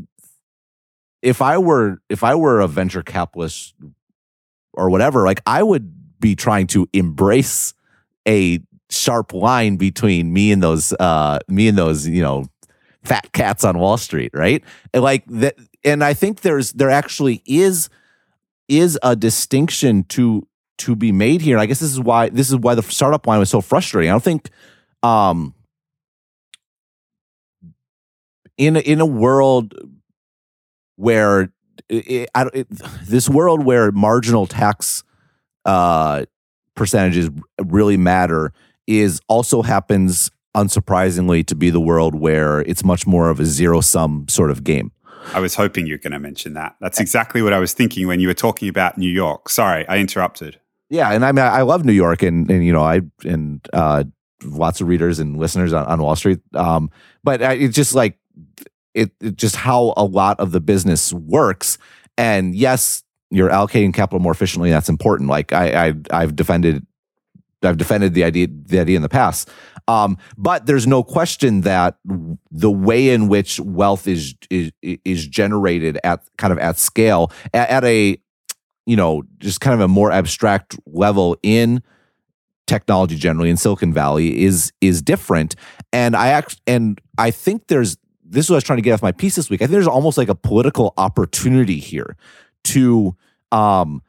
if 1.22 1.42
I 1.42 1.58
were 1.58 2.02
if 2.10 2.24
I 2.24 2.36
were 2.36 2.60
a 2.60 2.68
venture 2.68 3.04
capitalist 3.04 3.76
or 4.74 4.90
whatever, 4.90 5.26
like 5.26 5.42
I 5.46 5.64
would 5.64 6.20
be 6.20 6.36
trying 6.36 6.68
to 6.68 6.88
embrace 6.94 7.74
a 8.28 8.60
sharp 8.90 9.34
line 9.34 9.78
between 9.78 10.34
me 10.34 10.52
and 10.52 10.62
those 10.62 10.94
uh 10.94 11.40
me 11.48 11.68
and 11.68 11.78
those 11.78 12.08
you 12.08 12.22
know 12.22 12.46
fat 13.04 13.32
cats 13.32 13.64
on 13.64 13.78
wall 13.78 13.98
street 13.98 14.32
right? 14.34 14.64
Like 14.94 15.26
that 15.28 15.56
and 15.84 16.04
i 16.04 16.14
think 16.14 16.42
there's 16.42 16.74
there 16.74 16.90
actually 16.90 17.42
is 17.46 17.90
is 18.68 19.00
a 19.02 19.16
distinction 19.16 20.04
to 20.06 20.48
to 20.78 20.96
be 20.96 21.12
made 21.12 21.42
here. 21.42 21.56
And 21.56 21.62
i 21.62 21.66
guess 21.66 21.80
this 21.80 21.92
is 21.92 22.00
why 22.00 22.30
this 22.30 22.50
is 22.50 22.56
why 22.58 22.76
the 22.76 22.84
startup 22.84 23.26
line 23.28 23.40
was 23.40 23.50
so 23.50 23.62
frustrating. 23.62 24.10
I 24.10 24.14
don't 24.14 24.24
think 24.24 24.50
um 25.04 25.56
in 28.58 28.76
in 28.76 29.02
a 29.02 29.06
world 29.06 29.74
where 30.96 31.52
it, 31.90 32.30
I, 32.36 32.46
it, 32.54 32.68
this 33.06 33.28
world 33.28 33.66
where 33.66 33.92
marginal 33.92 34.46
tax 34.46 35.04
uh, 35.66 36.26
percentages 36.76 37.30
really 37.64 37.98
matter 37.98 38.54
is 38.88 39.20
also 39.28 39.62
happens 39.62 40.32
unsurprisingly 40.56 41.46
to 41.46 41.56
be 41.56 41.70
the 41.70 41.80
world 41.80 42.16
where 42.16 42.62
it's 42.62 42.84
much 42.84 43.08
more 43.08 43.30
of 43.30 43.40
a 43.40 43.46
zero 43.46 43.82
sum 43.82 44.26
sort 44.28 44.52
of 44.52 44.64
game. 44.64 44.92
I 45.34 45.40
was 45.40 45.56
hoping 45.56 45.86
you 45.86 45.94
were 45.94 46.00
going 46.00 46.14
to 46.14 46.20
mention 46.20 46.54
that. 46.56 46.76
That's 46.82 47.00
exactly 47.00 47.42
what 47.42 47.54
I 47.54 47.60
was 47.60 47.74
thinking 47.74 48.08
when 48.08 48.20
you 48.20 48.28
were 48.28 48.34
talking 48.34 48.68
about 48.68 48.98
New 48.98 49.10
York. 49.10 49.50
Sorry, 49.50 49.88
I 49.88 49.98
interrupted. 49.98 50.60
Yeah, 50.90 51.12
and 51.12 51.24
I 51.24 51.32
mean, 51.32 51.46
I 51.46 51.62
love 51.62 51.86
New 51.86 51.94
York, 51.94 52.22
and 52.22 52.50
and 52.52 52.66
you 52.66 52.74
know, 52.74 52.82
I 52.82 53.02
and 53.24 53.66
uh, 53.72 54.04
lots 54.44 54.82
of 54.82 54.88
readers 54.88 55.20
and 55.20 55.38
listeners 55.38 55.74
on, 55.74 55.86
on 55.86 56.02
Wall 56.02 56.16
Street. 56.16 56.40
Um, 56.54 56.90
but 57.24 57.42
it's 57.42 57.76
just 57.76 57.96
like 57.96 58.18
it, 58.94 59.12
it, 59.22 59.38
just 59.38 59.56
how 59.56 59.94
a 59.96 60.04
lot 60.04 60.40
of 60.40 60.52
the 60.52 60.60
business 60.60 61.14
works. 61.14 61.78
And 62.18 62.56
yes, 62.56 63.04
you're 63.32 63.50
allocating 63.50 63.94
capital 63.94 64.20
more 64.20 64.34
efficiently. 64.34 64.70
That's 64.70 64.90
important. 64.90 65.30
Like 65.30 65.54
I, 65.54 65.88
I 65.88 65.94
I've 66.12 66.36
defended 66.36 66.86
I've 67.64 67.78
defended 67.78 68.14
the 68.14 68.24
idea 68.24 68.48
the 68.50 68.80
idea 68.80 68.96
in 68.96 69.02
the 69.02 69.10
past. 69.10 69.50
Um, 69.88 70.18
but 70.38 70.66
there's 70.66 70.86
no 70.86 71.04
question 71.04 71.62
that 71.62 71.98
the 72.52 72.72
way 72.72 73.10
in 73.10 73.28
which 73.28 73.60
wealth 73.60 74.08
is 74.08 74.36
is 74.50 74.72
is 74.82 75.28
generated 75.28 75.98
at 76.04 76.24
kind 76.38 76.54
of 76.54 76.60
at 76.60 76.78
scale 76.78 77.32
at, 77.54 77.70
at 77.70 77.84
a 77.86 78.18
you 78.86 78.96
know 78.96 79.24
just 79.40 79.62
kind 79.62 79.74
of 79.74 79.80
a 79.80 79.88
more 79.88 80.12
abstract 80.12 80.78
level 80.86 81.38
in 81.42 81.82
technology 82.68 83.16
generally 83.16 83.50
in 83.50 83.58
Silicon 83.58 83.94
Valley 83.94 84.44
is 84.44 84.72
is 84.82 85.02
different. 85.02 85.56
And 85.94 86.16
I 86.16 86.28
act 86.28 86.62
and 86.68 87.00
I 87.18 87.32
think 87.32 87.68
there's 87.68 87.98
this 88.24 88.46
is 88.46 88.50
what 88.50 88.56
I 88.56 88.58
was 88.58 88.64
trying 88.64 88.78
to 88.78 88.84
get 88.84 88.94
off 88.94 89.02
my 89.02 89.12
piece 89.12 89.36
this 89.36 89.50
week. 89.50 89.62
I 89.62 89.66
think 89.66 89.74
there's 89.74 89.88
almost 89.88 90.18
like 90.18 90.30
a 90.30 90.36
political 90.36 90.94
opportunity 90.98 91.80
here 91.80 92.16
to 92.66 93.16
um 93.52 94.02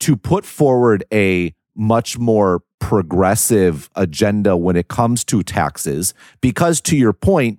to 0.00 0.16
put 0.16 0.44
forward 0.44 1.04
a 1.12 1.54
much 1.76 2.18
more 2.18 2.62
progressive 2.78 3.88
agenda 3.96 4.56
when 4.56 4.76
it 4.76 4.88
comes 4.88 5.24
to 5.24 5.42
taxes 5.42 6.14
because 6.40 6.80
to 6.80 6.96
your 6.96 7.12
point 7.12 7.58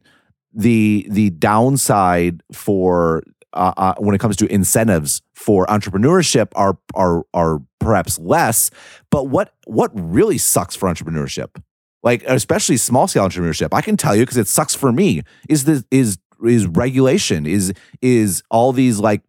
the 0.54 1.08
the 1.10 1.32
downside 1.32 2.42
for 2.52 3.24
uh, 3.56 3.74
uh, 3.78 3.96
when 3.98 4.14
it 4.14 4.20
comes 4.20 4.36
to 4.36 4.46
incentives 4.48 5.22
for 5.34 5.66
entrepreneurship 5.68 6.50
are 6.56 6.78
are 6.94 7.24
are 7.34 7.62
perhaps 7.80 8.20
less. 8.20 8.70
But 9.10 9.28
what 9.28 9.54
what 9.66 9.92
really 9.94 10.38
sucks 10.38 10.76
for 10.76 10.90
entrepreneurship, 10.90 11.62
like 12.04 12.24
especially 12.24 12.78
small 12.78 13.08
scale 13.08 13.28
entrepreneurship, 13.28 13.70
I 13.72 13.82
can 13.82 13.98
tell 13.98 14.16
you 14.16 14.24
because 14.24 14.38
it 14.38 14.48
sucks 14.48 14.76
for 14.76 14.92
me. 14.92 15.22
Is 15.50 15.64
the 15.64 15.86
is 15.92 16.18
is 16.46 16.68
regulation 16.68 17.46
is 17.46 17.74
is 18.02 18.44
all 18.52 18.74
these 18.74 19.00
like 19.00 19.22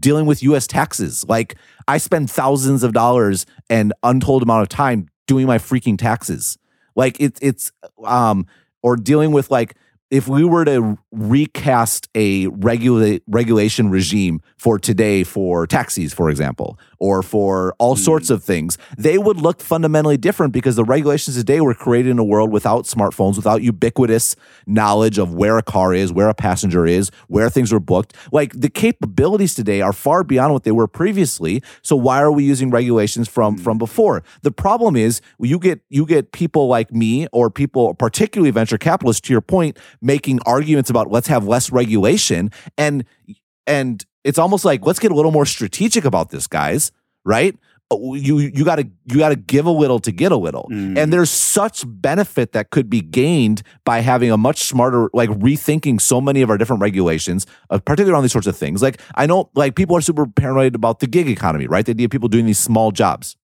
dealing 0.00 0.26
with 0.26 0.42
U.S. 0.42 0.66
taxes. 0.66 1.24
Like 1.28 1.56
I 1.88 1.98
spend 1.98 2.30
thousands 2.30 2.82
of 2.82 2.92
dollars 2.92 3.46
and 3.68 3.92
untold 4.02 4.42
amount 4.42 4.62
of 4.62 4.68
time 4.68 5.08
doing 5.26 5.46
my 5.46 5.58
freaking 5.58 5.98
taxes. 5.98 6.58
Like 6.94 7.16
it's 7.20 7.38
it's 7.42 7.72
um 8.04 8.46
or 8.82 8.96
dealing 8.96 9.32
with 9.32 9.50
like 9.50 9.74
if 10.10 10.28
we 10.28 10.44
were 10.44 10.64
to 10.64 10.96
recast 11.10 12.08
a 12.14 12.46
regula- 12.46 13.18
regulation 13.26 13.90
regime 13.90 14.40
for 14.56 14.78
today 14.78 15.24
for 15.24 15.66
taxis, 15.66 16.14
for 16.14 16.30
example, 16.30 16.78
or 16.98 17.22
for 17.22 17.74
all 17.78 17.96
mm. 17.96 17.98
sorts 17.98 18.30
of 18.30 18.44
things, 18.44 18.78
they 18.96 19.18
would 19.18 19.36
look 19.38 19.60
fundamentally 19.60 20.16
different 20.16 20.52
because 20.52 20.76
the 20.76 20.84
regulations 20.84 21.36
today 21.36 21.60
were 21.60 21.74
created 21.74 22.10
in 22.10 22.18
a 22.18 22.24
world 22.24 22.52
without 22.52 22.84
smartphones, 22.84 23.36
without 23.36 23.62
ubiquitous 23.62 24.36
knowledge 24.66 25.18
of 25.18 25.34
where 25.34 25.58
a 25.58 25.62
car 25.62 25.92
is, 25.92 26.12
where 26.12 26.28
a 26.28 26.34
passenger 26.34 26.86
is, 26.86 27.10
where 27.26 27.50
things 27.50 27.72
were 27.72 27.80
booked. 27.80 28.14
Like 28.30 28.52
the 28.52 28.70
capabilities 28.70 29.54
today 29.54 29.80
are 29.80 29.92
far 29.92 30.22
beyond 30.22 30.52
what 30.52 30.62
they 30.62 30.72
were 30.72 30.86
previously. 30.86 31.62
So 31.82 31.96
why 31.96 32.22
are 32.22 32.32
we 32.32 32.44
using 32.44 32.70
regulations 32.70 33.28
from 33.28 33.56
mm. 33.56 33.60
from 33.60 33.76
before? 33.76 34.22
The 34.42 34.52
problem 34.52 34.94
is 34.94 35.20
you 35.40 35.58
get 35.58 35.80
you 35.88 36.06
get 36.06 36.30
people 36.30 36.68
like 36.68 36.92
me 36.92 37.26
or 37.32 37.50
people, 37.50 37.94
particularly 37.94 38.52
venture 38.52 38.78
capitalists, 38.78 39.22
to 39.22 39.32
your 39.32 39.40
point 39.40 39.76
making 40.06 40.40
arguments 40.46 40.88
about 40.88 41.10
let's 41.10 41.28
have 41.28 41.46
less 41.46 41.70
regulation. 41.70 42.50
And 42.78 43.04
and 43.66 44.04
it's 44.24 44.38
almost 44.38 44.64
like 44.64 44.86
let's 44.86 44.98
get 44.98 45.10
a 45.10 45.14
little 45.14 45.32
more 45.32 45.46
strategic 45.46 46.04
about 46.04 46.30
this 46.30 46.46
guys 46.46 46.92
right? 47.26 47.58
Uh, 47.92 48.14
you 48.14 48.38
you 48.38 48.64
got 48.64 48.76
to 48.76 48.88
you 49.04 49.18
got 49.18 49.28
to 49.28 49.36
give 49.36 49.66
a 49.66 49.70
little 49.70 50.00
to 50.00 50.10
get 50.10 50.32
a 50.32 50.36
little. 50.36 50.68
Mm. 50.72 50.98
and 50.98 51.12
there's 51.12 51.30
such 51.30 51.84
benefit 51.86 52.52
that 52.52 52.70
could 52.70 52.88
be 52.88 53.00
gained 53.00 53.62
by 53.84 54.00
having 54.00 54.30
a 54.32 54.36
much 54.36 54.64
smarter 54.64 55.10
like 55.12 55.30
rethinking 55.30 56.00
so 56.00 56.20
many 56.20 56.42
of 56.42 56.50
our 56.50 56.56
different 56.56 56.82
regulations 56.82 57.46
uh, 57.70 57.78
particularly 57.78 58.16
on 58.16 58.22
these 58.22 58.32
sorts 58.32 58.46
of 58.46 58.56
things. 58.56 58.80
Like 58.80 59.00
i 59.14 59.26
know 59.26 59.50
like 59.54 59.76
people 59.76 59.96
are 59.96 60.00
super 60.00 60.26
paranoid 60.26 60.74
about 60.74 61.00
the 61.00 61.06
gig 61.06 61.28
economy 61.28 61.66
right? 61.66 61.84
The 61.84 61.92
idea 61.92 62.06
of 62.06 62.10
people 62.10 62.28
doing 62.28 62.46
these 62.46 62.58
small 62.58 62.90
jobs 62.90 63.36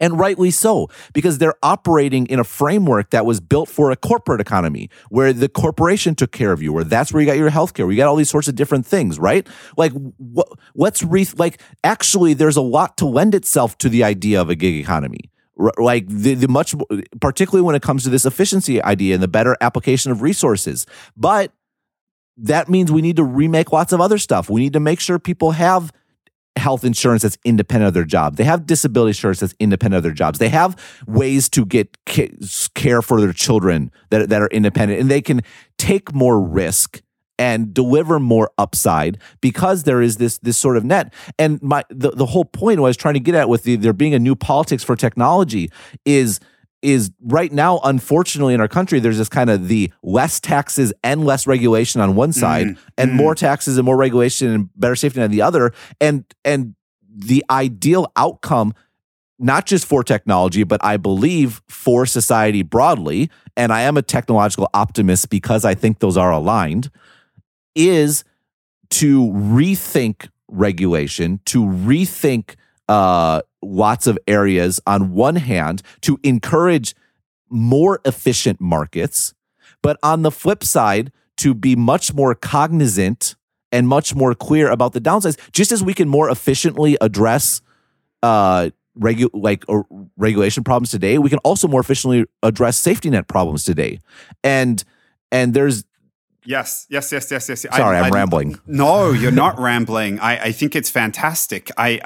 and 0.00 0.18
rightly 0.18 0.50
so, 0.50 0.88
because 1.12 1.38
they're 1.38 1.58
operating 1.62 2.26
in 2.26 2.38
a 2.38 2.44
framework 2.44 3.10
that 3.10 3.26
was 3.26 3.40
built 3.40 3.68
for 3.68 3.90
a 3.90 3.96
corporate 3.96 4.40
economy 4.40 4.90
where 5.08 5.32
the 5.32 5.48
corporation 5.48 6.14
took 6.14 6.32
care 6.32 6.52
of 6.52 6.62
you, 6.62 6.72
where 6.72 6.84
that's 6.84 7.12
where 7.12 7.20
you 7.20 7.26
got 7.26 7.36
your 7.36 7.50
healthcare, 7.50 7.84
where 7.84 7.92
you 7.92 7.96
got 7.96 8.08
all 8.08 8.16
these 8.16 8.30
sorts 8.30 8.48
of 8.48 8.54
different 8.54 8.86
things, 8.86 9.18
right? 9.18 9.46
Like, 9.76 9.92
wh- 9.92 10.52
let's 10.74 11.02
re, 11.02 11.26
like, 11.36 11.60
actually, 11.84 12.34
there's 12.34 12.56
a 12.56 12.62
lot 12.62 12.96
to 12.98 13.06
lend 13.06 13.34
itself 13.34 13.78
to 13.78 13.88
the 13.88 14.04
idea 14.04 14.40
of 14.40 14.50
a 14.50 14.54
gig 14.54 14.74
economy. 14.74 15.30
Like 15.76 16.06
the, 16.06 16.34
the 16.34 16.46
much, 16.46 16.76
particularly 17.20 17.66
when 17.66 17.74
it 17.74 17.82
comes 17.82 18.04
to 18.04 18.10
this 18.10 18.24
efficiency 18.24 18.80
idea 18.80 19.14
and 19.14 19.22
the 19.22 19.26
better 19.26 19.56
application 19.60 20.12
of 20.12 20.22
resources. 20.22 20.86
But 21.16 21.52
that 22.36 22.68
means 22.68 22.92
we 22.92 23.02
need 23.02 23.16
to 23.16 23.24
remake 23.24 23.72
lots 23.72 23.92
of 23.92 24.00
other 24.00 24.18
stuff. 24.18 24.48
We 24.48 24.60
need 24.60 24.74
to 24.74 24.80
make 24.80 25.00
sure 25.00 25.18
people 25.18 25.50
have 25.50 25.92
health 26.58 26.84
insurance 26.84 27.22
that's 27.22 27.38
independent 27.44 27.88
of 27.88 27.94
their 27.94 28.04
job. 28.04 28.36
They 28.36 28.44
have 28.44 28.66
disability 28.66 29.10
insurance 29.10 29.40
that's 29.40 29.54
independent 29.58 29.98
of 29.98 30.02
their 30.02 30.12
jobs. 30.12 30.38
They 30.38 30.48
have 30.50 30.76
ways 31.06 31.48
to 31.50 31.64
get 31.64 31.96
care 32.04 33.02
for 33.02 33.20
their 33.20 33.32
children 33.32 33.90
that, 34.10 34.28
that 34.28 34.42
are 34.42 34.48
independent 34.48 35.00
and 35.00 35.10
they 35.10 35.22
can 35.22 35.42
take 35.78 36.12
more 36.12 36.40
risk 36.40 37.02
and 37.38 37.72
deliver 37.72 38.18
more 38.18 38.50
upside 38.58 39.18
because 39.40 39.84
there 39.84 40.02
is 40.02 40.16
this 40.16 40.38
this 40.38 40.58
sort 40.58 40.76
of 40.76 40.84
net. 40.84 41.14
And 41.38 41.62
my 41.62 41.84
the, 41.88 42.10
the 42.10 42.26
whole 42.26 42.44
point 42.44 42.78
I 42.78 42.82
was 42.82 42.96
trying 42.96 43.14
to 43.14 43.20
get 43.20 43.34
at 43.34 43.48
with 43.48 43.62
the, 43.62 43.76
there 43.76 43.92
being 43.92 44.14
a 44.14 44.18
new 44.18 44.34
politics 44.34 44.82
for 44.82 44.96
technology 44.96 45.70
is– 46.04 46.40
is 46.82 47.10
right 47.22 47.52
now, 47.52 47.80
unfortunately, 47.82 48.54
in 48.54 48.60
our 48.60 48.68
country, 48.68 49.00
there's 49.00 49.18
this 49.18 49.28
kind 49.28 49.50
of 49.50 49.68
the 49.68 49.92
less 50.02 50.40
taxes 50.40 50.92
and 51.02 51.24
less 51.24 51.46
regulation 51.46 52.00
on 52.00 52.14
one 52.14 52.32
side, 52.32 52.68
mm-hmm. 52.68 52.82
and 52.96 53.08
mm-hmm. 53.10 53.16
more 53.16 53.34
taxes 53.34 53.78
and 53.78 53.84
more 53.84 53.96
regulation 53.96 54.48
and 54.48 54.70
better 54.76 54.96
safety 54.96 55.20
on 55.20 55.30
the 55.30 55.42
other. 55.42 55.72
And 56.00 56.24
and 56.44 56.74
the 57.10 57.44
ideal 57.50 58.12
outcome, 58.16 58.74
not 59.38 59.66
just 59.66 59.86
for 59.86 60.04
technology, 60.04 60.62
but 60.62 60.82
I 60.84 60.96
believe 60.96 61.62
for 61.68 62.06
society 62.06 62.62
broadly, 62.62 63.30
and 63.56 63.72
I 63.72 63.82
am 63.82 63.96
a 63.96 64.02
technological 64.02 64.70
optimist 64.72 65.30
because 65.30 65.64
I 65.64 65.74
think 65.74 65.98
those 65.98 66.16
are 66.16 66.30
aligned, 66.30 66.90
is 67.74 68.22
to 68.90 69.26
rethink 69.30 70.28
regulation, 70.48 71.40
to 71.46 71.64
rethink 71.64 72.54
uh, 72.88 73.42
lots 73.62 74.06
of 74.06 74.18
areas 74.26 74.80
on 74.86 75.12
one 75.12 75.36
hand 75.36 75.82
to 76.02 76.18
encourage 76.22 76.94
more 77.48 78.00
efficient 78.04 78.60
markets, 78.60 79.34
but 79.82 79.98
on 80.02 80.22
the 80.22 80.30
flip 80.30 80.62
side, 80.62 81.12
to 81.38 81.54
be 81.54 81.76
much 81.76 82.12
more 82.12 82.34
cognizant 82.34 83.36
and 83.70 83.86
much 83.86 84.14
more 84.14 84.34
clear 84.34 84.70
about 84.70 84.92
the 84.92 85.00
downsides, 85.00 85.38
just 85.52 85.72
as 85.72 85.82
we 85.82 85.94
can 85.94 86.08
more 86.08 86.30
efficiently 86.30 86.96
address 87.00 87.60
uh, 88.22 88.70
regu- 88.98 89.30
like 89.32 89.64
uh, 89.68 89.82
regulation 90.16 90.64
problems 90.64 90.90
today, 90.90 91.18
we 91.18 91.30
can 91.30 91.38
also 91.40 91.68
more 91.68 91.80
efficiently 91.80 92.24
address 92.42 92.76
safety 92.76 93.10
net 93.10 93.28
problems 93.28 93.64
today. 93.64 94.00
And 94.42 94.82
and 95.30 95.54
there's 95.54 95.84
Yes, 96.44 96.86
yes, 96.88 97.12
yes, 97.12 97.30
yes, 97.30 97.48
yes. 97.50 97.60
Sorry, 97.62 97.98
I, 97.98 98.06
am 98.06 98.12
rambling. 98.12 98.58
No, 98.66 99.12
you're 99.12 99.30
not 99.30 99.58
rambling. 99.58 100.18
I, 100.18 100.44
I 100.44 100.52
think 100.52 100.74
it's 100.74 100.88
fantastic. 100.88 101.70
I, 101.76 102.00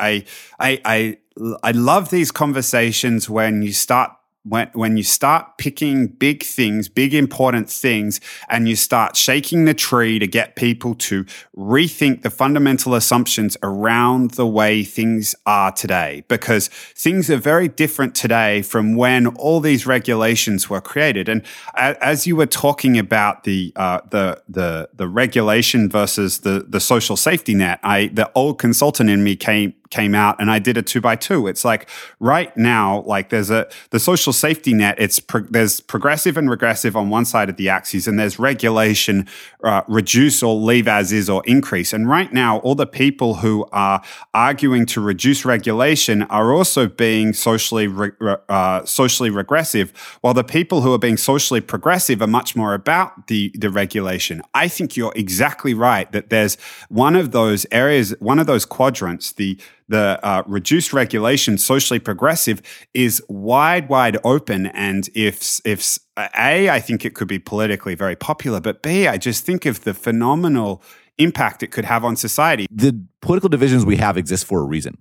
I, 0.58 0.80
I, 0.84 1.18
I, 1.62 1.70
love 1.72 2.10
these 2.10 2.30
conversations 2.30 3.28
when 3.28 3.62
you 3.62 3.72
start 3.72 4.12
when 4.44 4.68
when 4.72 4.96
you 4.96 5.04
start 5.04 5.56
picking 5.56 6.08
big 6.08 6.42
things, 6.42 6.88
big 6.88 7.14
important 7.14 7.70
things, 7.70 8.20
and 8.48 8.68
you 8.68 8.74
start 8.74 9.16
shaking 9.16 9.66
the 9.66 9.74
tree 9.74 10.18
to 10.18 10.26
get 10.26 10.56
people 10.56 10.94
to 10.96 11.24
rethink 11.56 12.22
the 12.22 12.30
fundamental 12.30 12.94
assumptions 12.94 13.56
around 13.62 14.32
the 14.32 14.46
way 14.46 14.82
things 14.82 15.36
are 15.46 15.70
today, 15.70 16.24
because 16.26 16.68
things 16.68 17.30
are 17.30 17.36
very 17.36 17.68
different 17.68 18.16
today 18.16 18.62
from 18.62 18.96
when 18.96 19.28
all 19.28 19.60
these 19.60 19.86
regulations 19.86 20.68
were 20.68 20.80
created. 20.80 21.28
And 21.28 21.42
as 21.76 22.26
you 22.26 22.34
were 22.34 22.46
talking 22.46 22.98
about 22.98 23.44
the 23.44 23.72
uh, 23.76 24.00
the 24.10 24.42
the 24.48 24.88
the 24.92 25.06
regulation 25.06 25.88
versus 25.88 26.40
the 26.40 26.66
the 26.68 26.80
social 26.80 27.16
safety 27.16 27.54
net, 27.54 27.78
I 27.84 28.08
the 28.08 28.30
old 28.34 28.58
consultant 28.58 29.08
in 29.08 29.22
me 29.22 29.36
came 29.36 29.74
came 29.92 30.14
out 30.14 30.40
and 30.40 30.50
I 30.50 30.58
did 30.58 30.76
a 30.76 30.82
two 30.82 31.00
by 31.00 31.14
two. 31.14 31.46
It's 31.46 31.64
like 31.64 31.88
right 32.18 32.56
now, 32.56 33.02
like 33.02 33.28
there's 33.28 33.50
a 33.50 33.68
the 33.90 34.00
social 34.00 34.32
safety 34.32 34.72
net. 34.72 34.96
It's 34.98 35.20
pro- 35.20 35.46
there's 35.48 35.80
progressive 35.80 36.36
and 36.36 36.50
regressive 36.50 36.96
on 36.96 37.10
one 37.10 37.24
side 37.24 37.48
of 37.50 37.56
the 37.56 37.68
axis, 37.68 38.06
and 38.08 38.18
there's 38.18 38.38
regulation, 38.38 39.28
uh, 39.62 39.82
reduce 39.86 40.42
or 40.42 40.54
leave 40.54 40.88
as 40.88 41.12
is 41.12 41.28
or 41.28 41.42
increase. 41.46 41.92
And 41.92 42.08
right 42.08 42.32
now, 42.32 42.58
all 42.60 42.74
the 42.74 42.86
people 42.86 43.34
who 43.34 43.66
are 43.70 44.02
arguing 44.32 44.86
to 44.86 45.00
reduce 45.00 45.44
regulation 45.44 46.22
are 46.22 46.52
also 46.52 46.88
being 46.88 47.34
socially 47.34 47.86
re- 47.86 48.36
uh, 48.48 48.84
socially 48.84 49.30
regressive, 49.30 49.92
while 50.22 50.34
the 50.34 50.44
people 50.44 50.80
who 50.80 50.92
are 50.94 50.98
being 50.98 51.18
socially 51.18 51.60
progressive 51.60 52.22
are 52.22 52.26
much 52.26 52.56
more 52.56 52.74
about 52.74 53.26
the 53.26 53.52
the 53.54 53.70
regulation. 53.70 54.42
I 54.54 54.68
think 54.68 54.96
you're 54.96 55.12
exactly 55.14 55.74
right 55.74 56.10
that 56.12 56.30
there's 56.30 56.56
one 56.88 57.14
of 57.14 57.32
those 57.32 57.66
areas, 57.70 58.14
one 58.20 58.38
of 58.38 58.46
those 58.46 58.64
quadrants, 58.64 59.32
the 59.32 59.58
the 59.92 60.18
uh, 60.22 60.42
reduced 60.46 60.92
regulation, 60.92 61.58
socially 61.58 62.00
progressive, 62.00 62.62
is 62.94 63.22
wide, 63.28 63.88
wide 63.88 64.18
open. 64.24 64.66
And 64.66 65.08
if 65.14 65.60
if 65.64 65.98
a, 66.18 66.70
I 66.70 66.80
think 66.80 67.04
it 67.04 67.14
could 67.14 67.28
be 67.28 67.38
politically 67.38 67.94
very 67.94 68.16
popular, 68.16 68.60
but 68.60 68.82
b, 68.82 69.06
I 69.06 69.18
just 69.18 69.44
think 69.44 69.66
of 69.66 69.84
the 69.84 69.94
phenomenal 69.94 70.82
impact 71.18 71.62
it 71.62 71.68
could 71.68 71.84
have 71.84 72.04
on 72.04 72.16
society. 72.16 72.66
The 72.70 72.98
political 73.20 73.48
divisions 73.48 73.84
we 73.84 73.96
have 73.98 74.16
exist 74.16 74.46
for 74.46 74.60
a 74.60 74.64
reason. 74.64 74.96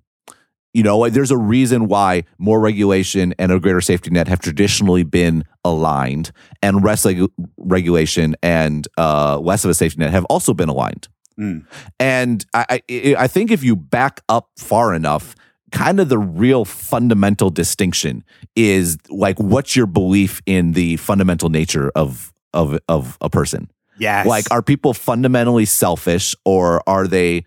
You 0.73 0.83
know, 0.83 1.09
there's 1.09 1.31
a 1.31 1.37
reason 1.37 1.87
why 1.87 2.23
more 2.37 2.61
regulation 2.61 3.33
and 3.37 3.51
a 3.51 3.59
greater 3.59 3.81
safety 3.81 4.09
net 4.09 4.27
have 4.27 4.39
traditionally 4.39 5.03
been 5.03 5.43
aligned, 5.65 6.31
and 6.61 6.83
less 6.83 7.05
regu- 7.05 7.31
regulation 7.57 8.35
and 8.41 8.87
uh, 8.97 9.37
less 9.39 9.65
of 9.65 9.71
a 9.71 9.73
safety 9.73 9.99
net 9.99 10.11
have 10.11 10.25
also 10.25 10.53
been 10.53 10.69
aligned. 10.69 11.07
Mm. 11.41 11.65
And 11.99 12.45
I, 12.53 12.81
I, 12.89 13.15
I 13.17 13.27
think 13.27 13.51
if 13.51 13.63
you 13.63 13.75
back 13.75 14.21
up 14.29 14.49
far 14.57 14.93
enough, 14.93 15.35
kind 15.71 15.99
of 15.99 16.09
the 16.09 16.19
real 16.19 16.65
fundamental 16.65 17.49
distinction 17.49 18.23
is 18.55 18.97
like 19.09 19.39
what's 19.39 19.75
your 19.75 19.87
belief 19.87 20.41
in 20.45 20.73
the 20.73 20.97
fundamental 20.97 21.49
nature 21.49 21.91
of 21.95 22.31
of 22.53 22.77
of 22.87 23.17
a 23.21 23.29
person. 23.29 23.71
Yes. 23.97 24.27
Like 24.27 24.51
are 24.51 24.61
people 24.61 24.93
fundamentally 24.93 25.65
selfish 25.65 26.35
or 26.45 26.81
are 26.87 27.07
they 27.07 27.45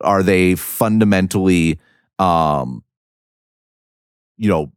are 0.00 0.22
they 0.22 0.54
fundamentally 0.54 1.78
um 2.18 2.82
you 4.36 4.48
know 4.48 4.72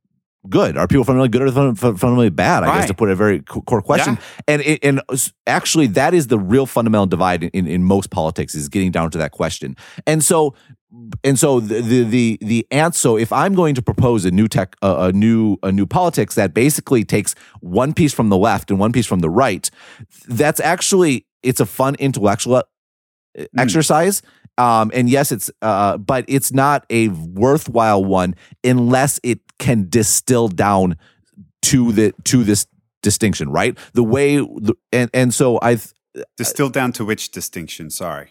good? 0.50 0.78
Are 0.78 0.88
people 0.88 1.04
fundamentally 1.04 1.30
good 1.30 1.42
or 1.42 1.76
fundamentally 1.76 2.30
bad? 2.30 2.64
I 2.64 2.68
right. 2.68 2.80
guess 2.80 2.88
to 2.88 2.94
put 2.94 3.10
a 3.10 3.16
very 3.16 3.42
core 3.42 3.82
question. 3.82 4.18
Yeah. 4.48 4.56
And 4.56 4.62
and 4.84 5.02
actually, 5.48 5.88
that 5.88 6.14
is 6.14 6.28
the 6.28 6.40
real 6.40 6.66
fundamental 6.66 7.06
divide 7.06 7.44
in, 7.44 7.68
in 7.68 7.84
most 7.84 8.10
politics 8.10 8.56
is 8.56 8.70
getting 8.70 8.92
down 8.92 9.12
to 9.12 9.18
that 9.18 9.32
question. 9.32 9.76
And 10.06 10.24
so 10.24 10.56
and 11.24 11.40
so 11.40 11.60
the 11.60 11.82
the 11.82 12.04
the, 12.04 12.38
the 12.42 12.68
answer. 12.72 12.98
So 12.98 13.18
if 13.18 13.32
I'm 13.32 13.56
going 13.56 13.76
to 13.76 13.82
propose 13.82 14.26
a 14.26 14.32
new 14.32 14.48
tech, 14.48 14.76
uh, 14.82 15.10
a 15.10 15.12
new 15.12 15.58
a 15.64 15.72
new 15.72 15.86
politics 15.86 16.36
that 16.36 16.54
basically 16.54 17.04
takes 17.04 17.36
one 17.62 17.94
piece 17.94 18.14
from 18.14 18.30
the 18.30 18.38
left 18.38 18.70
and 18.70 18.80
one 18.80 18.92
piece 18.92 19.06
from 19.06 19.20
the 19.20 19.30
right, 19.30 19.70
that's 20.28 20.60
actually 20.60 21.26
it's 21.42 21.60
a 21.60 21.66
fun 21.66 21.96
intellectual 21.96 22.64
mm. 23.38 23.48
Um, 24.58 24.92
and 24.94 25.10
yes, 25.10 25.32
it's 25.32 25.50
uh, 25.62 25.98
but 25.98 26.26
it's 26.28 26.54
not 26.54 26.86
a 26.90 27.08
worthwhile 27.10 28.04
one 28.04 28.36
unless 28.64 29.20
it 29.24 29.40
can 29.58 29.88
distill 29.90 30.48
down 30.48 30.98
to 31.64 31.92
the 31.92 32.14
to 32.26 32.44
this 32.44 32.68
distinction, 33.02 33.50
right? 33.50 33.78
The 33.94 34.04
way 34.04 34.46
and 34.92 35.10
and 35.14 35.34
so 35.34 35.60
I've 35.62 35.94
distill 36.38 36.70
down 36.70 36.92
to 36.94 37.06
which 37.06 37.32
distinction? 37.32 37.90
Sorry, 37.90 38.30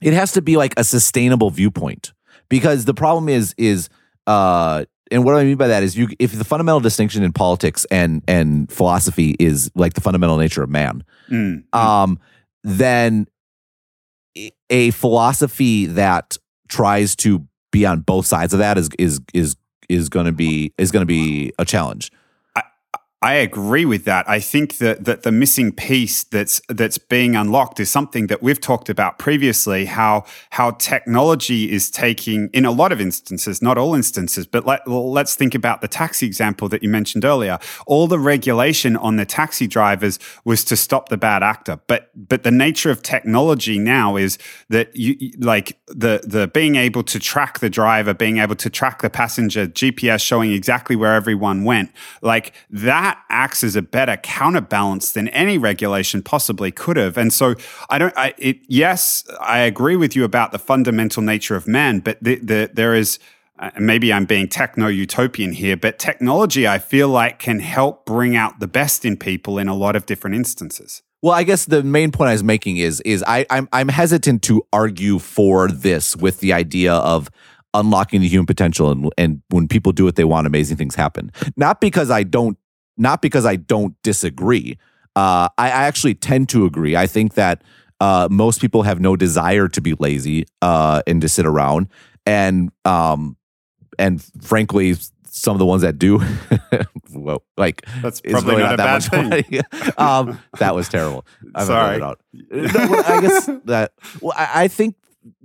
it 0.00 0.12
has 0.12 0.32
to 0.32 0.42
be 0.42 0.56
like 0.56 0.74
a 0.76 0.84
sustainable 0.84 1.50
viewpoint 1.50 2.12
because 2.48 2.84
the 2.84 2.94
problem 2.94 3.28
is 3.28 3.54
is 3.56 3.88
uh 4.26 4.84
and 5.10 5.24
what 5.24 5.36
I 5.36 5.44
mean 5.44 5.56
by 5.56 5.68
that 5.68 5.82
is 5.82 5.96
you 5.96 6.08
if 6.18 6.32
the 6.32 6.44
fundamental 6.44 6.80
distinction 6.80 7.22
in 7.22 7.32
politics 7.32 7.84
and 7.90 8.22
and 8.26 8.70
philosophy 8.70 9.36
is 9.38 9.70
like 9.74 9.94
the 9.94 10.00
fundamental 10.00 10.38
nature 10.38 10.62
of 10.62 10.70
man, 10.70 11.04
mm. 11.30 11.62
um, 11.74 12.18
then 12.62 13.26
a 14.74 14.90
philosophy 14.90 15.86
that 15.86 16.36
tries 16.68 17.14
to 17.14 17.46
be 17.70 17.86
on 17.86 18.00
both 18.00 18.26
sides 18.26 18.52
of 18.52 18.58
that 18.58 18.76
is 18.76 18.90
is 18.98 19.20
is 19.32 19.54
is 19.88 20.08
going 20.08 20.26
to 20.26 20.32
be 20.32 20.72
is 20.78 20.90
going 20.90 21.02
to 21.02 21.06
be 21.06 21.52
a 21.60 21.64
challenge. 21.64 22.10
I 23.24 23.36
agree 23.36 23.86
with 23.86 24.04
that. 24.04 24.28
I 24.28 24.38
think 24.38 24.76
that, 24.78 25.06
that 25.06 25.22
the 25.22 25.32
missing 25.32 25.72
piece 25.72 26.24
that's 26.24 26.60
that's 26.68 26.98
being 26.98 27.34
unlocked 27.36 27.80
is 27.80 27.90
something 27.90 28.26
that 28.26 28.42
we've 28.42 28.60
talked 28.60 28.90
about 28.90 29.18
previously. 29.18 29.86
How 29.86 30.26
how 30.50 30.72
technology 30.72 31.72
is 31.72 31.90
taking, 31.90 32.50
in 32.52 32.66
a 32.66 32.70
lot 32.70 32.92
of 32.92 33.00
instances, 33.00 33.62
not 33.62 33.78
all 33.78 33.94
instances, 33.94 34.46
but 34.46 34.66
let, 34.66 34.86
let's 34.86 35.36
think 35.36 35.54
about 35.54 35.80
the 35.80 35.88
taxi 35.88 36.26
example 36.26 36.68
that 36.68 36.82
you 36.82 36.90
mentioned 36.90 37.24
earlier. 37.24 37.58
All 37.86 38.06
the 38.08 38.18
regulation 38.18 38.94
on 38.94 39.16
the 39.16 39.24
taxi 39.24 39.66
drivers 39.66 40.18
was 40.44 40.62
to 40.64 40.76
stop 40.76 41.08
the 41.08 41.16
bad 41.16 41.42
actor, 41.42 41.80
but 41.86 42.10
but 42.14 42.42
the 42.42 42.50
nature 42.50 42.90
of 42.90 43.02
technology 43.02 43.78
now 43.78 44.16
is 44.16 44.36
that 44.68 44.94
you 44.94 45.16
like 45.38 45.78
the 45.86 46.20
the 46.26 46.46
being 46.48 46.76
able 46.76 47.02
to 47.04 47.18
track 47.18 47.60
the 47.60 47.70
driver, 47.70 48.12
being 48.12 48.36
able 48.36 48.56
to 48.56 48.68
track 48.68 49.00
the 49.00 49.08
passenger, 49.08 49.66
GPS 49.66 50.22
showing 50.22 50.52
exactly 50.52 50.94
where 50.94 51.14
everyone 51.14 51.64
went, 51.64 51.90
like 52.20 52.52
that 52.68 53.13
that 53.14 53.24
acts 53.28 53.62
as 53.62 53.76
a 53.76 53.82
better 53.82 54.16
counterbalance 54.16 55.12
than 55.12 55.28
any 55.28 55.58
regulation 55.58 56.22
possibly 56.22 56.70
could 56.70 56.96
have. 56.96 57.16
And 57.16 57.32
so 57.32 57.54
I 57.90 57.98
don't, 57.98 58.16
I, 58.16 58.34
it, 58.38 58.58
yes, 58.68 59.24
I 59.40 59.58
agree 59.60 59.96
with 59.96 60.16
you 60.16 60.24
about 60.24 60.52
the 60.52 60.58
fundamental 60.58 61.22
nature 61.22 61.56
of 61.56 61.66
man, 61.66 62.00
but 62.00 62.18
the, 62.22 62.36
the, 62.36 62.70
there 62.72 62.94
is, 62.94 63.18
uh, 63.58 63.70
maybe 63.78 64.12
I'm 64.12 64.24
being 64.24 64.48
techno 64.48 64.88
utopian 64.88 65.52
here, 65.52 65.76
but 65.76 65.98
technology 65.98 66.66
I 66.66 66.78
feel 66.78 67.08
like 67.08 67.38
can 67.38 67.60
help 67.60 68.04
bring 68.04 68.36
out 68.36 68.58
the 68.60 68.66
best 68.66 69.04
in 69.04 69.16
people 69.16 69.58
in 69.58 69.68
a 69.68 69.74
lot 69.74 69.96
of 69.96 70.06
different 70.06 70.36
instances. 70.36 71.02
Well, 71.22 71.32
I 71.32 71.44
guess 71.44 71.64
the 71.64 71.82
main 71.82 72.10
point 72.10 72.28
I 72.28 72.32
was 72.32 72.44
making 72.44 72.76
is 72.76 73.00
is 73.00 73.24
I, 73.26 73.46
I'm 73.48 73.66
I'm 73.72 73.88
hesitant 73.88 74.42
to 74.42 74.62
argue 74.74 75.18
for 75.18 75.68
this 75.68 76.14
with 76.14 76.40
the 76.40 76.52
idea 76.52 76.92
of 76.92 77.30
unlocking 77.72 78.20
the 78.20 78.28
human 78.28 78.44
potential 78.44 78.90
and, 78.90 79.10
and 79.16 79.42
when 79.48 79.66
people 79.66 79.92
do 79.92 80.04
what 80.04 80.16
they 80.16 80.24
want, 80.24 80.46
amazing 80.46 80.76
things 80.76 80.94
happen. 80.94 81.32
Not 81.56 81.80
because 81.80 82.10
I 82.10 82.24
don't 82.24 82.58
not 82.96 83.22
because 83.22 83.46
I 83.46 83.56
don't 83.56 84.00
disagree. 84.02 84.78
Uh, 85.16 85.48
I, 85.58 85.66
I, 85.66 85.84
actually 85.84 86.14
tend 86.14 86.48
to 86.50 86.64
agree. 86.64 86.96
I 86.96 87.06
think 87.06 87.34
that 87.34 87.62
uh, 88.00 88.28
most 88.30 88.60
people 88.60 88.82
have 88.82 89.00
no 89.00 89.14
desire 89.16 89.68
to 89.68 89.80
be 89.80 89.94
lazy 89.94 90.46
uh, 90.60 91.02
and 91.06 91.20
to 91.20 91.28
sit 91.28 91.46
around, 91.46 91.88
and 92.26 92.72
um, 92.84 93.36
and 93.98 94.22
frankly, 94.42 94.96
some 95.34 95.54
of 95.54 95.58
the 95.58 95.66
ones 95.66 95.82
that 95.82 95.98
do, 95.98 96.20
well, 97.12 97.42
like 97.56 97.84
that's 98.02 98.20
probably 98.20 98.56
really 98.56 98.62
not, 98.62 98.78
not, 98.78 99.02
that 99.02 99.10
bad 99.10 99.46
thing. 99.46 99.92
um, 99.98 100.40
that 100.58 100.74
was 100.74 100.88
terrible. 100.88 101.24
I'm 101.54 101.66
Sorry. 101.66 102.02
I 102.02 103.20
guess 103.20 103.46
that. 103.64 103.92
Well, 104.20 104.34
I, 104.36 104.64
I 104.64 104.68
think 104.68 104.96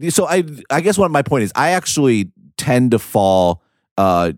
so. 0.09 0.27
I 0.27 0.43
I 0.69 0.81
guess 0.81 0.97
what 0.97 1.11
my 1.11 1.21
point 1.21 1.43
is, 1.43 1.51
I 1.55 1.71
actually 1.71 2.31
tend 2.57 2.91
to 2.91 2.99
fall 2.99 3.63
uh, 3.99 4.31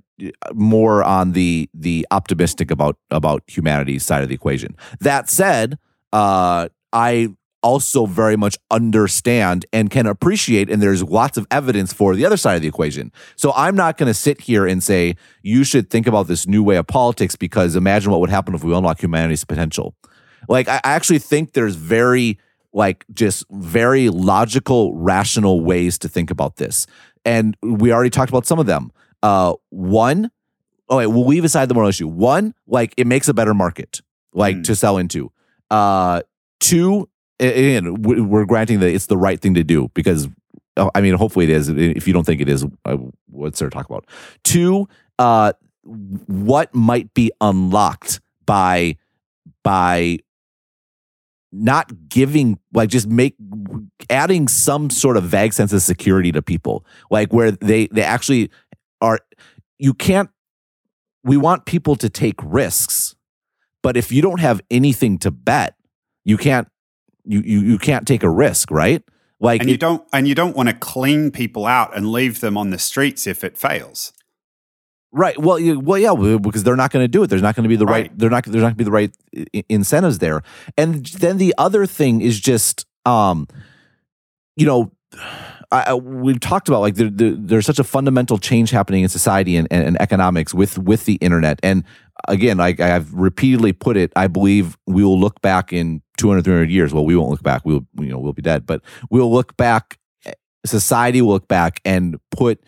more 0.53 1.03
on 1.03 1.33
the 1.33 1.69
the 1.73 2.05
optimistic 2.09 2.71
about 2.71 2.97
about 3.11 3.43
humanity's 3.47 4.03
side 4.03 4.23
of 4.23 4.29
the 4.29 4.35
equation. 4.35 4.75
That 4.99 5.29
said, 5.29 5.77
uh, 6.11 6.69
I 6.91 7.29
also 7.61 8.07
very 8.07 8.35
much 8.35 8.57
understand 8.71 9.67
and 9.71 9.91
can 9.91 10.07
appreciate, 10.07 10.67
and 10.71 10.81
there's 10.81 11.03
lots 11.03 11.37
of 11.37 11.45
evidence 11.51 11.93
for 11.93 12.15
the 12.15 12.25
other 12.25 12.37
side 12.37 12.55
of 12.55 12.63
the 12.63 12.67
equation. 12.67 13.11
So 13.35 13.53
I'm 13.55 13.75
not 13.75 13.99
going 13.99 14.07
to 14.07 14.15
sit 14.15 14.41
here 14.41 14.65
and 14.65 14.83
say 14.83 15.15
you 15.43 15.63
should 15.63 15.91
think 15.91 16.07
about 16.07 16.25
this 16.25 16.47
new 16.47 16.63
way 16.63 16.77
of 16.77 16.87
politics 16.87 17.35
because 17.35 17.75
imagine 17.75 18.11
what 18.11 18.19
would 18.19 18.31
happen 18.31 18.55
if 18.55 18.63
we 18.63 18.75
unlock 18.75 18.99
humanity's 19.03 19.45
potential. 19.45 19.93
Like 20.49 20.67
I 20.67 20.81
actually 20.83 21.19
think 21.19 21.53
there's 21.53 21.75
very 21.75 22.39
like 22.73 23.05
just 23.13 23.45
very 23.51 24.09
logical, 24.09 24.95
rational 24.95 25.61
ways 25.61 25.99
to 25.99 26.09
think 26.09 26.31
about 26.31 26.55
this. 26.55 26.87
And 27.23 27.55
we 27.61 27.91
already 27.91 28.09
talked 28.09 28.31
about 28.31 28.47
some 28.47 28.57
of 28.57 28.65
them. 28.65 28.91
Uh, 29.23 29.53
one, 29.69 30.31
oh 30.89 30.97
wait, 30.97 31.07
we'll 31.07 31.25
leave 31.25 31.43
aside 31.43 31.69
the 31.69 31.73
moral 31.73 31.89
issue. 31.89 32.07
One, 32.07 32.53
like 32.67 32.93
it 32.97 33.07
makes 33.07 33.27
a 33.27 33.33
better 33.33 33.53
market, 33.53 34.01
like 34.33 34.57
mm. 34.57 34.63
to 34.65 34.75
sell 34.75 34.97
into. 34.97 35.31
Uh, 35.69 36.21
two, 36.59 37.09
again, 37.39 38.01
we're 38.01 38.45
granting 38.45 38.79
that 38.79 38.89
it's 38.89 39.07
the 39.07 39.17
right 39.17 39.39
thing 39.39 39.53
to 39.55 39.63
do 39.63 39.89
because, 39.93 40.27
uh, 40.77 40.89
I 40.95 41.01
mean, 41.01 41.15
hopefully 41.15 41.45
it 41.45 41.51
is. 41.51 41.69
If 41.69 42.07
you 42.07 42.13
don't 42.13 42.25
think 42.25 42.41
it 42.41 42.49
is, 42.49 42.65
what's 43.27 43.59
there 43.59 43.69
to 43.69 43.73
talk 43.73 43.89
about? 43.89 44.05
Two, 44.43 44.87
uh, 45.19 45.53
what 45.83 46.73
might 46.75 47.13
be 47.13 47.31
unlocked 47.41 48.21
by 48.45 48.97
by 49.63 50.19
not 51.51 51.91
giving 52.07 52.57
like 52.73 52.89
just 52.89 53.07
make 53.07 53.35
adding 54.09 54.47
some 54.47 54.89
sort 54.89 55.17
of 55.17 55.23
vague 55.23 55.51
sense 55.53 55.73
of 55.73 55.81
security 55.81 56.31
to 56.31 56.41
people 56.41 56.85
like 57.09 57.33
where 57.33 57.51
they 57.51 57.87
they 57.87 58.03
actually 58.03 58.49
are 59.01 59.19
you 59.79 59.93
can't 59.93 60.29
we 61.23 61.37
want 61.37 61.65
people 61.65 61.95
to 61.95 62.09
take 62.09 62.35
risks 62.43 63.15
but 63.83 63.97
if 63.97 64.11
you 64.11 64.21
don't 64.21 64.39
have 64.39 64.61
anything 64.69 65.17
to 65.19 65.31
bet 65.31 65.75
you 66.25 66.37
can't 66.37 66.67
you 67.25 67.41
you, 67.45 67.59
you 67.61 67.77
can't 67.77 68.07
take 68.07 68.23
a 68.23 68.29
risk 68.29 68.71
right 68.71 69.03
Like 69.39 69.61
and 69.61 69.69
you 69.69 69.75
it- 69.75 69.79
don't 69.81 70.03
and 70.13 70.27
you 70.27 70.35
don't 70.35 70.55
want 70.55 70.69
to 70.69 70.75
clean 70.75 71.31
people 71.31 71.65
out 71.65 71.95
and 71.95 72.11
leave 72.11 72.39
them 72.41 72.57
on 72.57 72.69
the 72.69 72.77
streets 72.79 73.25
if 73.27 73.43
it 73.43 73.57
fails. 73.57 74.13
Right. 75.13 75.37
Well, 75.37 75.59
you, 75.59 75.77
well, 75.77 75.97
yeah, 75.99 76.37
because 76.37 76.63
they're 76.63 76.77
not 76.77 76.89
going 76.89 77.03
to 77.03 77.07
do 77.09 77.21
it. 77.23 77.27
There's 77.29 77.41
not 77.41 77.53
going 77.53 77.63
to 77.63 77.69
be 77.69 77.75
the 77.75 77.85
right. 77.85 78.07
Right. 78.07 78.17
They're 78.17 78.29
not. 78.29 78.45
There's 78.45 78.61
not 78.63 78.77
going 78.77 78.77
to 78.77 78.83
be 78.85 78.85
the 78.85 78.91
right 78.91 79.11
i- 79.53 79.65
incentives 79.67 80.19
there. 80.19 80.41
And 80.77 81.05
then 81.07 81.37
the 81.37 81.53
other 81.57 81.85
thing 81.85 82.21
is 82.21 82.39
just, 82.39 82.85
um, 83.05 83.45
you 84.55 84.65
know, 84.65 84.93
I, 85.71 85.93
we've 85.93 86.39
talked 86.39 86.67
about 86.67 86.81
like 86.81 86.95
there, 86.95 87.09
there, 87.09 87.31
there's 87.31 87.65
such 87.65 87.79
a 87.79 87.83
fundamental 87.83 88.37
change 88.37 88.71
happening 88.71 89.03
in 89.03 89.09
society 89.09 89.55
and, 89.55 89.67
and, 89.71 89.83
and 89.87 90.01
economics 90.01 90.53
with 90.53 90.77
with 90.77 91.05
the 91.05 91.15
internet. 91.15 91.59
And 91.63 91.83
again, 92.27 92.57
like 92.57 92.79
I've 92.81 93.13
repeatedly 93.13 93.71
put 93.73 93.95
it, 93.95 94.11
I 94.15 94.27
believe 94.27 94.77
we 94.85 95.03
will 95.03 95.19
look 95.19 95.39
back 95.41 95.71
in 95.71 96.01
200, 96.17 96.43
300 96.43 96.69
years. 96.69 96.93
Well, 96.93 97.05
we 97.05 97.15
won't 97.15 97.29
look 97.29 97.43
back. 97.43 97.61
We'll 97.65 97.85
you 97.97 98.07
know 98.09 98.19
we'll 98.19 98.33
be 98.33 98.41
dead, 98.41 98.65
but 98.65 98.81
we'll 99.09 99.31
look 99.31 99.55
back. 99.55 99.97
Society 100.65 101.21
will 101.21 101.31
look 101.33 101.47
back 101.47 101.79
and 101.85 102.17
put 102.31 102.61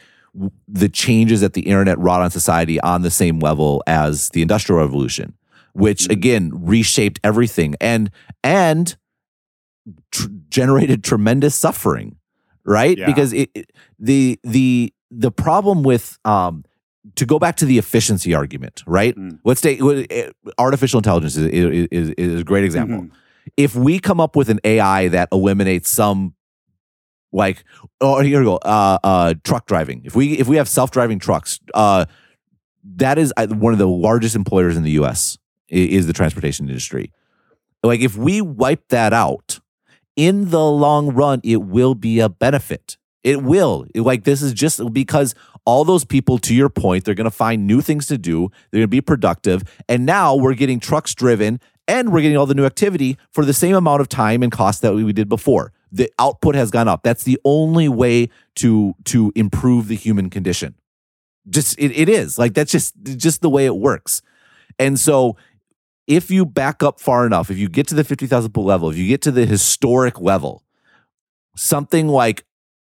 the 0.68 0.90
changes 0.90 1.42
that 1.42 1.54
the 1.54 1.62
internet 1.62 2.00
wrought 2.00 2.22
on 2.22 2.32
society 2.32 2.80
on 2.82 3.02
the 3.04 3.12
same 3.12 3.40
level 3.40 3.84
as 3.86 4.30
the 4.30 4.42
industrial 4.42 4.80
revolution 4.82 5.34
which 5.74 6.04
Mhm. 6.08 6.12
again 6.12 6.52
reshaped 6.54 7.20
everything 7.24 7.76
and 7.82 8.10
and 8.44 8.96
tr- 10.12 10.28
generated 10.50 11.04
tremendous 11.04 11.54
suffering 11.56 12.16
right 12.66 12.98
Yeah. 12.98 13.06
because 13.06 13.34
it, 13.34 13.50
it- 13.54 13.72
the 14.00 14.40
the 14.44 14.94
the 15.12 15.32
problem 15.32 15.84
with 15.84 16.18
um 16.26 16.64
to 17.16 17.26
go 17.26 17.38
back 17.38 17.58
to 17.58 17.66
the 17.66 17.78
efficiency 17.78 18.34
argument 18.34 18.84
right 18.88 19.16
Mm. 19.16 19.40
let's 19.44 19.62
take 19.62 19.80
eh, 19.82 20.30
artificial 20.58 21.00
intelligence 21.00 21.36
is, 21.36 21.48
is, 21.48 21.88
is, 21.92 22.10
is 22.18 22.42
a 22.42 22.44
great 22.44 22.64
example 22.64 23.02
Mhm. 23.02 23.12
if 23.58 23.76
we 23.76 24.00
come 24.00 24.20
up 24.22 24.36
with 24.36 24.50
an 24.50 24.60
AI 24.64 25.10
that 25.10 25.28
eliminates 25.32 25.90
some 25.90 26.34
like 27.32 27.64
oh 28.00 28.20
here 28.22 28.40
we 28.40 28.46
go 28.46 28.58
uh 28.58 28.98
uh 29.04 29.34
truck 29.44 29.66
driving 29.66 30.02
if 30.06 30.16
we 30.16 30.34
if 30.38 30.48
we 30.48 30.56
have 30.58 30.70
self-driving 30.70 31.20
trucks 31.20 31.60
uh 31.74 32.06
that 32.96 33.18
is 33.18 33.34
uh, 33.38 33.48
one 33.48 33.74
of 33.74 33.80
the 33.80 33.88
largest 33.88 34.36
employers 34.36 34.78
in 34.78 34.84
the 34.84 34.92
US 34.92 35.38
is 35.68 36.06
the 36.08 36.14
transportation 36.14 36.68
industry 36.70 37.12
like 37.84 38.02
if 38.02 38.16
we 38.16 38.40
wipe 38.42 38.88
that 38.90 39.14
out 39.14 39.53
in 40.16 40.50
the 40.50 40.64
long 40.64 41.14
run 41.14 41.42
it 41.44 41.64
will 41.64 41.96
be 41.96 42.20
a 42.20 42.30
benefit. 42.30 42.98
It 43.24 43.42
will. 43.42 43.86
It- 43.96 44.02
like 44.02 44.24
this 44.24 44.42
is 44.42 44.54
just 44.54 44.82
because 44.94 45.34
all 45.66 45.86
those 45.86 46.04
people 46.04 46.38
to 46.40 46.54
your 46.54 46.70
point 46.70 47.06
they're 47.06 47.16
going 47.16 47.26
to 47.26 47.32
find 47.32 47.66
new 47.66 47.82
things 47.82 48.08
to 48.08 48.18
do. 48.18 48.50
They're 48.72 48.80
going 48.80 48.84
to 48.84 48.88
be 48.88 49.02
productive. 49.02 49.64
And 49.88 50.06
now 50.06 50.36
we're 50.36 50.56
getting 50.56 50.80
trucks 50.80 51.16
driven 51.16 51.60
and 51.88 52.12
we're 52.12 52.22
getting 52.22 52.38
all 52.38 52.46
the 52.46 52.56
new 52.56 52.66
activity 52.66 53.18
for 53.32 53.46
the 53.46 53.54
same 53.54 53.76
amount 53.76 54.02
of 54.02 54.10
time 54.10 54.44
and 54.44 54.52
cost 54.52 54.82
that 54.82 54.94
we 54.94 55.12
did 55.14 55.30
before. 55.30 55.74
The 55.92 56.12
output 56.18 56.56
has 56.56 56.72
gone 56.72 56.88
up. 56.88 57.04
That's 57.04 57.24
the 57.24 57.40
only 57.46 57.88
way 57.88 58.30
to 58.56 58.96
to 59.06 59.32
improve 59.36 59.88
the 59.88 59.96
human 59.96 60.30
condition. 60.30 60.76
Just 61.50 61.78
it, 61.78 61.92
it 61.92 62.10
is. 62.10 62.38
Like 62.38 62.54
that's 62.54 62.72
just 62.72 62.96
just 63.04 63.42
the 63.42 63.50
way 63.50 63.66
it 63.66 63.76
works. 63.76 64.22
And 64.80 65.00
so 65.00 65.38
if 66.08 66.30
you 66.30 66.46
back 66.46 66.84
up 66.84 67.00
far 67.00 67.26
enough 67.26 67.50
if 67.50 67.58
you 67.58 67.70
get 67.70 67.88
to 67.88 67.96
the 67.96 68.04
50000 68.04 68.52
foot 68.52 68.62
level 68.62 68.90
if 68.90 68.98
you 68.98 69.08
get 69.08 69.22
to 69.22 69.32
the 69.32 69.46
historic 69.46 70.20
level 70.20 70.64
something 71.56 72.08
like 72.08 72.46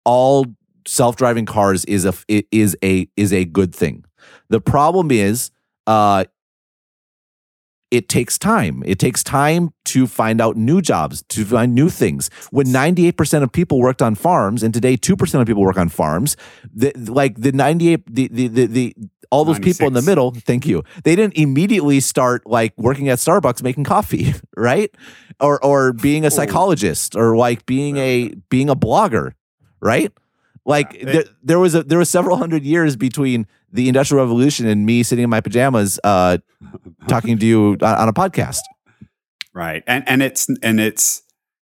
all 0.04 0.46
self-driving 0.86 1.46
cars 1.46 1.84
is 1.84 2.04
a 2.07 2.14
is 2.50 2.76
a 2.82 3.09
is 3.16 3.32
a 3.32 3.44
good 3.44 3.74
thing. 3.74 4.04
The 4.48 4.61
problem 4.61 5.11
is 5.11 5.50
uh 5.86 6.24
it 7.91 8.09
takes 8.09 8.39
time. 8.39 8.82
It 8.84 8.99
takes 8.99 9.22
time 9.22 9.70
to 9.87 10.07
find 10.07 10.41
out 10.41 10.57
new 10.57 10.82
jobs, 10.82 11.22
to 11.28 11.45
find 11.45 11.74
new 11.74 11.89
things. 11.89 12.30
When 12.51 12.66
98% 12.66 13.43
of 13.43 13.53
people 13.53 13.78
worked 13.78 14.03
on 14.03 14.14
farms, 14.14 14.62
and 14.62 14.74
today 14.74 14.97
2% 14.97 15.41
of 15.41 15.47
people 15.47 15.62
work 15.62 15.78
on 15.78 15.89
farms, 15.89 16.37
the, 16.72 16.93
like 16.97 17.41
the 17.41 17.53
98, 17.53 18.03
the, 18.12 18.28
the, 18.28 18.49
the, 18.49 18.66
the 18.66 18.97
all 19.30 19.45
those 19.45 19.59
people 19.59 19.87
in 19.87 19.93
the 19.93 20.03
middle, 20.03 20.32
thank 20.32 20.66
you. 20.66 20.84
They 21.05 21.16
didn't 21.16 21.37
immediately 21.37 22.01
start 22.01 22.47
like 22.47 22.72
working 22.76 23.09
at 23.09 23.18
Starbucks 23.18 23.62
making 23.62 23.84
coffee, 23.84 24.34
right? 24.57 24.95
Or 25.41 25.62
or 25.64 25.93
being 25.93 26.24
a 26.24 26.30
psychologist 26.30 27.16
or 27.16 27.37
like 27.37 27.66
being 27.66 27.97
a 27.97 28.34
being 28.49 28.70
a 28.70 28.76
blogger, 28.76 29.32
right? 29.80 30.12
Like 30.66 30.92
Yeah. 30.94 31.04
there, 31.12 31.24
there 31.42 31.58
was 31.58 31.74
a 31.74 31.82
there 31.84 31.98
was 31.98 32.10
several 32.10 32.36
hundred 32.36 32.64
years 32.64 32.96
between 32.96 33.46
the 33.72 33.88
Industrial 33.88 34.22
Revolution 34.24 34.66
and 34.66 34.84
me 34.84 35.02
sitting 35.02 35.24
in 35.24 35.30
my 35.30 35.40
pajamas 35.40 35.98
uh, 36.04 36.38
talking 37.08 37.38
to 37.38 37.46
you 37.46 37.72
on, 37.80 37.82
on 37.82 38.08
a 38.08 38.12
podcast. 38.12 38.60
Right. 39.54 39.82
And 39.86 40.06
and 40.08 40.22
it's 40.22 40.48
and 40.62 40.80
it's 40.80 41.22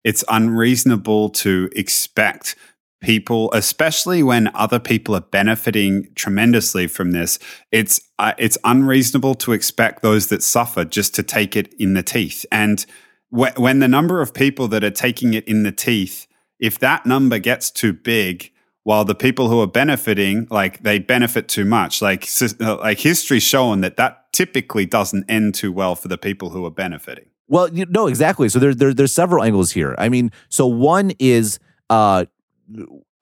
it's 0.03 0.24
unreasonable 0.28 1.28
to 1.30 1.68
expect 1.76 2.57
people 3.03 3.53
especially 3.53 4.22
when 4.22 4.51
other 4.55 4.78
people 4.80 5.14
are 5.14 5.20
benefiting 5.20 6.09
tremendously 6.14 6.86
from 6.86 7.11
this 7.11 7.38
it's 7.70 8.01
uh, 8.18 8.32
it's 8.38 8.57
unreasonable 8.64 9.34
to 9.34 9.53
expect 9.53 10.01
those 10.01 10.28
that 10.28 10.42
suffer 10.42 10.82
just 10.82 11.14
to 11.14 11.22
take 11.22 11.55
it 11.55 11.74
in 11.78 11.92
the 11.92 12.03
teeth 12.03 12.47
and 12.51 12.86
wh- 13.30 13.53
when 13.59 13.80
the 13.80 13.86
number 13.86 14.22
of 14.22 14.32
people 14.32 14.66
that 14.66 14.82
are 14.82 14.90
taking 14.90 15.34
it 15.34 15.47
in 15.47 15.62
the 15.62 15.70
teeth 15.70 16.26
if 16.59 16.78
that 16.78 17.05
number 17.05 17.38
gets 17.38 17.70
too 17.70 17.92
big 17.92 18.51
while 18.87 19.05
the 19.05 19.16
people 19.16 19.49
who 19.49 19.61
are 19.61 19.66
benefiting 19.66 20.47
like 20.49 20.80
they 20.84 21.01
benefit 21.01 21.49
too 21.49 21.64
much 21.64 22.01
like 22.01 22.28
uh, 22.61 22.76
like 22.76 23.01
history's 23.01 23.43
shown 23.43 23.80
that 23.80 23.97
that 23.97 24.32
typically 24.32 24.87
doesn't 24.87 25.28
end 25.28 25.57
too 25.57 25.72
well 25.72 25.97
for 25.97 26.07
the 26.07 26.16
people 26.16 26.51
who 26.51 26.64
are 26.64 26.70
benefiting 26.70 27.26
Well, 27.49 27.68
you 27.72 27.87
no, 27.89 28.07
exactly. 28.07 28.49
So 28.49 28.59
there, 28.59 28.74
there, 28.74 28.95
there's 28.95 29.12
several 29.12 29.43
angles 29.43 29.70
here. 29.72 29.95
I 29.99 30.09
mean, 30.09 30.30
so 30.49 30.66
one 30.66 31.12
is 31.18 31.59
uh, 31.91 32.26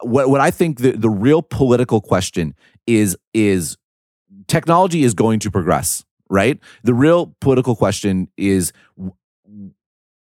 what 0.03 0.29
what 0.29 0.41
I 0.41 0.51
think 0.51 0.81
the 0.81 0.93
the 0.93 1.11
real 1.11 1.43
political 1.43 2.01
question 2.01 2.55
is 2.87 3.17
is 3.33 3.77
technology 4.47 5.03
is 5.03 5.15
going 5.15 5.41
to 5.41 5.51
progress, 5.51 6.05
right? 6.29 6.59
The 6.83 6.95
real 6.95 7.35
political 7.41 7.77
question 7.77 8.29
is 8.37 8.73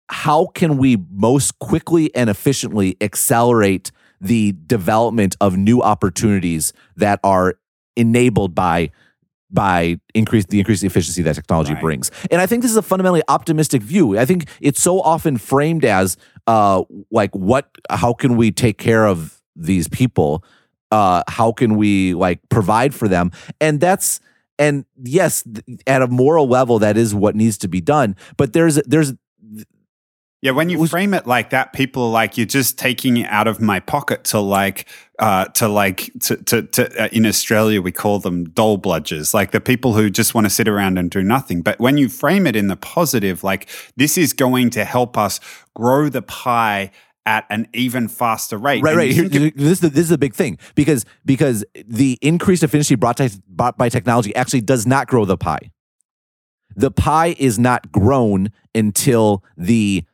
how 0.09 0.47
can 0.55 0.77
we 0.79 0.97
most 1.11 1.59
quickly 1.59 2.15
and 2.15 2.31
efficiently 2.31 2.97
accelerate 3.01 3.91
the 4.21 4.55
development 4.67 5.37
of 5.41 5.57
new 5.57 5.81
opportunities 5.83 6.73
that 6.97 7.21
are 7.25 7.55
enabled 7.97 8.55
by 8.55 8.91
by 9.51 9.99
increase 10.15 10.45
the 10.47 10.59
increased 10.59 10.83
efficiency 10.83 11.23
that 11.23 11.35
technology 11.37 11.73
Right. 11.73 11.81
brings. 11.83 12.11
And 12.33 12.41
I 12.41 12.47
think 12.47 12.63
this 12.63 12.71
is 12.71 12.77
a 12.77 12.83
fundamentally 12.83 13.23
optimistic 13.29 13.81
view. 13.81 14.19
I 14.19 14.25
think 14.25 14.49
it's 14.61 14.83
so 14.83 15.01
often 15.01 15.37
framed 15.39 15.85
as 15.85 16.17
uh 16.47 16.83
like 17.11 17.31
what 17.35 17.71
how 17.91 18.13
can 18.13 18.37
we 18.37 18.51
take 18.51 18.77
care 18.79 19.07
of 19.07 19.41
these 19.55 19.89
people? 19.89 20.45
Uh 20.91 21.23
how 21.29 21.53
can 21.53 21.77
we 21.77 22.15
like 22.15 22.41
provide 22.49 22.93
for 22.95 23.07
them? 23.09 23.31
And 23.61 23.81
that's 23.81 24.21
and 24.59 24.85
yes, 25.03 25.45
at 25.87 26.03
a 26.03 26.09
moral 26.09 26.49
level 26.49 26.79
that 26.81 26.97
is 26.97 27.15
what 27.15 27.37
needs 27.37 27.57
to 27.59 27.69
be 27.69 27.81
done, 27.81 28.17
but 28.37 28.53
there's 28.53 28.77
there's 28.87 29.13
Yeah, 30.47 30.53
when 30.53 30.71
you 30.71 30.79
was- 30.79 30.91
frame 30.91 31.13
it 31.13 31.27
like 31.27 31.51
that, 31.51 31.73
people 31.73 32.05
are 32.05 32.11
like, 32.11 32.39
"You're 32.39 32.47
just 32.47 32.79
taking 32.79 33.17
it 33.17 33.27
out 33.29 33.49
of 33.49 33.61
my 33.61 33.81
pocket." 33.81 34.23
To 34.25 34.39
like, 34.39 34.87
uh, 35.19 35.47
to 35.47 35.67
like, 35.67 36.09
to 36.21 36.37
to, 36.37 36.63
to 36.63 37.03
uh, 37.03 37.09
in 37.11 37.27
Australia 37.27 37.83
we 37.83 37.91
call 37.91 38.21
them 38.21 38.45
dole 38.51 38.79
bludgers, 38.79 39.35
like 39.35 39.51
the 39.51 39.61
people 39.61 39.95
who 39.95 40.09
just 40.09 40.35
want 40.37 40.45
to 40.45 40.51
sit 40.51 40.69
around 40.69 40.99
and 40.99 41.11
do 41.11 41.21
nothing. 41.21 41.63
But 41.63 41.81
when 41.81 41.97
you 41.97 42.09
frame 42.09 42.47
it 42.47 42.55
in 42.55 42.69
the 42.69 42.77
positive, 42.77 43.43
like 43.43 43.69
this 43.97 44.17
is 44.17 44.33
going 44.33 44.71
to 44.71 44.85
help 44.85 45.19
us 45.19 45.41
grow 45.75 46.09
the 46.09 46.23
pie 46.23 46.93
at 47.27 47.45
an 47.51 47.67
even 47.75 48.07
faster 48.07 48.57
rate. 48.57 48.85
Right, 48.85 48.93
And 48.93 48.99
right. 48.99 49.13
Here, 49.13 49.51
this, 49.51 49.73
is 49.73 49.81
the, 49.81 49.89
this 49.89 50.05
is 50.05 50.13
a 50.13 50.19
big 50.19 50.33
thing 50.33 50.59
because 50.77 51.05
because 51.25 51.65
the 51.85 52.19
increased 52.23 52.63
efficiency 52.63 52.95
brought, 52.95 53.21
brought 53.49 53.77
by 53.77 53.89
technology 53.89 54.33
actually 54.37 54.61
does 54.61 54.87
not 54.87 55.09
grow 55.09 55.25
the 55.25 55.37
pie. 55.37 55.73
The 56.77 56.93
pie 56.93 57.35
is 57.37 57.59
not 57.59 57.91
grown 57.91 58.53
until 58.75 59.43
the 59.57 60.05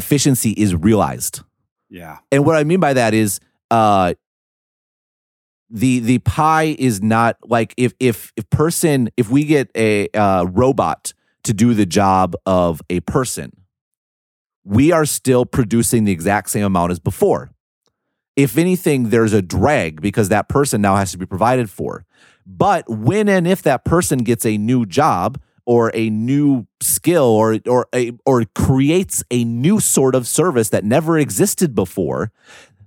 efficiency 0.00 0.50
is 0.50 0.74
realized. 0.74 1.42
yeah, 1.88 2.18
And 2.32 2.44
what 2.46 2.56
I 2.56 2.64
mean 2.64 2.80
by 2.80 2.94
that 2.94 3.12
is 3.14 3.40
uh 3.70 4.14
the 5.70 6.00
the 6.00 6.18
pie 6.18 6.74
is 6.78 7.00
not 7.00 7.36
like 7.44 7.74
if 7.76 7.92
if 8.00 8.32
if 8.36 8.48
person 8.50 9.08
if 9.16 9.30
we 9.30 9.44
get 9.44 9.70
a 9.76 10.08
uh, 10.08 10.44
robot 10.44 11.12
to 11.44 11.54
do 11.54 11.74
the 11.74 11.86
job 11.86 12.34
of 12.44 12.82
a 12.90 13.00
person, 13.00 13.52
we 14.64 14.92
are 14.92 15.06
still 15.06 15.46
producing 15.46 16.04
the 16.04 16.12
exact 16.12 16.50
same 16.50 16.64
amount 16.64 16.92
as 16.92 16.98
before. 16.98 17.50
If 18.36 18.58
anything, 18.58 19.10
there's 19.10 19.32
a 19.32 19.42
drag 19.42 20.00
because 20.00 20.28
that 20.30 20.48
person 20.48 20.80
now 20.80 20.96
has 20.96 21.12
to 21.12 21.18
be 21.18 21.26
provided 21.26 21.70
for. 21.70 22.04
But 22.46 22.84
when 22.88 23.28
and 23.28 23.46
if 23.46 23.62
that 23.62 23.84
person 23.84 24.18
gets 24.20 24.44
a 24.44 24.58
new 24.58 24.86
job 24.86 25.40
or 25.66 25.90
a 25.94 26.10
new 26.10 26.66
skill 26.80 27.24
or 27.24 27.58
or 27.66 27.86
a 27.94 28.12
or 28.26 28.44
creates 28.54 29.22
a 29.30 29.44
new 29.44 29.80
sort 29.80 30.14
of 30.14 30.26
service 30.26 30.70
that 30.70 30.84
never 30.84 31.18
existed 31.18 31.74
before, 31.74 32.32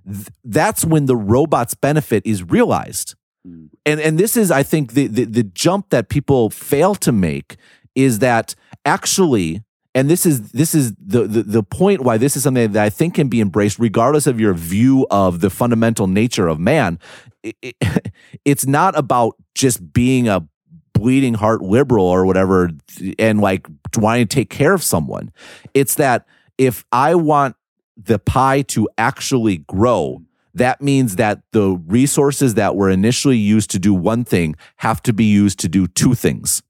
th- 0.06 0.28
that's 0.44 0.84
when 0.84 1.06
the 1.06 1.16
robot's 1.16 1.74
benefit 1.74 2.24
is 2.26 2.42
realized. 2.42 3.14
Mm. 3.46 3.70
And 3.86 4.00
and 4.00 4.18
this 4.18 4.36
is, 4.36 4.50
I 4.50 4.62
think, 4.62 4.92
the, 4.92 5.06
the 5.06 5.24
the 5.24 5.42
jump 5.42 5.90
that 5.90 6.08
people 6.08 6.50
fail 6.50 6.94
to 6.96 7.12
make 7.12 7.56
is 7.94 8.18
that 8.20 8.54
actually 8.84 9.62
and 9.94 10.10
this 10.10 10.26
is 10.26 10.50
this 10.50 10.74
is 10.74 10.92
the, 10.94 11.26
the 11.26 11.42
the 11.44 11.62
point 11.62 12.00
why 12.00 12.18
this 12.18 12.36
is 12.36 12.42
something 12.42 12.72
that 12.72 12.84
I 12.84 12.90
think 12.90 13.14
can 13.14 13.28
be 13.28 13.40
embraced 13.40 13.78
regardless 13.78 14.26
of 14.26 14.40
your 14.40 14.52
view 14.52 15.06
of 15.10 15.40
the 15.40 15.50
fundamental 15.50 16.08
nature 16.08 16.48
of 16.48 16.58
man. 16.58 16.98
It, 17.42 17.56
it, 17.62 17.76
it's 18.44 18.66
not 18.66 18.98
about 18.98 19.36
just 19.54 19.92
being 19.92 20.28
a 20.28 20.46
bleeding 20.94 21.34
heart 21.34 21.60
liberal 21.60 22.06
or 22.06 22.24
whatever 22.24 22.70
and 23.18 23.40
like 23.40 23.66
wanting 23.96 24.26
to 24.26 24.34
take 24.34 24.48
care 24.48 24.72
of 24.72 24.82
someone. 24.82 25.32
It's 25.74 25.96
that 25.96 26.26
if 26.56 26.84
I 26.92 27.14
want 27.14 27.56
the 27.96 28.18
pie 28.18 28.62
to 28.62 28.88
actually 28.96 29.58
grow, 29.58 30.22
that 30.54 30.80
means 30.80 31.16
that 31.16 31.42
the 31.52 31.82
resources 31.86 32.54
that 32.54 32.76
were 32.76 32.88
initially 32.88 33.36
used 33.36 33.70
to 33.72 33.78
do 33.78 33.92
one 33.92 34.24
thing 34.24 34.54
have 34.76 35.02
to 35.02 35.12
be 35.12 35.24
used 35.24 35.58
to 35.60 35.68
do 35.68 35.86
two 35.86 36.14
things. 36.14 36.62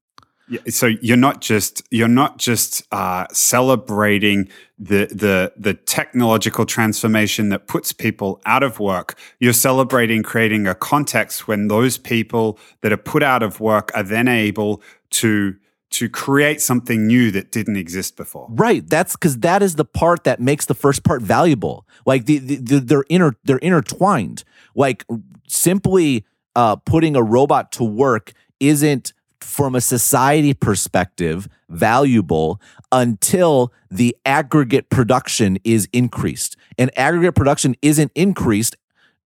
Yeah, 0.49 0.61
so 0.69 0.87
you're 0.87 1.17
not 1.17 1.41
just 1.41 1.83
you're 1.91 2.09
not 2.09 2.39
just 2.39 2.83
uh, 2.93 3.27
celebrating 3.33 4.49
the 4.79 5.07
the 5.07 5.53
the 5.57 5.75
technological 5.75 6.67
transformation 6.67 7.49
that 7.51 7.67
puts 7.69 7.93
people 7.93 8.41
out 8.45 8.63
of 8.63 8.81
work. 8.81 9.19
You're 9.39 9.53
celebrating 9.53 10.23
creating 10.23 10.67
a 10.67 10.75
context 10.75 11.47
when 11.47 11.69
those 11.69 11.97
people 11.97 12.59
that 12.81 12.93
are 12.93 12.97
put 12.97 13.23
out 13.23 13.43
of 13.43 13.61
work 13.61 13.93
are 13.95 14.03
then 14.03 14.27
able 14.29 14.83
to 15.11 15.57
to 15.91 16.09
create 16.09 16.61
something 16.61 17.07
new 17.07 17.31
that 17.31 17.53
didn't 17.53 17.77
exist 17.77 18.17
before. 18.17 18.49
Right. 18.51 18.85
That's 18.89 19.13
because 19.13 19.39
that 19.39 19.63
is 19.63 19.77
the 19.77 19.85
part 19.85 20.25
that 20.25 20.41
makes 20.41 20.67
the 20.67 20.75
first 20.75 21.05
part 21.05 21.23
valuable. 21.23 21.87
Like 22.05 22.25
the, 22.25 22.39
the, 22.39 22.57
the 22.57 22.81
they're 22.81 23.05
inter 23.09 23.35
they're 23.45 23.59
intertwined. 23.59 24.43
Like 24.75 25.05
simply 25.47 26.25
uh, 26.57 26.77
putting 26.77 27.15
a 27.15 27.23
robot 27.23 27.71
to 27.73 27.85
work 27.85 28.33
isn't 28.59 29.13
from 29.45 29.75
a 29.75 29.81
society 29.81 30.55
perspective 30.55 31.49
valuable 31.69 32.61
until 32.91 33.73
the 33.91 34.17
aggregate 34.25 34.89
production 34.91 35.59
is 35.65 35.89
increased. 35.93 36.57
And 36.79 36.91
aggregate 36.99 37.35
production 37.35 37.77
isn't 37.83 38.11
increased 38.15 38.77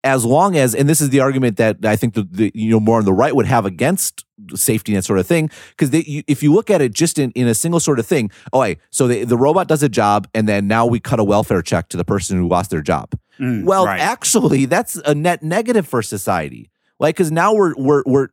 as 0.03 0.23
long 0.23 0.55
as, 0.55 0.73
and 0.73 0.87
this 0.87 1.01
is 1.01 1.09
the 1.09 1.19
argument 1.19 1.57
that 1.57 1.85
I 1.85 1.97
think 1.97 2.13
the, 2.13 2.23
the 2.23 2.51
you 2.55 2.69
know 2.71 2.79
more 2.79 2.99
on 2.99 3.05
the 3.05 3.13
right 3.13 3.35
would 3.35 3.45
have 3.45 3.65
against 3.65 4.25
safety 4.55 4.93
net 4.93 5.03
sort 5.03 5.19
of 5.19 5.27
thing, 5.27 5.49
because 5.71 5.89
if 5.93 6.41
you 6.41 6.53
look 6.53 6.69
at 6.69 6.81
it 6.81 6.93
just 6.93 7.19
in, 7.19 7.31
in 7.31 7.47
a 7.47 7.53
single 7.53 7.81
sort 7.81 7.99
of 7.99 8.07
thing, 8.07 8.31
oh, 8.53 8.61
hey, 8.61 8.77
so 8.91 9.07
the, 9.09 9.25
the 9.25 9.37
robot 9.37 9.67
does 9.67 9.83
a 9.83 9.89
job, 9.89 10.27
and 10.33 10.47
then 10.47 10.67
now 10.67 10.85
we 10.85 11.01
cut 11.01 11.19
a 11.19 11.23
welfare 11.23 11.61
check 11.61 11.89
to 11.89 11.97
the 11.97 12.05
person 12.05 12.37
who 12.37 12.47
lost 12.47 12.69
their 12.71 12.81
job. 12.81 13.11
Mm, 13.39 13.65
well, 13.65 13.85
right. 13.85 13.99
actually, 13.99 14.65
that's 14.65 14.95
a 15.05 15.13
net 15.13 15.43
negative 15.43 15.85
for 15.85 16.01
society. 16.01 16.71
Like, 16.97 17.15
because 17.15 17.31
now 17.31 17.53
we're 17.53 17.73
we're 17.75 18.03
we're, 18.05 18.27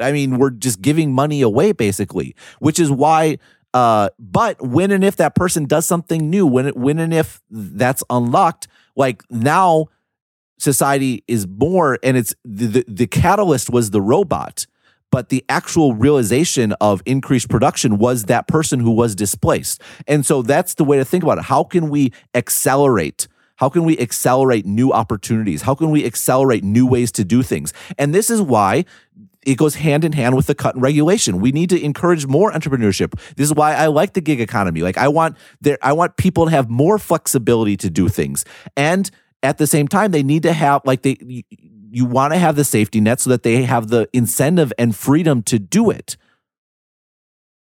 I 0.00 0.12
mean, 0.12 0.38
we're 0.38 0.50
just 0.50 0.80
giving 0.80 1.12
money 1.12 1.42
away 1.42 1.72
basically, 1.72 2.34
which 2.58 2.78
is 2.78 2.90
why. 2.90 3.38
Uh, 3.74 4.08
but 4.18 4.60
when 4.62 4.90
and 4.90 5.04
if 5.04 5.16
that 5.16 5.34
person 5.34 5.66
does 5.66 5.86
something 5.86 6.30
new, 6.30 6.46
when 6.46 6.68
when 6.68 6.98
and 6.98 7.12
if 7.12 7.42
that's 7.50 8.02
unlocked, 8.08 8.68
like 8.96 9.22
now 9.30 9.86
society 10.58 11.22
is 11.28 11.46
more 11.46 11.98
and 12.02 12.16
it's 12.16 12.34
the, 12.44 12.66
the, 12.66 12.84
the 12.88 13.06
catalyst 13.06 13.68
was 13.68 13.90
the 13.90 14.00
robot 14.00 14.66
but 15.10 15.28
the 15.28 15.44
actual 15.48 15.94
realization 15.94 16.72
of 16.80 17.02
increased 17.06 17.48
production 17.48 17.98
was 17.98 18.24
that 18.24 18.48
person 18.48 18.80
who 18.80 18.90
was 18.90 19.14
displaced. 19.14 19.80
And 20.06 20.26
so 20.26 20.42
that's 20.42 20.74
the 20.74 20.84
way 20.84 20.98
to 20.98 21.04
think 21.04 21.24
about 21.24 21.38
it. 21.38 21.44
How 21.44 21.64
can 21.64 21.88
we 21.88 22.12
accelerate? 22.34 23.28
How 23.56 23.70
can 23.70 23.84
we 23.84 23.98
accelerate 23.98 24.66
new 24.66 24.92
opportunities? 24.92 25.62
How 25.62 25.74
can 25.74 25.90
we 25.90 26.04
accelerate 26.04 26.62
new 26.62 26.86
ways 26.86 27.10
to 27.12 27.24
do 27.24 27.42
things? 27.42 27.72
And 27.96 28.14
this 28.14 28.28
is 28.28 28.42
why 28.42 28.84
it 29.46 29.56
goes 29.56 29.76
hand 29.76 30.04
in 30.04 30.12
hand 30.12 30.36
with 30.36 30.46
the 30.46 30.54
cut 30.54 30.74
in 30.74 30.80
regulation. 30.80 31.40
We 31.40 31.52
need 31.52 31.70
to 31.70 31.82
encourage 31.82 32.26
more 32.26 32.50
entrepreneurship. 32.52 33.18
This 33.36 33.48
is 33.48 33.54
why 33.54 33.74
I 33.74 33.86
like 33.86 34.12
the 34.12 34.20
gig 34.20 34.40
economy. 34.40 34.82
Like 34.82 34.98
I 34.98 35.08
want 35.08 35.36
there 35.60 35.78
I 35.80 35.92
want 35.92 36.16
people 36.16 36.46
to 36.46 36.50
have 36.50 36.68
more 36.68 36.98
flexibility 36.98 37.76
to 37.78 37.88
do 37.88 38.08
things. 38.08 38.44
And 38.76 39.10
at 39.42 39.58
the 39.58 39.66
same 39.66 39.86
time, 39.86 40.10
they 40.10 40.24
need 40.24 40.42
to 40.42 40.52
have 40.52 40.82
like 40.84 41.02
they 41.02 41.16
you, 41.20 41.44
you 41.90 42.04
want 42.04 42.32
to 42.32 42.38
have 42.38 42.56
the 42.56 42.64
safety 42.64 43.00
net 43.00 43.20
so 43.20 43.30
that 43.30 43.44
they 43.44 43.62
have 43.62 43.88
the 43.88 44.08
incentive 44.12 44.72
and 44.76 44.94
freedom 44.94 45.42
to 45.44 45.58
do 45.58 45.90
it. 45.90 46.16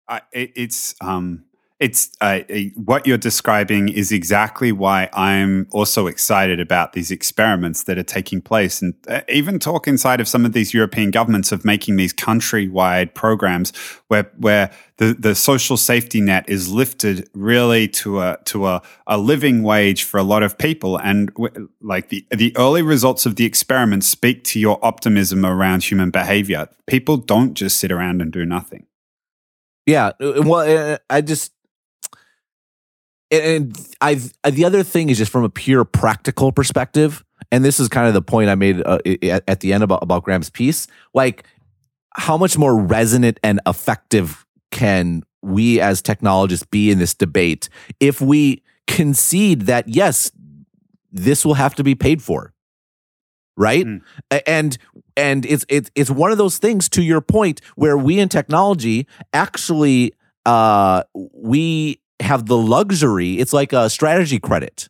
Uh, 0.10 0.20
it 0.34 0.52
it's 0.56 0.96
um 1.00 1.46
it's 1.80 2.10
uh, 2.20 2.42
what 2.76 3.08
you're 3.08 3.18
describing 3.18 3.88
is 3.88 4.12
exactly 4.12 4.74
why 4.74 5.10
I'm 5.14 5.66
also 5.72 6.08
excited 6.08 6.60
about 6.60 6.92
these 6.92 7.10
experiments 7.10 7.84
that 7.84 7.98
are 7.98 8.04
taking 8.04 8.42
place, 8.42 8.82
and 8.82 8.94
uh, 9.08 9.22
even 9.30 9.60
talk 9.60 9.88
inside 9.88 10.20
of 10.20 10.28
some 10.28 10.46
of 10.46 10.52
these 10.52 10.74
European 10.74 11.10
governments 11.10 11.54
of 11.54 11.64
making 11.64 11.96
these 11.96 12.14
countrywide 12.14 13.14
programs 13.14 13.72
where 14.08 14.30
where 14.38 14.72
the, 14.98 15.16
the 15.18 15.34
social 15.34 15.78
safety 15.78 16.20
net 16.20 16.44
is 16.50 16.70
lifted 16.70 17.30
really 17.34 17.88
to 17.88 18.20
a 18.20 18.38
to 18.44 18.68
a, 18.68 18.82
a 19.08 19.18
living 19.18 19.64
wage 19.64 20.04
for 20.04 20.18
a 20.18 20.24
lot 20.24 20.44
of 20.44 20.58
people, 20.58 20.98
and 20.98 21.34
w- 21.36 21.70
like 21.82 22.10
the 22.10 22.26
the 22.30 22.56
early 22.58 22.82
results 22.82 23.26
of 23.26 23.38
the 23.38 23.46
experiments 23.46 24.06
speak 24.06 24.44
to 24.44 24.60
your 24.60 24.80
optimism 24.82 25.46
around 25.46 25.86
human 25.86 26.10
behavior. 26.12 26.68
People 26.88 27.16
don't 27.16 27.54
just 27.54 27.80
sit 27.80 27.90
around 27.90 28.22
and 28.22 28.34
do 28.34 28.46
nothing. 28.46 28.86
Yeah, 29.86 30.12
uh, 30.20 30.44
well, 30.46 31.00
I 31.10 31.22
just 31.22 31.54
and 33.32 33.78
I 34.02 34.16
the 34.50 34.66
other 34.66 34.84
thing 34.84 35.10
is 35.10 35.18
just 35.18 35.32
from 35.32 35.44
a 35.44 35.50
pure 35.50 35.86
practical 35.86 36.52
perspective, 36.52 37.24
and 37.52 37.64
this 37.64 37.80
is 37.80 37.88
kind 37.88 38.08
of 38.08 38.14
the 38.14 38.22
point 38.22 38.50
I 38.50 38.56
made 38.56 38.82
uh, 38.86 39.00
at 39.48 39.60
the 39.60 39.74
end 39.74 39.84
about 39.84 40.04
about 40.04 40.24
Graham's 40.24 40.50
piece. 40.50 40.88
Like, 41.14 41.46
how 42.16 42.38
much 42.38 42.58
more 42.58 42.78
resonant 42.78 43.40
and 43.44 43.60
effective 43.68 44.46
can 44.72 45.24
we 45.42 45.80
as 45.80 46.02
technologists 46.02 46.66
be 46.66 46.92
in 46.92 47.00
this 47.00 47.14
debate 47.14 47.70
if 48.00 48.20
we 48.20 48.62
concede 48.88 49.62
that 49.64 49.88
yes, 49.88 50.32
this 51.12 51.46
will 51.46 51.54
have 51.54 51.76
to 51.76 51.84
be 51.84 51.96
paid 51.96 52.22
for, 52.22 52.54
right? 53.56 53.86
Mm. 53.86 54.02
And 54.46 54.78
and 55.16 55.46
it's 55.46 55.66
it's 55.70 55.92
it's 55.96 56.10
one 56.10 56.32
of 56.32 56.38
those 56.38 56.58
things 56.58 56.90
to 56.90 57.04
your 57.04 57.22
point 57.22 57.62
where 57.76 57.98
we 57.98 58.20
in 58.20 58.30
technology 58.30 59.08
actually 59.34 60.14
uh 60.46 61.04
we 61.34 62.00
have 62.20 62.46
the 62.46 62.58
luxury, 62.58 63.40
it's 63.40 63.54
like 63.54 63.74
a 63.74 63.90
strategy 63.90 64.40
credit 64.40 64.90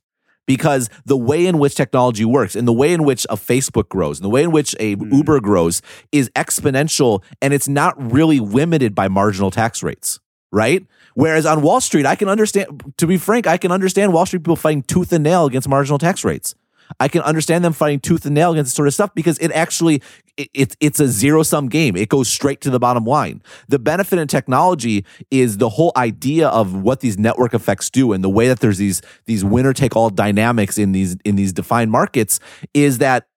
because 0.50 0.90
the 1.06 1.16
way 1.16 1.46
in 1.46 1.60
which 1.60 1.76
technology 1.76 2.26
works 2.26 2.56
and 2.56 2.68
the 2.68 2.74
way 2.74 2.92
in 2.92 3.04
which 3.04 3.24
a 3.30 3.36
Facebook 3.36 3.88
grows 3.88 4.18
and 4.18 4.26
the 4.26 4.30
way 4.30 4.42
in 4.42 4.52
which 4.52 4.76
a 4.80 4.96
mm. 4.96 5.14
Uber 5.14 5.40
grows 5.42 5.84
is 6.12 6.28
exponential 6.32 7.22
and 7.40 7.54
it's 7.54 7.68
not 7.68 7.94
really 8.12 8.40
limited 8.40 8.96
by 8.96 9.08
marginal 9.08 9.52
tax 9.52 9.84
rates, 9.84 10.20
right? 10.52 10.88
Whereas 11.14 11.46
on 11.46 11.62
Wall 11.62 11.82
Street, 11.82 12.08
I 12.08 12.16
can 12.16 12.30
understand, 12.30 12.96
to 12.98 13.06
be 13.06 13.18
frank, 13.18 13.46
I 13.46 13.58
can 13.58 13.72
understand 13.72 14.12
Wall 14.12 14.26
Street 14.26 14.40
people 14.40 14.56
fighting 14.56 14.82
tooth 14.82 15.14
and 15.14 15.24
nail 15.24 15.46
against 15.46 15.70
marginal 15.70 16.00
tax 16.00 16.26
rates. 16.26 16.56
I 17.00 17.08
can 17.08 17.22
understand 17.22 17.64
them 17.64 17.74
fighting 17.74 18.00
tooth 18.00 18.26
and 18.26 18.36
nail 18.36 18.52
against 18.52 18.70
this 18.70 18.76
sort 18.76 18.88
of 18.88 18.94
stuff 18.94 19.14
because 19.14 19.38
it 19.40 19.52
actually 19.52 20.02
it, 20.38 20.50
it, 20.54 20.78
it's 20.80 21.00
a 21.00 21.08
zero 21.08 21.44
sum 21.44 21.68
game. 21.68 21.96
It 21.96 22.10
goes 22.10 22.30
straight 22.30 22.62
to 22.62 22.70
the 22.70 22.80
bottom 22.80 23.06
line. 23.06 23.42
The 23.68 23.80
benefit 23.80 24.20
in 24.20 24.28
technology 24.28 25.06
is 25.30 25.58
the 25.58 25.70
whole 25.70 25.92
idea 25.96 26.48
of 26.48 26.74
what 26.74 27.02
these 27.02 27.18
network 27.18 27.54
effects 27.54 27.90
do 27.90 28.14
and 28.14 28.24
the 28.24 28.30
way 28.30 28.48
that 28.48 28.60
there's 28.60 28.78
these 28.78 29.02
these 29.26 29.44
winner 29.44 29.74
take 29.74 29.96
all 29.96 30.10
dynamics 30.10 30.78
in 30.78 30.92
these 30.92 31.18
in 31.26 31.36
these 31.36 31.54
defined 31.54 31.92
markets 31.92 32.40
is 32.74 33.00
that 33.00 33.28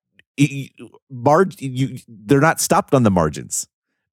mar- 1.11 1.47
you, 1.59 1.99
they're 2.09 2.41
not 2.41 2.61
stopped 2.61 2.95
on 2.95 3.03
the 3.03 3.11
margins. 3.11 3.69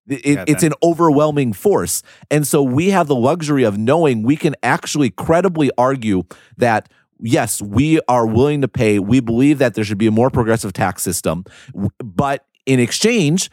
It, 0.09 0.39
it's 0.47 0.63
an 0.63 0.73
overwhelming 0.81 1.53
force. 1.53 2.01
And 2.31 2.47
so 2.47 2.63
we 2.63 2.89
have 2.89 3.07
the 3.07 3.15
luxury 3.15 3.63
of 3.63 3.77
knowing 3.77 4.23
we 4.23 4.35
can 4.35 4.55
actually 4.63 5.11
credibly 5.11 5.69
argue 5.77 6.23
that 6.57 6.89
yes, 7.19 7.61
we 7.61 7.99
are 8.07 8.25
willing 8.25 8.61
to 8.61 8.67
pay. 8.67 8.99
We 8.99 9.19
believe 9.19 9.57
that 9.59 9.73
there 9.73 9.83
should 9.83 9.97
be 9.97 10.07
a 10.07 10.11
more 10.11 10.29
progressive 10.29 10.73
tax 10.73 11.01
system, 11.03 11.43
but 12.03 12.45
in 12.65 12.79
exchange, 12.79 13.49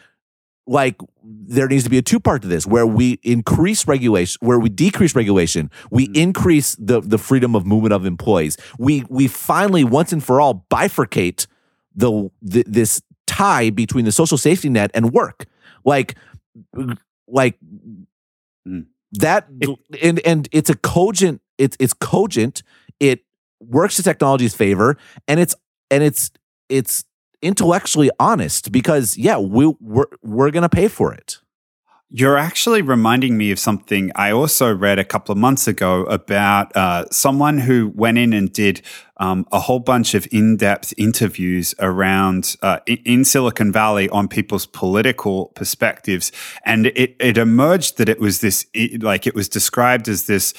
like 0.66 0.96
there 1.22 1.68
needs 1.68 1.84
to 1.84 1.90
be 1.90 1.98
a 1.98 2.02
two 2.02 2.20
part 2.20 2.42
to 2.42 2.48
this 2.48 2.66
where 2.66 2.86
we 2.86 3.18
increase 3.22 3.86
regulation 3.86 4.38
where 4.40 4.58
we 4.58 4.68
decrease 4.68 5.14
regulation 5.14 5.70
we 5.90 6.06
mm-hmm. 6.06 6.16
increase 6.16 6.74
the 6.76 7.00
the 7.00 7.18
freedom 7.18 7.54
of 7.54 7.64
movement 7.64 7.92
of 7.92 8.04
employees 8.04 8.56
we 8.78 9.04
we 9.08 9.28
finally 9.28 9.84
once 9.84 10.12
and 10.12 10.24
for 10.24 10.40
all 10.40 10.66
bifurcate 10.70 11.46
the, 11.94 12.30
the 12.42 12.64
this 12.66 13.00
tie 13.26 13.70
between 13.70 14.04
the 14.04 14.12
social 14.12 14.36
safety 14.36 14.68
net 14.68 14.90
and 14.92 15.12
work 15.12 15.46
like 15.84 16.16
like 17.28 17.56
mm. 18.66 18.86
that 19.12 19.48
and 20.02 20.18
and 20.20 20.48
it's 20.52 20.70
a 20.70 20.76
cogent 20.76 21.40
it's 21.58 21.76
it's 21.78 21.92
cogent 21.92 22.62
it 22.98 23.25
works 23.68 23.96
to 23.96 24.02
technology's 24.02 24.54
favor 24.54 24.96
and 25.28 25.40
it's 25.40 25.54
and 25.90 26.02
it's 26.02 26.30
it's 26.68 27.04
intellectually 27.42 28.10
honest 28.18 28.72
because 28.72 29.16
yeah 29.16 29.38
we 29.38 29.66
we're, 29.80 30.06
we're 30.22 30.50
going 30.50 30.62
to 30.62 30.68
pay 30.68 30.88
for 30.88 31.12
it 31.12 31.38
you're 32.08 32.38
actually 32.38 32.82
reminding 32.82 33.36
me 33.36 33.50
of 33.50 33.58
something 33.58 34.12
I 34.14 34.30
also 34.30 34.72
read 34.72 35.00
a 35.00 35.04
couple 35.04 35.32
of 35.32 35.38
months 35.38 35.66
ago 35.66 36.04
about 36.04 36.74
uh, 36.76 37.06
someone 37.10 37.58
who 37.58 37.90
went 37.96 38.16
in 38.16 38.32
and 38.32 38.52
did 38.52 38.80
um, 39.16 39.44
a 39.50 39.58
whole 39.58 39.80
bunch 39.80 40.14
of 40.14 40.28
in 40.30 40.56
depth 40.56 40.94
interviews 40.96 41.74
around 41.80 42.54
uh, 42.62 42.78
in 42.86 43.24
Silicon 43.24 43.72
Valley 43.72 44.08
on 44.10 44.28
people's 44.28 44.66
political 44.66 45.46
perspectives. 45.56 46.30
And 46.64 46.86
it, 46.86 47.16
it 47.18 47.38
emerged 47.38 47.98
that 47.98 48.08
it 48.08 48.20
was 48.20 48.40
this, 48.40 48.66
like, 49.00 49.26
it 49.26 49.34
was 49.34 49.48
described 49.48 50.08
as 50.08 50.26
this 50.26 50.54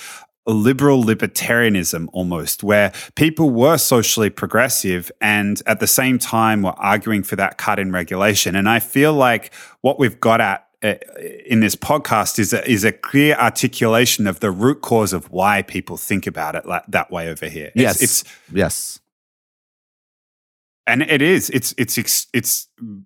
liberal 0.51 1.03
libertarianism 1.03 2.07
almost, 2.13 2.63
where 2.63 2.93
people 3.15 3.49
were 3.49 3.77
socially 3.77 4.29
progressive 4.29 5.11
and 5.21 5.61
at 5.65 5.79
the 5.79 5.87
same 5.87 6.17
time 6.17 6.61
were 6.61 6.77
arguing 6.77 7.23
for 7.23 7.35
that 7.35 7.57
cut 7.57 7.79
in 7.79 7.91
regulation. 7.91 8.55
And 8.55 8.69
I 8.69 8.79
feel 8.79 9.13
like 9.13 9.53
what 9.81 9.99
we've 9.99 10.19
got 10.19 10.41
at 10.41 10.67
uh, 10.83 10.93
in 11.45 11.59
this 11.59 11.75
podcast 11.75 12.37
is 12.37 12.53
a, 12.53 12.69
is 12.69 12.83
a 12.83 12.91
clear 12.91 13.35
articulation 13.35 14.27
of 14.27 14.41
the 14.41 14.51
root 14.51 14.81
cause 14.81 15.11
of 15.11 15.31
why 15.31 15.63
people 15.63 15.97
think 15.97 16.27
about 16.27 16.55
it 16.55 16.67
like, 16.67 16.83
that 16.87 17.09
way 17.09 17.29
over 17.29 17.49
here. 17.49 17.71
Yes, 17.73 17.99
it's, 17.99 18.21
it's 18.21 18.33
yes, 18.53 18.99
and 20.85 21.01
it 21.01 21.23
is. 21.23 21.49
It's 21.49 21.73
it's 21.79 21.97
it's 21.97 22.27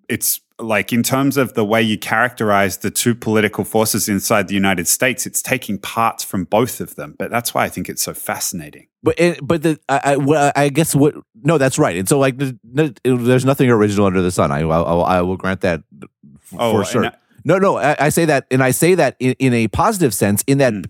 it's 0.06 0.40
like 0.62 0.92
in 0.92 1.02
terms 1.02 1.36
of 1.36 1.54
the 1.54 1.64
way 1.64 1.82
you 1.82 1.98
characterize 1.98 2.78
the 2.78 2.90
two 2.90 3.14
political 3.14 3.64
forces 3.64 4.08
inside 4.08 4.48
the 4.48 4.54
United 4.54 4.88
States, 4.88 5.26
it's 5.26 5.42
taking 5.42 5.78
parts 5.78 6.24
from 6.24 6.44
both 6.44 6.80
of 6.80 6.94
them. 6.94 7.14
But 7.18 7.30
that's 7.30 7.52
why 7.54 7.64
I 7.64 7.68
think 7.68 7.88
it's 7.88 8.02
so 8.02 8.14
fascinating. 8.14 8.86
But 9.02 9.18
it, 9.18 9.46
but 9.46 9.62
the 9.62 9.80
I, 9.88 10.16
I, 10.16 10.52
I 10.64 10.68
guess 10.68 10.94
what 10.94 11.14
no 11.42 11.58
that's 11.58 11.78
right. 11.78 11.96
And 11.96 12.08
so 12.08 12.18
like 12.18 12.36
there's 12.38 13.44
nothing 13.44 13.70
original 13.70 14.06
under 14.06 14.22
the 14.22 14.30
sun. 14.30 14.52
I 14.52 14.60
I, 14.60 15.18
I 15.18 15.20
will 15.22 15.36
grant 15.36 15.62
that 15.62 15.82
oh, 16.58 16.72
for 16.72 16.84
sure. 16.84 17.12
No, 17.44 17.58
no, 17.58 17.76
I, 17.76 17.96
I, 17.98 18.08
say 18.10 18.24
that, 18.26 18.46
and 18.50 18.62
I 18.62 18.70
say 18.70 18.94
that 18.94 19.16
in, 19.18 19.34
in 19.40 19.52
a 19.52 19.68
positive 19.68 20.14
sense. 20.14 20.44
In 20.46 20.58
that, 20.58 20.72
mm. 20.72 20.84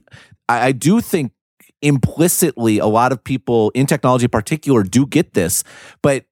I, 0.49 0.67
I 0.67 0.73
do 0.73 1.01
think 1.01 1.33
implicitly 1.81 2.79
a 2.79 2.87
lot 2.87 3.13
of 3.13 3.23
people 3.23 3.71
in 3.75 3.87
technology, 3.87 4.25
in 4.25 4.31
particular, 4.31 4.83
do 4.83 5.07
get 5.07 5.35
this, 5.35 5.65
but 6.03 6.27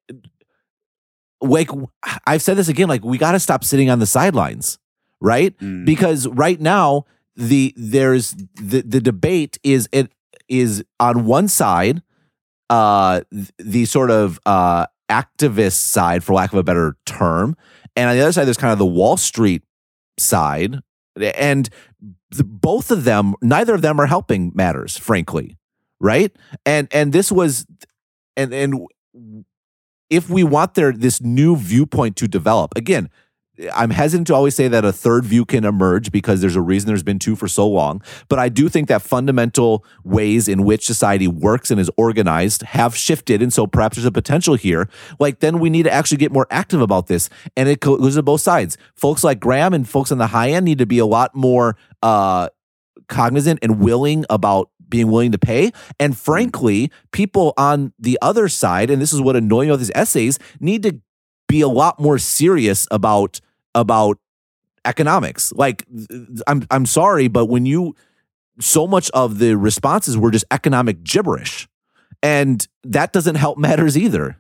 like 1.41 1.71
I've 2.27 2.43
said 2.43 2.57
this 2.57 2.69
again, 2.69 2.89
like 2.89 3.05
we 3.05 3.19
got 3.19 3.33
to 3.33 3.41
stop 3.41 3.65
sitting 3.65 3.91
on 3.91 3.99
the 3.99 4.07
sidelines, 4.07 4.79
right? 5.21 5.57
Mm. 5.59 5.85
Because 5.85 6.27
right 6.29 6.61
now 6.61 7.05
the 7.37 7.73
there's 7.77 8.35
the 8.55 8.83
the 8.83 9.01
debate 9.01 9.59
is 9.63 9.89
it 9.93 10.13
is 10.49 10.85
on 10.99 11.25
one 11.25 11.49
side, 11.49 12.03
uh, 12.69 13.23
the 13.59 13.85
sort 13.85 14.11
of 14.11 14.39
uh 14.47 14.87
activist 15.11 15.77
side, 15.77 16.23
for 16.23 16.35
lack 16.35 16.53
of 16.53 16.59
a 16.59 16.63
better 16.63 16.97
term, 17.07 17.57
and 17.97 18.09
on 18.11 18.17
the 18.17 18.23
other 18.23 18.33
side, 18.33 18.45
there's 18.45 18.57
kind 18.57 18.73
of 18.73 18.79
the 18.79 18.87
Wall 18.87 19.17
Street 19.17 19.63
side, 20.19 20.81
and 21.17 21.69
the, 22.31 22.45
both 22.45 22.91
of 22.91 23.05
them, 23.05 23.35
neither 23.43 23.75
of 23.75 23.83
them 23.83 24.01
are 24.01 24.07
helping 24.07 24.53
matters, 24.55 24.97
frankly, 24.97 25.59
right? 26.01 26.35
And 26.65 26.89
and 26.93 27.13
this 27.13 27.33
was, 27.33 27.67
and 28.37 28.53
and 28.53 28.87
if 30.11 30.29
we 30.29 30.45
want 30.45 30.75
there 30.75 30.93
this 30.93 31.21
new 31.21 31.57
viewpoint 31.57 32.17
to 32.17 32.29
develop, 32.29 32.77
again, 32.77 33.09
I'm 33.75 33.91
hesitant 33.91 34.27
to 34.29 34.35
always 34.35 34.55
say 34.55 34.69
that 34.69 34.85
a 34.85 34.93
third 34.93 35.25
view 35.25 35.45
can 35.45 35.65
emerge 35.65 36.11
because 36.11 36.41
there's 36.41 36.57
a 36.57 36.63
reason 36.63 36.89
there's 36.89 37.03
been 37.03 37.19
two 37.19 37.37
for 37.37 37.49
so 37.49 37.69
long. 37.69 38.03
But 38.29 38.39
I 38.39 38.49
do 38.49 38.69
think 38.69 38.89
that 38.89 39.03
fundamental 39.03 39.85
ways 40.03 40.49
in 40.49 40.65
which 40.65 40.87
society 40.87 41.29
works 41.29 41.71
and 41.71 41.79
is 41.79 41.91
organized 41.97 42.63
have 42.63 42.97
shifted. 42.97 43.43
And 43.43 43.53
so 43.53 43.67
perhaps 43.67 43.97
there's 43.97 44.07
a 44.07 44.13
potential 44.13 44.55
here. 44.55 44.89
Like, 45.19 45.41
then 45.41 45.59
we 45.59 45.69
need 45.69 45.83
to 45.85 45.93
actually 45.93 46.19
get 46.19 46.33
more 46.33 46.47
active 46.51 46.81
about 46.81 47.09
this. 47.09 47.29
And 47.57 47.69
it 47.69 47.81
goes 47.81 48.15
to 48.15 48.23
both 48.23 48.41
sides. 48.41 48.79
Folks 48.95 49.23
like 49.23 49.41
Graham 49.41 49.75
and 49.75 49.89
folks 49.89 50.11
on 50.11 50.19
the 50.19 50.29
high 50.29 50.51
end 50.51 50.65
need 50.65 50.79
to 50.79 50.87
be 50.87 50.99
a 50.99 51.07
lot 51.07 51.35
more 51.35 51.77
uh, 52.03 52.49
cognizant 53.09 53.59
and 53.63 53.81
willing 53.81 54.25
about 54.31 54.71
being 54.91 55.11
willing 55.11 55.33
to 55.33 55.39
pay. 55.39 55.73
And 55.99 56.13
hmm. 56.13 56.19
frankly, 56.19 56.91
people 57.13 57.55
on 57.57 57.93
the 57.99 58.19
other 58.21 58.49
side, 58.49 58.91
and 58.91 59.01
this 59.01 59.13
is 59.13 59.21
what 59.21 59.37
annoying 59.37 59.71
about 59.71 59.79
these 59.79 59.93
essays, 59.95 60.39
need 60.59 60.83
to 60.83 61.01
be 61.49 61.61
a 61.61 61.69
lot 61.69 61.99
more 61.99 62.19
serious 62.19 62.87
about 62.91 63.41
about 63.75 64.19
economics. 64.85 65.53
Like 65.53 65.87
I'm 66.47 66.67
I'm 66.71 66.87
sorry, 66.87 67.29
but 67.29 67.47
when 67.47 67.67
you 67.67 67.95
so 68.61 68.87
much 68.87 69.11
of 69.11 69.39
the 69.39 69.57
responses 69.57 70.17
were 70.17 70.31
just 70.31 70.45
economic 70.51 71.03
gibberish. 71.03 71.69
And 72.23 72.67
that 72.85 73.13
doesn't 73.13 73.37
help 73.37 73.59
matters 73.59 73.97
either. 73.97 74.37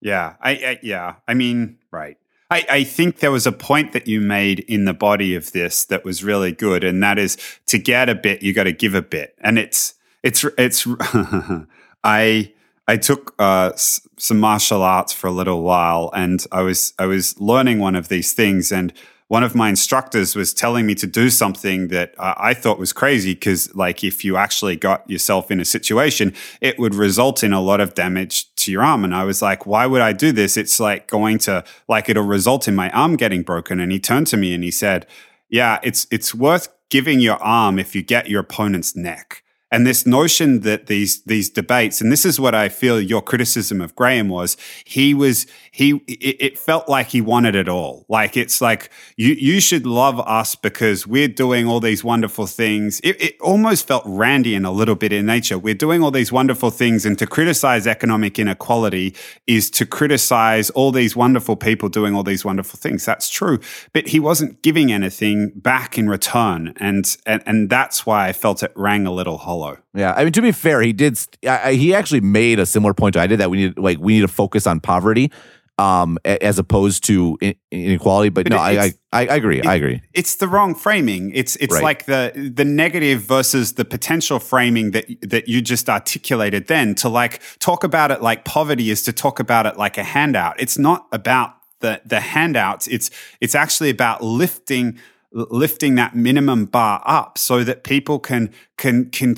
Yeah. 0.00 0.34
I, 0.40 0.50
I 0.50 0.78
yeah. 0.82 1.16
I 1.26 1.34
mean, 1.34 1.78
right. 1.90 2.16
I, 2.50 2.66
I, 2.70 2.84
think 2.84 3.18
there 3.18 3.32
was 3.32 3.46
a 3.46 3.52
point 3.52 3.92
that 3.92 4.06
you 4.06 4.20
made 4.20 4.60
in 4.60 4.84
the 4.84 4.94
body 4.94 5.34
of 5.34 5.52
this 5.52 5.84
that 5.86 6.04
was 6.04 6.22
really 6.22 6.52
good, 6.52 6.84
and 6.84 7.02
that 7.02 7.18
is 7.18 7.36
to 7.66 7.78
get 7.78 8.08
a 8.08 8.14
bit, 8.14 8.42
you 8.42 8.52
got 8.52 8.64
to 8.64 8.72
give 8.72 8.94
a 8.94 9.02
bit, 9.02 9.34
and 9.40 9.58
it's 9.58 9.94
it's 10.22 10.44
it's. 10.56 10.86
I 12.04 12.52
I 12.88 12.96
took 12.96 13.34
uh, 13.38 13.72
some 13.74 14.38
martial 14.38 14.82
arts 14.82 15.12
for 15.12 15.26
a 15.26 15.32
little 15.32 15.62
while, 15.62 16.10
and 16.14 16.44
I 16.52 16.62
was 16.62 16.94
I 16.98 17.06
was 17.06 17.38
learning 17.40 17.80
one 17.80 17.96
of 17.96 18.08
these 18.08 18.32
things, 18.32 18.70
and 18.70 18.92
one 19.28 19.42
of 19.42 19.56
my 19.56 19.68
instructors 19.68 20.36
was 20.36 20.54
telling 20.54 20.86
me 20.86 20.94
to 20.94 21.06
do 21.06 21.30
something 21.30 21.88
that 21.88 22.14
uh, 22.16 22.34
I 22.36 22.54
thought 22.54 22.78
was 22.78 22.92
crazy 22.92 23.34
because, 23.34 23.74
like, 23.74 24.04
if 24.04 24.24
you 24.24 24.36
actually 24.36 24.76
got 24.76 25.08
yourself 25.10 25.50
in 25.50 25.58
a 25.58 25.64
situation, 25.64 26.32
it 26.60 26.78
would 26.78 26.94
result 26.94 27.42
in 27.42 27.52
a 27.52 27.60
lot 27.60 27.80
of 27.80 27.94
damage 27.94 28.54
to 28.66 28.72
your 28.72 28.84
arm. 28.84 29.02
And 29.02 29.14
I 29.14 29.24
was 29.24 29.42
like, 29.42 29.66
why 29.66 29.86
would 29.86 30.02
I 30.02 30.12
do 30.12 30.30
this? 30.30 30.56
It's 30.56 30.78
like 30.78 31.08
going 31.08 31.38
to, 31.38 31.64
like, 31.88 32.08
it'll 32.08 32.22
result 32.24 32.68
in 32.68 32.74
my 32.74 32.90
arm 32.90 33.16
getting 33.16 33.42
broken. 33.42 33.80
And 33.80 33.90
he 33.90 33.98
turned 33.98 34.26
to 34.28 34.36
me 34.36 34.54
and 34.54 34.62
he 34.62 34.70
said, 34.70 35.06
yeah, 35.48 35.78
it's, 35.82 36.06
it's 36.10 36.34
worth 36.34 36.68
giving 36.90 37.20
your 37.20 37.36
arm 37.36 37.78
if 37.78 37.94
you 37.94 38.02
get 38.02 38.28
your 38.28 38.40
opponent's 38.40 38.94
neck 38.94 39.42
and 39.70 39.86
this 39.86 40.06
notion 40.06 40.60
that 40.60 40.86
these 40.86 41.22
these 41.22 41.50
debates 41.50 42.00
and 42.00 42.10
this 42.12 42.24
is 42.24 42.38
what 42.38 42.54
i 42.54 42.68
feel 42.68 43.00
your 43.00 43.22
criticism 43.22 43.80
of 43.80 43.94
graham 43.94 44.28
was 44.28 44.56
he 44.84 45.14
was 45.14 45.46
he 45.76 45.90
it, 46.06 46.36
it, 46.40 46.58
felt 46.58 46.88
like 46.88 47.08
he 47.08 47.20
wanted 47.20 47.54
it 47.54 47.68
all. 47.68 48.06
Like 48.08 48.36
it's 48.36 48.62
like 48.62 48.90
you 49.16 49.34
you 49.34 49.60
should 49.60 49.84
love 49.84 50.18
us 50.20 50.54
because 50.54 51.06
we're 51.06 51.28
doing 51.28 51.66
all 51.66 51.80
these 51.80 52.02
wonderful 52.02 52.46
things. 52.46 53.00
It, 53.00 53.20
it 53.20 53.40
almost 53.42 53.86
felt 53.86 54.04
randian 54.04 54.66
a 54.66 54.70
little 54.70 54.94
bit 54.94 55.12
in 55.12 55.26
nature. 55.26 55.58
We're 55.58 55.74
doing 55.74 56.02
all 56.02 56.10
these 56.10 56.32
wonderful 56.32 56.70
things 56.70 57.04
and 57.04 57.18
to 57.18 57.26
criticize 57.26 57.86
economic 57.86 58.38
inequality 58.38 59.14
is 59.46 59.70
to 59.72 59.84
criticize 59.84 60.70
all 60.70 60.92
these 60.92 61.14
wonderful 61.14 61.56
people 61.56 61.90
doing 61.90 62.14
all 62.14 62.24
these 62.24 62.44
wonderful 62.44 62.78
things. 62.78 63.04
That's 63.04 63.28
true. 63.28 63.58
But 63.92 64.08
he 64.08 64.18
wasn't 64.18 64.62
giving 64.62 64.90
anything 64.90 65.52
back 65.56 65.98
in 65.98 66.08
return. 66.08 66.72
And 66.76 67.16
and, 67.26 67.42
and 67.44 67.68
that's 67.68 68.06
why 68.06 68.28
i 68.28 68.32
felt 68.32 68.62
it 68.62 68.72
rang 68.74 69.06
a 69.06 69.12
little 69.12 69.38
hollow 69.38 69.55
hollow. 69.58 69.78
Yeah, 69.94 70.12
I 70.16 70.24
mean 70.24 70.32
to 70.32 70.42
be 70.42 70.52
fair, 70.52 70.82
he 70.82 70.92
did. 70.92 71.18
I, 71.46 71.74
he 71.74 71.94
actually 71.94 72.20
made 72.20 72.58
a 72.58 72.66
similar 72.66 72.94
point 72.94 73.14
to 73.14 73.20
I 73.20 73.26
did 73.26 73.40
that 73.40 73.50
we 73.50 73.58
need 73.58 73.78
like 73.78 73.98
we 73.98 74.14
need 74.14 74.22
to 74.22 74.28
focus 74.28 74.66
on 74.66 74.80
poverty 74.80 75.30
um, 75.78 76.18
as 76.24 76.58
opposed 76.58 77.04
to 77.04 77.38
inequality. 77.70 78.30
But, 78.30 78.44
but 78.44 78.52
no, 78.52 78.58
I, 78.58 78.92
I, 79.12 79.26
I 79.26 79.36
agree. 79.36 79.58
It, 79.58 79.66
I 79.66 79.74
agree. 79.74 80.02
It's 80.14 80.36
the 80.36 80.48
wrong 80.48 80.74
framing. 80.74 81.30
It's 81.32 81.56
it's 81.56 81.74
right. 81.74 81.82
like 81.82 82.06
the 82.06 82.52
the 82.54 82.64
negative 82.64 83.22
versus 83.22 83.74
the 83.74 83.84
potential 83.84 84.38
framing 84.38 84.92
that 84.92 85.06
that 85.22 85.48
you 85.48 85.60
just 85.60 85.88
articulated. 85.88 86.68
Then 86.68 86.94
to 86.96 87.08
like 87.08 87.40
talk 87.58 87.84
about 87.84 88.10
it 88.10 88.22
like 88.22 88.44
poverty 88.44 88.90
is 88.90 89.02
to 89.04 89.12
talk 89.12 89.38
about 89.38 89.66
it 89.66 89.76
like 89.76 89.98
a 89.98 90.04
handout. 90.04 90.58
It's 90.58 90.78
not 90.78 91.06
about 91.12 91.54
the 91.80 92.00
the 92.04 92.20
handouts. 92.20 92.88
It's 92.88 93.10
it's 93.40 93.54
actually 93.54 93.90
about 93.90 94.22
lifting 94.22 94.98
lifting 95.32 95.96
that 95.96 96.14
minimum 96.14 96.64
bar 96.64 97.02
up 97.04 97.36
so 97.36 97.64
that 97.64 97.84
people 97.84 98.18
can 98.18 98.50
can 98.76 99.10
can 99.10 99.36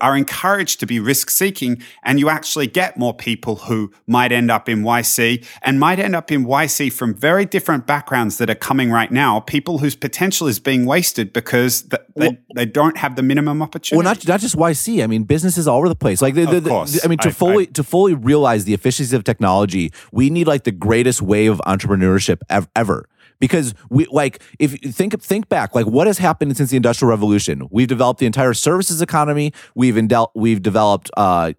are 0.00 0.16
encouraged 0.16 0.78
to 0.80 0.86
be 0.86 1.00
risk 1.00 1.30
seeking 1.30 1.82
and 2.02 2.18
you 2.18 2.28
actually 2.28 2.66
get 2.66 2.96
more 2.96 3.12
people 3.12 3.56
who 3.56 3.90
might 4.06 4.30
end 4.30 4.50
up 4.50 4.68
in 4.68 4.82
YC 4.82 5.44
and 5.62 5.80
might 5.80 5.98
end 5.98 6.14
up 6.14 6.30
in 6.30 6.46
YC 6.46 6.92
from 6.92 7.14
very 7.14 7.44
different 7.44 7.86
backgrounds 7.86 8.38
that 8.38 8.48
are 8.48 8.54
coming 8.54 8.90
right 8.90 9.10
now 9.10 9.40
people 9.40 9.78
whose 9.78 9.96
potential 9.96 10.46
is 10.46 10.58
being 10.58 10.86
wasted 10.86 11.32
because 11.32 11.82
they, 11.84 11.98
well, 12.14 12.32
they 12.54 12.66
don't 12.66 12.96
have 12.96 13.16
the 13.16 13.22
minimum 13.22 13.60
opportunity. 13.60 14.04
Well 14.04 14.14
not, 14.14 14.26
not 14.26 14.40
just 14.40 14.56
YC 14.56 15.02
I 15.02 15.06
mean 15.06 15.24
businesses 15.24 15.66
all 15.66 15.78
over 15.78 15.88
the 15.88 15.96
place. 15.96 16.22
Like 16.22 16.34
the, 16.34 16.46
the, 16.46 16.60
the 16.60 17.00
I 17.04 17.08
mean 17.08 17.18
to 17.18 17.28
I, 17.28 17.32
fully 17.32 17.64
I, 17.64 17.70
to 17.72 17.82
fully 17.82 18.14
realize 18.14 18.64
the 18.64 18.74
efficiency 18.74 19.14
of 19.16 19.24
technology 19.24 19.92
we 20.12 20.30
need 20.30 20.46
like 20.46 20.64
the 20.64 20.72
greatest 20.72 21.20
wave 21.20 21.50
of 21.50 21.60
entrepreneurship 21.66 22.40
ever 22.76 23.08
because 23.40 23.74
we 23.90 24.06
like 24.06 24.42
if 24.58 24.72
you 24.72 24.92
think 24.92 25.20
think 25.22 25.48
back 25.48 25.74
like 25.74 25.86
what 25.86 26.06
has 26.06 26.18
happened 26.18 26.56
since 26.56 26.70
the 26.70 26.76
industrial 26.76 27.10
revolution 27.10 27.66
we've 27.70 27.88
developed 27.88 28.20
the 28.20 28.26
entire 28.26 28.54
services 28.54 29.02
economy 29.02 29.52
we've 29.74 29.94
indel- 29.94 30.30
we've 30.34 30.62
developed 30.62 31.10
uh 31.16 31.52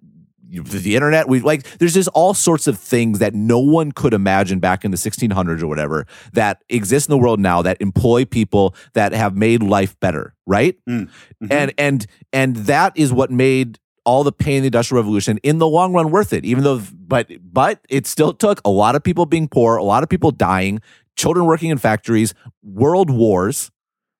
the 0.49 0.95
internet 0.95 1.27
we 1.27 1.39
like 1.41 1.63
there's 1.79 1.93
just 1.93 2.09
all 2.09 2.33
sorts 2.33 2.67
of 2.67 2.77
things 2.77 3.19
that 3.19 3.33
no 3.33 3.59
one 3.59 3.91
could 3.91 4.13
imagine 4.13 4.59
back 4.59 4.85
in 4.85 4.91
the 4.91 4.97
1600s 4.97 5.61
or 5.61 5.67
whatever 5.67 6.05
that 6.33 6.63
exist 6.69 7.09
in 7.09 7.11
the 7.11 7.17
world 7.17 7.39
now 7.39 7.61
that 7.61 7.77
employ 7.81 8.25
people 8.25 8.75
that 8.93 9.11
have 9.11 9.35
made 9.35 9.63
life 9.63 9.99
better 9.99 10.33
right 10.45 10.77
mm. 10.87 11.01
mm-hmm. 11.01 11.47
and 11.51 11.73
and 11.77 12.07
and 12.31 12.55
that 12.57 12.95
is 12.95 13.11
what 13.11 13.31
made 13.31 13.79
all 14.05 14.23
the 14.23 14.31
pain 14.31 14.57
in 14.57 14.61
the 14.61 14.67
industrial 14.67 15.01
revolution 15.01 15.39
in 15.41 15.57
the 15.57 15.67
long 15.67 15.93
run 15.93 16.11
worth 16.11 16.31
it 16.31 16.45
even 16.45 16.63
though 16.63 16.81
but 17.07 17.29
but 17.41 17.79
it 17.89 18.05
still 18.05 18.33
took 18.33 18.61
a 18.63 18.69
lot 18.69 18.95
of 18.95 19.03
people 19.03 19.25
being 19.25 19.47
poor 19.47 19.77
a 19.77 19.83
lot 19.83 20.03
of 20.03 20.09
people 20.09 20.31
dying 20.31 20.79
children 21.15 21.45
working 21.45 21.69
in 21.69 21.77
factories, 21.77 22.33
world 22.63 23.09
wars, 23.09 23.71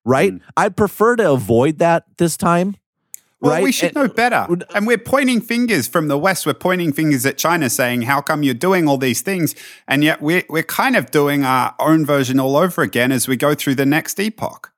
right? 0.03 0.33
Mm. 0.33 0.41
I'd 0.57 0.75
prefer 0.77 1.15
to 1.17 1.31
avoid 1.31 1.79
that 1.79 2.05
this 2.17 2.37
time. 2.37 2.75
Well, 3.41 3.53
right? 3.53 3.63
we 3.63 3.71
should 3.71 3.93
know 3.93 4.07
better. 4.07 4.47
And 4.73 4.87
we're 4.87 4.97
pointing 4.97 5.41
fingers 5.41 5.87
from 5.87 6.07
the 6.07 6.17
West. 6.17 6.45
We're 6.45 6.53
pointing 6.53 6.93
fingers 6.93 7.25
at 7.25 7.37
China 7.37 7.69
saying, 7.69 8.03
how 8.03 8.21
come 8.21 8.41
you're 8.43 8.53
doing 8.53 8.87
all 8.87 8.97
these 8.97 9.21
things? 9.21 9.53
And 9.87 10.03
yet 10.03 10.21
we're, 10.21 10.43
we're 10.49 10.63
kind 10.63 10.95
of 10.95 11.11
doing 11.11 11.43
our 11.43 11.75
own 11.79 12.05
version 12.05 12.39
all 12.39 12.55
over 12.55 12.81
again 12.81 13.11
as 13.11 13.27
we 13.27 13.35
go 13.35 13.53
through 13.53 13.75
the 13.75 13.85
next 13.85 14.19
epoch. 14.19 14.71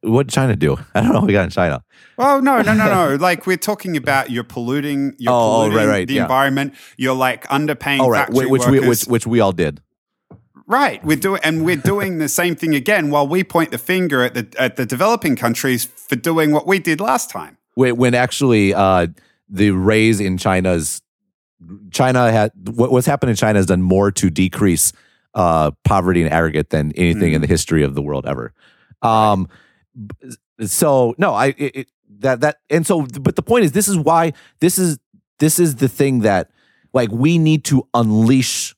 What 0.00 0.28
China 0.28 0.56
do? 0.56 0.78
I 0.94 1.02
don't 1.02 1.12
know 1.12 1.20
what 1.20 1.26
we 1.26 1.34
got 1.34 1.44
in 1.44 1.50
China. 1.50 1.84
Oh 2.16 2.40
no, 2.40 2.62
no, 2.62 2.74
no, 2.74 2.88
no! 3.10 3.16
like 3.20 3.46
we're 3.46 3.58
talking 3.58 3.96
about 3.98 4.30
you're 4.30 4.42
polluting, 4.42 5.14
you're 5.18 5.32
Oh, 5.32 5.66
polluting 5.66 5.76
right, 5.76 5.86
right, 5.86 6.08
the 6.08 6.14
yeah. 6.14 6.22
environment. 6.22 6.74
You're 6.96 7.14
like 7.14 7.44
underpaying 7.48 8.00
Oh, 8.00 8.08
right. 8.08 8.30
Which, 8.30 8.48
which 8.48 8.66
we 8.66 8.80
which, 8.80 9.02
which 9.04 9.26
we 9.26 9.40
all 9.40 9.52
did. 9.52 9.82
Right, 10.66 11.04
we're 11.04 11.16
doing, 11.16 11.40
and 11.44 11.64
we're 11.64 11.76
doing 11.76 12.18
the 12.18 12.28
same 12.28 12.56
thing 12.56 12.74
again. 12.74 13.10
While 13.10 13.28
we 13.28 13.44
point 13.44 13.70
the 13.70 13.78
finger 13.78 14.22
at 14.22 14.34
the 14.34 14.46
at 14.58 14.76
the 14.76 14.86
developing 14.86 15.36
countries 15.36 15.84
for 15.84 16.16
doing 16.16 16.52
what 16.52 16.66
we 16.66 16.78
did 16.78 17.00
last 17.00 17.30
time. 17.30 17.58
when, 17.74 17.96
when 17.96 18.14
actually 18.14 18.74
uh, 18.74 19.08
the 19.48 19.70
raise 19.70 20.20
in 20.20 20.38
China's 20.38 21.02
China 21.90 22.30
had 22.30 22.52
what, 22.74 22.90
what's 22.90 23.06
happened 23.06 23.30
in 23.30 23.36
China 23.36 23.58
has 23.58 23.66
done 23.66 23.82
more 23.82 24.10
to 24.12 24.30
decrease 24.30 24.92
uh, 25.34 25.70
poverty 25.84 26.22
and 26.22 26.32
aggregate 26.32 26.70
than 26.70 26.92
anything 26.92 27.32
in 27.32 27.40
the 27.40 27.46
history 27.46 27.82
of 27.82 27.94
the 27.94 28.02
world 28.02 28.26
ever. 28.26 28.52
Um, 29.02 29.48
so 30.60 31.14
no, 31.18 31.34
I 31.34 31.46
it, 31.58 31.76
it, 31.76 31.88
that 32.20 32.40
that 32.40 32.58
and 32.70 32.86
so 32.86 33.06
but 33.20 33.36
the 33.36 33.42
point 33.42 33.64
is 33.64 33.72
this 33.72 33.88
is 33.88 33.98
why 33.98 34.32
this 34.60 34.78
is 34.78 34.98
this 35.38 35.58
is 35.58 35.76
the 35.76 35.88
thing 35.88 36.20
that 36.20 36.50
like 36.92 37.10
we 37.10 37.38
need 37.38 37.64
to 37.64 37.86
unleash 37.92 38.74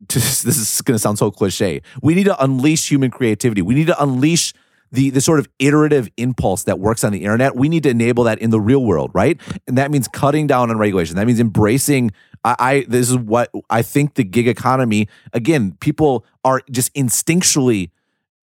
this 0.08 0.44
is 0.44 0.80
going 0.82 0.94
to 0.94 0.98
sound 0.98 1.18
so 1.18 1.30
cliche. 1.30 1.82
We 2.02 2.14
need 2.14 2.24
to 2.24 2.42
unleash 2.42 2.90
human 2.90 3.10
creativity. 3.10 3.62
We 3.62 3.74
need 3.74 3.88
to 3.88 4.02
unleash 4.02 4.54
the 4.92 5.10
the 5.10 5.20
sort 5.20 5.38
of 5.38 5.48
iterative 5.58 6.08
impulse 6.16 6.64
that 6.64 6.78
works 6.78 7.04
on 7.04 7.12
the 7.12 7.20
internet. 7.20 7.54
We 7.54 7.68
need 7.68 7.84
to 7.84 7.90
enable 7.90 8.24
that 8.24 8.38
in 8.40 8.50
the 8.50 8.60
real 8.60 8.84
world, 8.84 9.10
right? 9.14 9.40
And 9.66 9.78
that 9.78 9.90
means 9.90 10.08
cutting 10.08 10.46
down 10.46 10.70
on 10.70 10.78
regulation. 10.78 11.16
That 11.16 11.26
means 11.26 11.40
embracing. 11.40 12.10
I, 12.44 12.56
I 12.58 12.84
this 12.88 13.10
is 13.10 13.16
what 13.16 13.50
I 13.68 13.82
think 13.82 14.14
the 14.14 14.24
gig 14.24 14.48
economy. 14.48 15.08
Again, 15.32 15.76
people 15.80 16.24
are 16.44 16.62
just 16.70 16.92
instinctually 16.94 17.90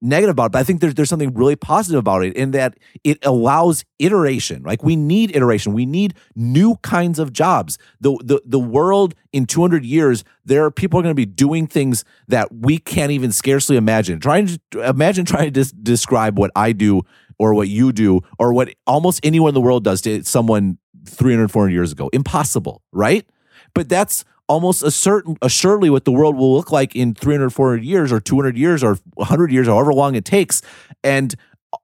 negative 0.01 0.33
about 0.33 0.47
it, 0.47 0.51
but 0.53 0.59
I 0.59 0.63
think 0.63 0.81
there's 0.81 0.93
there's 0.93 1.09
something 1.09 1.33
really 1.33 1.55
positive 1.55 1.99
about 1.99 2.23
it 2.23 2.35
in 2.35 2.51
that 2.51 2.77
it 3.03 3.17
allows 3.25 3.83
iteration. 3.99 4.63
Like 4.63 4.83
we 4.83 4.95
need 4.95 5.35
iteration. 5.35 5.73
We 5.73 5.85
need 5.85 6.13
new 6.35 6.75
kinds 6.77 7.19
of 7.19 7.33
jobs. 7.33 7.77
The 7.99 8.17
the 8.23 8.41
the 8.45 8.59
world 8.59 9.15
in 9.33 9.45
200 9.45 9.85
years, 9.85 10.23
there 10.45 10.63
are 10.65 10.71
people 10.71 10.99
are 10.99 11.03
going 11.03 11.11
to 11.11 11.15
be 11.15 11.25
doing 11.25 11.67
things 11.67 12.03
that 12.27 12.53
we 12.53 12.77
can't 12.77 13.11
even 13.11 13.31
scarcely 13.31 13.77
imagine. 13.77 14.19
Trying 14.19 14.59
to 14.71 14.81
imagine 14.81 15.25
trying 15.25 15.45
to 15.45 15.51
dis- 15.51 15.71
describe 15.71 16.37
what 16.37 16.51
I 16.55 16.71
do 16.71 17.01
or 17.39 17.53
what 17.53 17.67
you 17.67 17.91
do 17.91 18.21
or 18.39 18.53
what 18.53 18.73
almost 18.85 19.19
anyone 19.23 19.49
in 19.49 19.53
the 19.53 19.61
world 19.61 19.83
does 19.83 20.01
to 20.01 20.23
someone 20.23 20.77
300 21.05 21.49
400 21.49 21.73
years 21.73 21.91
ago. 21.91 22.09
Impossible, 22.13 22.81
right? 22.91 23.25
But 23.73 23.89
that's 23.89 24.25
almost 24.47 24.83
a 24.83 24.91
certain 24.91 25.37
assuredly 25.41 25.89
what 25.89 26.05
the 26.05 26.11
world 26.11 26.35
will 26.35 26.53
look 26.55 26.71
like 26.71 26.95
in 26.95 27.13
300 27.13 27.49
400 27.51 27.83
years 27.83 28.11
or 28.11 28.19
200 28.19 28.57
years 28.57 28.83
or 28.83 28.97
100 29.15 29.51
years 29.51 29.67
however 29.67 29.93
long 29.93 30.15
it 30.15 30.25
takes. 30.25 30.61
And 31.03 31.35
uh, 31.73 31.77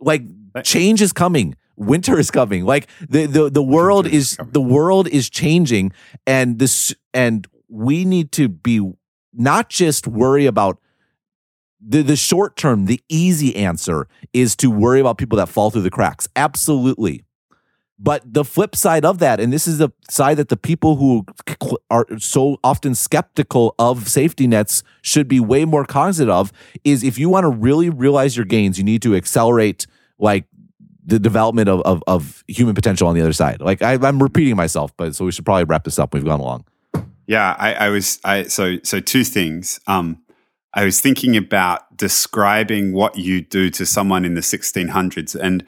like 0.00 0.22
change 0.62 1.00
is 1.00 1.12
coming. 1.12 1.56
Winter 1.76 2.18
is 2.18 2.30
coming. 2.30 2.64
Like 2.64 2.88
the 3.08 3.26
the, 3.26 3.50
the 3.50 3.62
world 3.62 4.04
Winter 4.04 4.16
is 4.16 4.32
is 4.32 4.38
the 4.52 4.60
world 4.60 5.08
is 5.08 5.30
changing. 5.30 5.92
And 6.26 6.58
this 6.58 6.94
and 7.12 7.46
we 7.68 8.04
need 8.04 8.32
to 8.32 8.48
be 8.48 8.92
not 9.32 9.68
just 9.68 10.06
worry 10.06 10.46
about 10.46 10.78
the 11.80 12.02
the 12.02 12.16
short 12.16 12.56
term 12.56 12.86
the 12.86 13.00
easy 13.08 13.54
answer 13.56 14.08
is 14.32 14.56
to 14.56 14.70
worry 14.70 15.00
about 15.00 15.18
people 15.18 15.36
that 15.38 15.48
fall 15.48 15.70
through 15.70 15.82
the 15.82 15.90
cracks. 15.90 16.28
Absolutely 16.36 17.24
but 17.98 18.22
the 18.26 18.44
flip 18.44 18.74
side 18.74 19.04
of 19.04 19.18
that, 19.20 19.38
and 19.38 19.52
this 19.52 19.68
is 19.68 19.78
the 19.78 19.90
side 20.10 20.36
that 20.38 20.48
the 20.48 20.56
people 20.56 20.96
who 20.96 21.24
are 21.90 22.06
so 22.18 22.58
often 22.64 22.94
skeptical 22.94 23.74
of 23.78 24.08
safety 24.08 24.46
nets 24.46 24.82
should 25.02 25.28
be 25.28 25.38
way 25.38 25.64
more 25.64 25.84
cognizant 25.84 26.28
of, 26.28 26.52
is 26.82 27.04
if 27.04 27.18
you 27.18 27.28
want 27.28 27.44
to 27.44 27.48
really 27.48 27.90
realize 27.90 28.36
your 28.36 28.46
gains, 28.46 28.78
you 28.78 28.84
need 28.84 29.02
to 29.02 29.14
accelerate 29.14 29.86
like 30.18 30.44
the 31.06 31.18
development 31.18 31.68
of, 31.68 31.82
of, 31.82 32.02
of 32.06 32.42
human 32.48 32.74
potential 32.74 33.06
on 33.06 33.14
the 33.14 33.20
other 33.20 33.32
side. 33.32 33.60
Like 33.60 33.82
I, 33.82 33.94
I'm 33.94 34.22
repeating 34.22 34.56
myself, 34.56 34.96
but 34.96 35.14
so 35.14 35.24
we 35.24 35.32
should 35.32 35.44
probably 35.44 35.64
wrap 35.64 35.84
this 35.84 35.98
up. 35.98 36.14
We've 36.14 36.24
gone 36.24 36.40
along. 36.40 36.64
Yeah, 37.26 37.54
I, 37.58 37.74
I 37.74 37.88
was. 37.88 38.20
I 38.24 38.44
so 38.44 38.78
so 38.82 39.00
two 39.00 39.24
things. 39.24 39.80
Um, 39.86 40.22
I 40.74 40.84
was 40.84 41.00
thinking 41.00 41.36
about 41.36 41.96
describing 41.96 42.92
what 42.92 43.16
you 43.16 43.40
do 43.40 43.70
to 43.70 43.86
someone 43.86 44.24
in 44.24 44.34
the 44.34 44.40
1600s, 44.40 45.34
and 45.34 45.64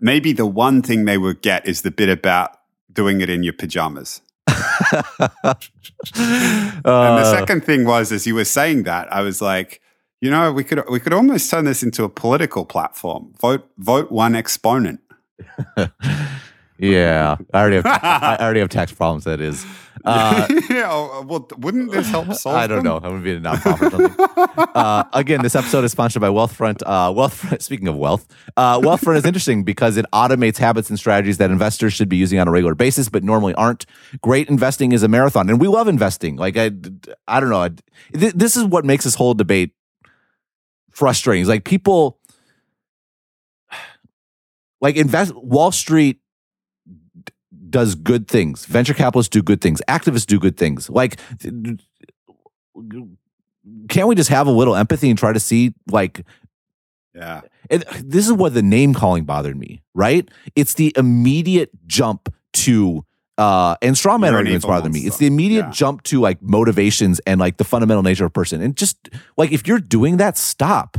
maybe 0.00 0.32
the 0.32 0.46
one 0.46 0.82
thing 0.82 1.04
they 1.04 1.18
would 1.18 1.42
get 1.42 1.66
is 1.66 1.82
the 1.82 1.90
bit 1.90 2.08
about 2.08 2.50
doing 2.92 3.20
it 3.20 3.28
in 3.30 3.42
your 3.42 3.52
pajamas. 3.54 4.20
And 6.14 6.84
the 6.84 7.24
Uh, 7.24 7.38
second 7.38 7.64
thing 7.64 7.84
was, 7.84 8.12
as 8.12 8.26
you 8.26 8.34
were 8.34 8.44
saying 8.44 8.84
that, 8.84 9.12
I 9.12 9.20
was 9.22 9.40
like, 9.42 9.80
you 10.20 10.30
know, 10.30 10.52
we 10.52 10.64
could 10.64 10.82
we 10.90 11.00
could 11.00 11.12
almost 11.12 11.50
turn 11.50 11.64
this 11.64 11.82
into 11.82 12.04
a 12.04 12.08
political 12.08 12.64
platform. 12.64 13.32
Vote 13.40 13.68
vote 13.78 14.10
one 14.10 14.34
exponent. 14.34 15.00
yeah, 16.78 17.36
I 17.52 17.60
already 17.60 17.76
have 17.76 17.86
I 17.86 18.36
already 18.40 18.60
have 18.60 18.68
tax 18.68 18.92
problems. 18.92 19.24
That 19.24 19.40
is. 19.40 19.64
Uh, 20.04 20.46
yeah, 20.70 20.88
oh, 20.90 21.24
well, 21.26 21.48
wouldn't 21.58 21.90
this 21.92 22.08
help 22.08 22.32
solve? 22.34 22.56
I 22.56 22.66
don't 22.66 22.78
them? 22.78 22.84
know. 22.86 22.96
I'm 22.96 23.02
gonna 23.02 23.20
be 23.22 23.32
a 23.32 23.40
nonprofit. 23.40 24.70
uh, 24.74 25.04
again, 25.12 25.42
this 25.42 25.54
episode 25.54 25.84
is 25.84 25.92
sponsored 25.92 26.20
by 26.20 26.28
Wealthfront. 26.28 26.82
Uh, 26.86 27.10
Wealthfront. 27.12 27.62
Speaking 27.62 27.88
of 27.88 27.96
wealth, 27.96 28.26
uh, 28.56 28.78
Wealthfront 28.80 29.16
is 29.16 29.24
interesting 29.24 29.64
because 29.64 29.96
it 29.96 30.06
automates 30.12 30.56
habits 30.58 30.88
and 30.90 30.98
strategies 30.98 31.38
that 31.38 31.50
investors 31.50 31.92
should 31.92 32.08
be 32.08 32.16
using 32.16 32.38
on 32.38 32.48
a 32.48 32.50
regular 32.50 32.74
basis, 32.74 33.08
but 33.08 33.22
normally 33.24 33.54
aren't. 33.54 33.86
Great 34.22 34.48
investing 34.48 34.92
is 34.92 35.02
a 35.02 35.08
marathon, 35.08 35.48
and 35.50 35.60
we 35.60 35.68
love 35.68 35.88
investing. 35.88 36.36
Like 36.36 36.56
I, 36.56 36.70
I 37.26 37.40
don't 37.40 37.50
know. 37.50 37.62
I- 37.62 37.70
th- 38.18 38.34
This 38.34 38.56
is 38.56 38.64
what 38.64 38.84
makes 38.84 39.04
this 39.04 39.14
whole 39.14 39.34
debate 39.34 39.72
frustrating. 40.90 41.42
It's 41.42 41.48
like 41.48 41.64
people, 41.64 42.18
like 44.80 44.96
invest. 44.96 45.34
Wall 45.34 45.72
Street 45.72 46.20
does 47.70 47.94
good 47.94 48.28
things. 48.28 48.64
Venture 48.66 48.94
capitalists 48.94 49.30
do 49.30 49.42
good 49.42 49.60
things. 49.60 49.80
Activists 49.88 50.26
do 50.26 50.38
good 50.38 50.56
things. 50.56 50.88
Like, 50.90 51.18
can't 53.88 54.08
we 54.08 54.14
just 54.14 54.30
have 54.30 54.46
a 54.46 54.50
little 54.50 54.74
empathy 54.76 55.10
and 55.10 55.18
try 55.18 55.32
to 55.32 55.40
see 55.40 55.74
like 55.90 56.24
Yeah, 57.14 57.42
and 57.70 57.84
this 58.04 58.26
is 58.26 58.32
what 58.32 58.54
the 58.54 58.62
name 58.62 58.94
calling 58.94 59.24
bothered 59.24 59.56
me, 59.56 59.82
right? 59.94 60.28
It's 60.54 60.74
the 60.74 60.92
immediate 60.96 61.70
jump 61.86 62.32
to 62.54 63.04
uh 63.36 63.76
and 63.82 63.96
straw 63.96 64.18
man 64.18 64.34
arguments 64.34 64.64
bother 64.66 64.88
me. 64.90 65.00
It's 65.00 65.18
the 65.18 65.26
immediate 65.26 65.66
Yeah. 65.66 65.70
jump 65.70 66.02
to 66.04 66.20
like 66.20 66.40
motivations 66.42 67.20
and 67.20 67.38
like 67.40 67.56
the 67.56 67.64
fundamental 67.64 68.02
nature 68.02 68.24
of 68.24 68.30
a 68.30 68.32
person. 68.32 68.60
And 68.62 68.76
just 68.76 68.96
like 69.36 69.52
if 69.52 69.66
you're 69.66 69.80
doing 69.80 70.16
that, 70.18 70.36
stop. 70.36 70.96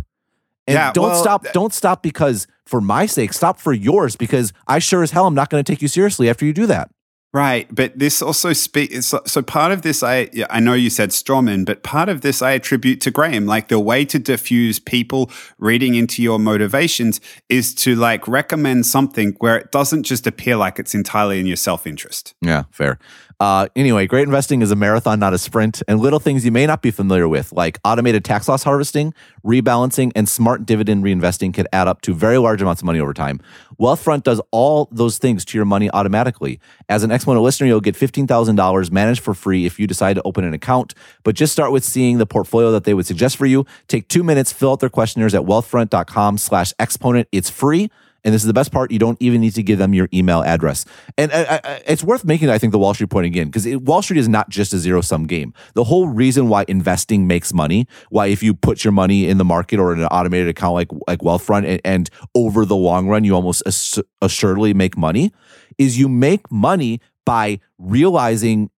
And 0.69 0.75
Yeah, 0.75 0.91
don't 0.93 1.09
well, 1.09 1.21
stop, 1.21 1.45
don't 1.51 1.73
stop 1.73 2.03
because 2.03 2.45
for 2.65 2.79
my 2.79 3.05
sake, 3.07 3.33
stop 3.33 3.59
for 3.59 3.73
yours 3.73 4.15
because 4.15 4.53
I 4.67 4.79
sure 4.79 5.01
as 5.01 5.11
hell 5.11 5.25
I'm 5.25 5.33
not 5.33 5.49
going 5.49 5.63
to 5.63 5.71
take 5.71 5.81
you 5.81 5.87
seriously 5.87 6.29
after 6.29 6.45
you 6.45 6.53
do 6.53 6.67
that. 6.67 6.91
right. 7.33 7.67
But 7.73 7.97
this 7.97 8.21
also 8.21 8.53
speaks. 8.53 9.07
So, 9.07 9.21
so 9.25 9.41
part 9.41 9.71
of 9.71 9.81
this, 9.81 10.03
I 10.03 10.29
I 10.49 10.59
know 10.59 10.73
you 10.73 10.89
said 10.89 11.09
strawman, 11.09 11.65
but 11.65 11.83
part 11.83 12.09
of 12.09 12.21
this 12.21 12.41
I 12.41 12.51
attribute 12.51 13.01
to 13.01 13.11
Graham. 13.11 13.45
Like 13.45 13.67
the 13.67 13.79
way 13.79 14.05
to 14.05 14.19
diffuse 14.19 14.79
people 14.79 15.29
reading 15.57 15.95
into 15.95 16.21
your 16.21 16.39
motivations 16.39 17.19
is 17.49 17.73
to 17.75 17.95
like 17.95 18.27
recommend 18.27 18.85
something 18.85 19.35
where 19.39 19.57
it 19.57 19.71
doesn't 19.71 20.03
just 20.03 20.27
appear 20.27 20.55
like 20.55 20.79
it's 20.79 20.95
entirely 20.95 21.39
in 21.39 21.45
your 21.47 21.55
self 21.57 21.85
interest. 21.87 22.33
Yeah, 22.41 22.63
fair. 22.71 22.99
Uh, 23.39 23.69
anyway, 23.73 24.05
great 24.05 24.27
investing 24.27 24.61
is 24.61 24.69
a 24.69 24.75
marathon, 24.75 25.17
not 25.17 25.33
a 25.33 25.37
sprint, 25.37 25.81
and 25.87 26.01
little 26.01 26.19
things 26.19 26.43
you 26.43 26.51
may 26.51 26.65
not 26.65 26.81
be 26.81 26.91
familiar 26.91 27.25
with, 27.25 27.53
like 27.53 27.79
automated 27.85 28.25
tax 28.25 28.49
loss 28.49 28.63
harvesting, 28.63 29.13
rebalancing, 29.45 30.11
and 30.13 30.27
smart 30.27 30.65
dividend 30.65 31.05
reinvesting, 31.05 31.53
can 31.53 31.65
add 31.71 31.87
up 31.87 32.01
to 32.01 32.13
very 32.13 32.37
large 32.37 32.61
amounts 32.61 32.81
of 32.81 32.85
money 32.85 32.99
over 32.99 33.13
time. 33.13 33.39
Wealthfront 33.79 34.23
does 34.23 34.41
all 34.51 34.89
those 34.91 35.17
things 35.19 35.45
to 35.45 35.57
your 35.57 35.63
money 35.63 35.89
automatically. 35.91 36.59
As 36.89 37.03
an 37.03 37.11
Exponent 37.11 37.41
listener, 37.41 37.67
you'll 37.67 37.79
get 37.79 37.95
$15,000 37.95 38.91
managed 38.91 39.21
for 39.21 39.33
free 39.33 39.65
if 39.65 39.79
you 39.79 39.87
decide 39.87 40.15
to 40.15 40.21
open 40.23 40.43
an 40.43 40.53
account. 40.53 40.93
But 41.23 41.35
just 41.35 41.53
start 41.53 41.71
with 41.71 41.85
seeing 41.85 42.17
the 42.17 42.25
portfolio 42.25 42.71
that 42.71 42.83
they 42.83 42.93
would 42.93 43.05
suggest 43.05 43.37
for 43.37 43.45
you. 43.45 43.65
Take 43.87 44.09
two 44.09 44.23
minutes, 44.23 44.51
fill 44.51 44.73
out 44.73 44.81
their 44.81 44.89
questionnaires 44.89 45.33
at 45.33 45.43
wealthfront.com 45.43 46.37
slash 46.39 46.73
exponent. 46.77 47.29
It's 47.31 47.49
free. 47.49 47.89
And 48.23 48.33
this 48.33 48.41
is 48.41 48.47
the 48.47 48.53
best 48.53 48.71
part. 48.71 48.91
You 48.91 48.99
don't 48.99 49.17
even 49.21 49.41
need 49.41 49.55
to 49.55 49.63
give 49.63 49.79
them 49.79 49.93
your 49.93 50.09
email 50.13 50.41
address. 50.43 50.85
And 51.17 51.31
it's 51.33 52.03
worth 52.03 52.25
making, 52.25 52.49
I 52.49 52.57
think, 52.57 52.71
the 52.71 52.79
Wall 52.79 52.93
Street 52.93 53.09
point 53.09 53.25
again, 53.25 53.47
because 53.47 53.67
Wall 53.77 54.01
Street 54.01 54.19
is 54.19 54.27
not 54.27 54.49
just 54.49 54.73
a 54.73 54.77
zero 54.77 55.01
sum 55.01 55.25
game. 55.25 55.53
The 55.73 55.85
whole 55.85 56.07
reason 56.07 56.49
why 56.49 56.65
investing 56.67 57.27
makes 57.27 57.53
money, 57.53 57.87
why 58.09 58.27
if 58.27 58.43
you 58.43 58.53
put 58.53 58.83
your 58.83 58.91
money 58.91 59.27
in 59.27 59.37
the 59.37 59.45
market 59.45 59.79
or 59.79 59.93
in 59.93 59.99
an 59.99 60.07
automated 60.07 60.47
account 60.47 60.73
like, 60.73 60.89
like 61.07 61.19
Wealthfront, 61.19 61.65
and, 61.65 61.81
and 61.83 62.09
over 62.35 62.65
the 62.65 62.75
long 62.75 63.07
run, 63.07 63.23
you 63.23 63.35
almost 63.35 63.63
ass- 63.65 63.99
assuredly 64.21 64.73
make 64.73 64.97
money, 64.97 65.31
is 65.77 65.97
you 65.97 66.09
make 66.09 66.51
money 66.51 66.99
by 67.25 67.59
realizing 67.77 68.69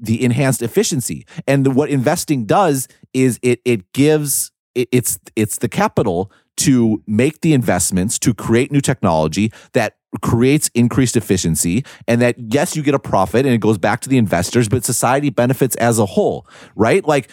the 0.00 0.24
enhanced 0.24 0.62
efficiency. 0.62 1.24
And 1.46 1.76
what 1.76 1.88
investing 1.88 2.44
does 2.44 2.88
is 3.14 3.38
it 3.42 3.60
it 3.64 3.92
gives 3.92 4.50
it, 4.74 4.88
it's 4.90 5.18
it's 5.36 5.58
the 5.58 5.68
capital 5.68 6.32
to 6.62 7.02
make 7.06 7.40
the 7.40 7.52
investments 7.52 8.18
to 8.20 8.32
create 8.32 8.70
new 8.70 8.80
technology 8.80 9.52
that 9.72 9.96
creates 10.20 10.70
increased 10.74 11.16
efficiency 11.16 11.84
and 12.06 12.20
that 12.20 12.36
yes 12.52 12.76
you 12.76 12.82
get 12.82 12.94
a 12.94 12.98
profit 12.98 13.46
and 13.46 13.54
it 13.54 13.58
goes 13.58 13.78
back 13.78 14.00
to 14.00 14.08
the 14.08 14.18
investors 14.18 14.68
but 14.68 14.84
society 14.84 15.30
benefits 15.30 15.74
as 15.76 15.98
a 15.98 16.04
whole 16.04 16.46
right 16.76 17.06
like 17.06 17.30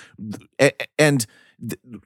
and 0.98 1.28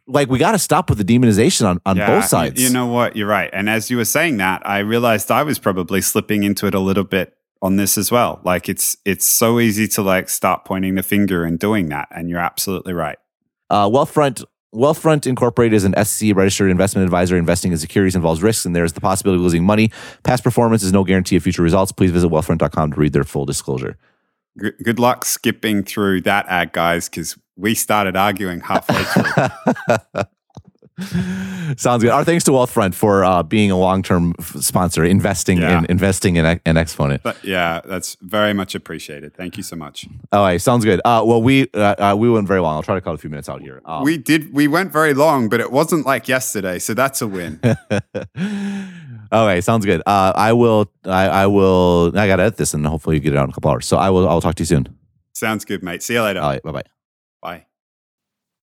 like 0.07 0.29
we 0.29 0.39
got 0.39 0.53
to 0.53 0.59
stop 0.59 0.89
with 0.89 0.97
the 0.97 1.05
demonization 1.05 1.65
on, 1.65 1.79
on 1.85 1.97
Yeah, 1.97 2.07
both 2.07 2.25
sides. 2.25 2.61
You, 2.61 2.69
know 2.69 2.87
what? 2.87 3.15
You're 3.15 3.27
right. 3.27 3.49
And 3.53 3.69
as 3.69 3.91
you 3.91 3.97
were 3.97 4.05
saying 4.05 4.37
that, 4.37 4.67
I 4.67 4.79
realized 4.79 5.29
I 5.29 5.43
was 5.43 5.59
probably 5.59 6.01
slipping 6.01 6.43
into 6.43 6.65
it 6.65 6.73
a 6.73 6.79
little 6.79 7.03
bit 7.03 7.37
on 7.61 7.75
this 7.75 7.97
as 7.97 8.11
well. 8.11 8.41
Like 8.43 8.67
it's 8.67 8.97
it's 9.05 9.25
so 9.25 9.59
easy 9.59 9.87
to 9.89 10.01
like 10.01 10.29
start 10.29 10.65
pointing 10.65 10.95
the 10.95 11.03
finger 11.03 11.45
and 11.45 11.59
doing 11.59 11.89
that. 11.89 12.07
And 12.11 12.29
you're 12.29 12.39
absolutely 12.39 12.93
right. 12.93 13.17
Uh, 13.69 13.87
Wealthfront 13.89 14.43
Wealthfront 14.73 15.27
Incorporated 15.27 15.75
is 15.75 15.83
an 15.83 15.93
SEC 16.03 16.35
registered 16.35 16.71
investment 16.71 17.05
advisor. 17.05 17.37
Investing 17.37 17.71
in 17.71 17.77
securities 17.77 18.15
involves 18.15 18.41
risks, 18.41 18.65
and 18.65 18.75
there 18.75 18.83
is 18.83 18.93
the 18.93 19.01
possibility 19.01 19.37
of 19.37 19.43
losing 19.43 19.63
money. 19.63 19.91
Past 20.23 20.43
performance 20.43 20.81
is 20.81 20.91
no 20.91 21.03
guarantee 21.03 21.35
of 21.35 21.43
future 21.43 21.61
results. 21.61 21.91
Please 21.91 22.11
visit 22.11 22.29
wealthfront.com 22.29 22.93
to 22.93 22.99
read 22.99 23.13
their 23.13 23.23
full 23.23 23.45
disclosure. 23.45 23.97
Good, 24.57 24.73
good 24.83 24.99
luck 24.99 25.25
skipping 25.25 25.83
through 25.83 26.21
that 26.21 26.47
ad, 26.47 26.73
guys, 26.73 27.07
because 27.07 27.37
we 27.55 27.75
started 27.75 28.15
arguing 28.15 28.61
halfway 28.61 29.03
through. 29.03 30.23
Sounds 31.77 32.03
good. 32.03 32.11
Our 32.11 32.23
thanks 32.23 32.43
to 32.45 32.51
Wealthfront 32.51 32.93
for 32.93 33.23
uh, 33.23 33.41
being 33.41 33.71
a 33.71 33.77
long-term 33.77 34.35
sponsor, 34.39 35.03
investing 35.03 35.57
Yeah. 35.57 35.79
in 35.79 35.85
investing 35.89 36.35
in, 36.35 36.59
in 36.65 36.77
Exponent. 36.77 37.23
but 37.23 37.43
yeah, 37.43 37.81
that's 37.83 38.15
very 38.21 38.53
much 38.53 38.75
appreciated. 38.75 39.33
Thank 39.35 39.57
you 39.57 39.63
so 39.63 39.75
much. 39.75 40.05
All 40.31 40.43
right, 40.43 40.61
sounds 40.61 40.85
good. 40.85 41.01
Uh, 41.03 41.23
well, 41.25 41.41
we 41.41 41.67
uh, 41.73 41.95
uh, 41.97 42.15
we 42.17 42.29
went 42.29 42.47
very 42.47 42.59
long. 42.61 42.75
I'll 42.75 42.83
try 42.83 42.95
to 42.95 43.01
cut 43.01 43.15
a 43.15 43.17
few 43.17 43.29
minutes 43.29 43.49
out 43.49 43.61
here. 43.61 43.81
Um, 43.85 44.03
we 44.03 44.17
did. 44.17 44.53
We 44.53 44.67
went 44.67 44.91
very 44.91 45.13
long, 45.13 45.49
but 45.49 45.59
it 45.59 45.71
wasn't 45.71 46.05
like 46.05 46.27
yesterday, 46.27 46.77
so 46.79 46.93
that's 46.93 47.21
a 47.21 47.27
win. 47.27 47.59
All 49.31 49.47
right, 49.47 49.63
sounds 49.63 49.85
good. 49.85 50.01
Uh, 50.05 50.31
I 50.35 50.53
will. 50.53 50.91
I, 51.05 51.27
I 51.27 51.47
will. 51.47 52.11
I 52.15 52.27
got 52.27 52.35
to 52.35 52.43
edit 52.43 52.57
this, 52.57 52.73
and 52.75 52.85
hopefully 52.85 53.15
you 53.15 53.19
get 53.19 53.33
it 53.33 53.37
out 53.37 53.45
in 53.45 53.49
a 53.49 53.53
couple 53.53 53.71
hours. 53.71 53.87
So 53.87 53.97
I 53.97 54.09
will. 54.11 54.29
I'll 54.29 54.41
talk 54.41 54.55
to 54.55 54.61
you 54.61 54.67
soon. 54.67 54.87
Sounds 55.33 55.65
good, 55.65 55.81
mate. 55.81 56.03
See 56.03 56.13
you 56.13 56.21
later. 56.21 56.39
All 56.41 56.49
right. 56.49 56.61
Bye 56.61 56.71
bye. 56.71 56.92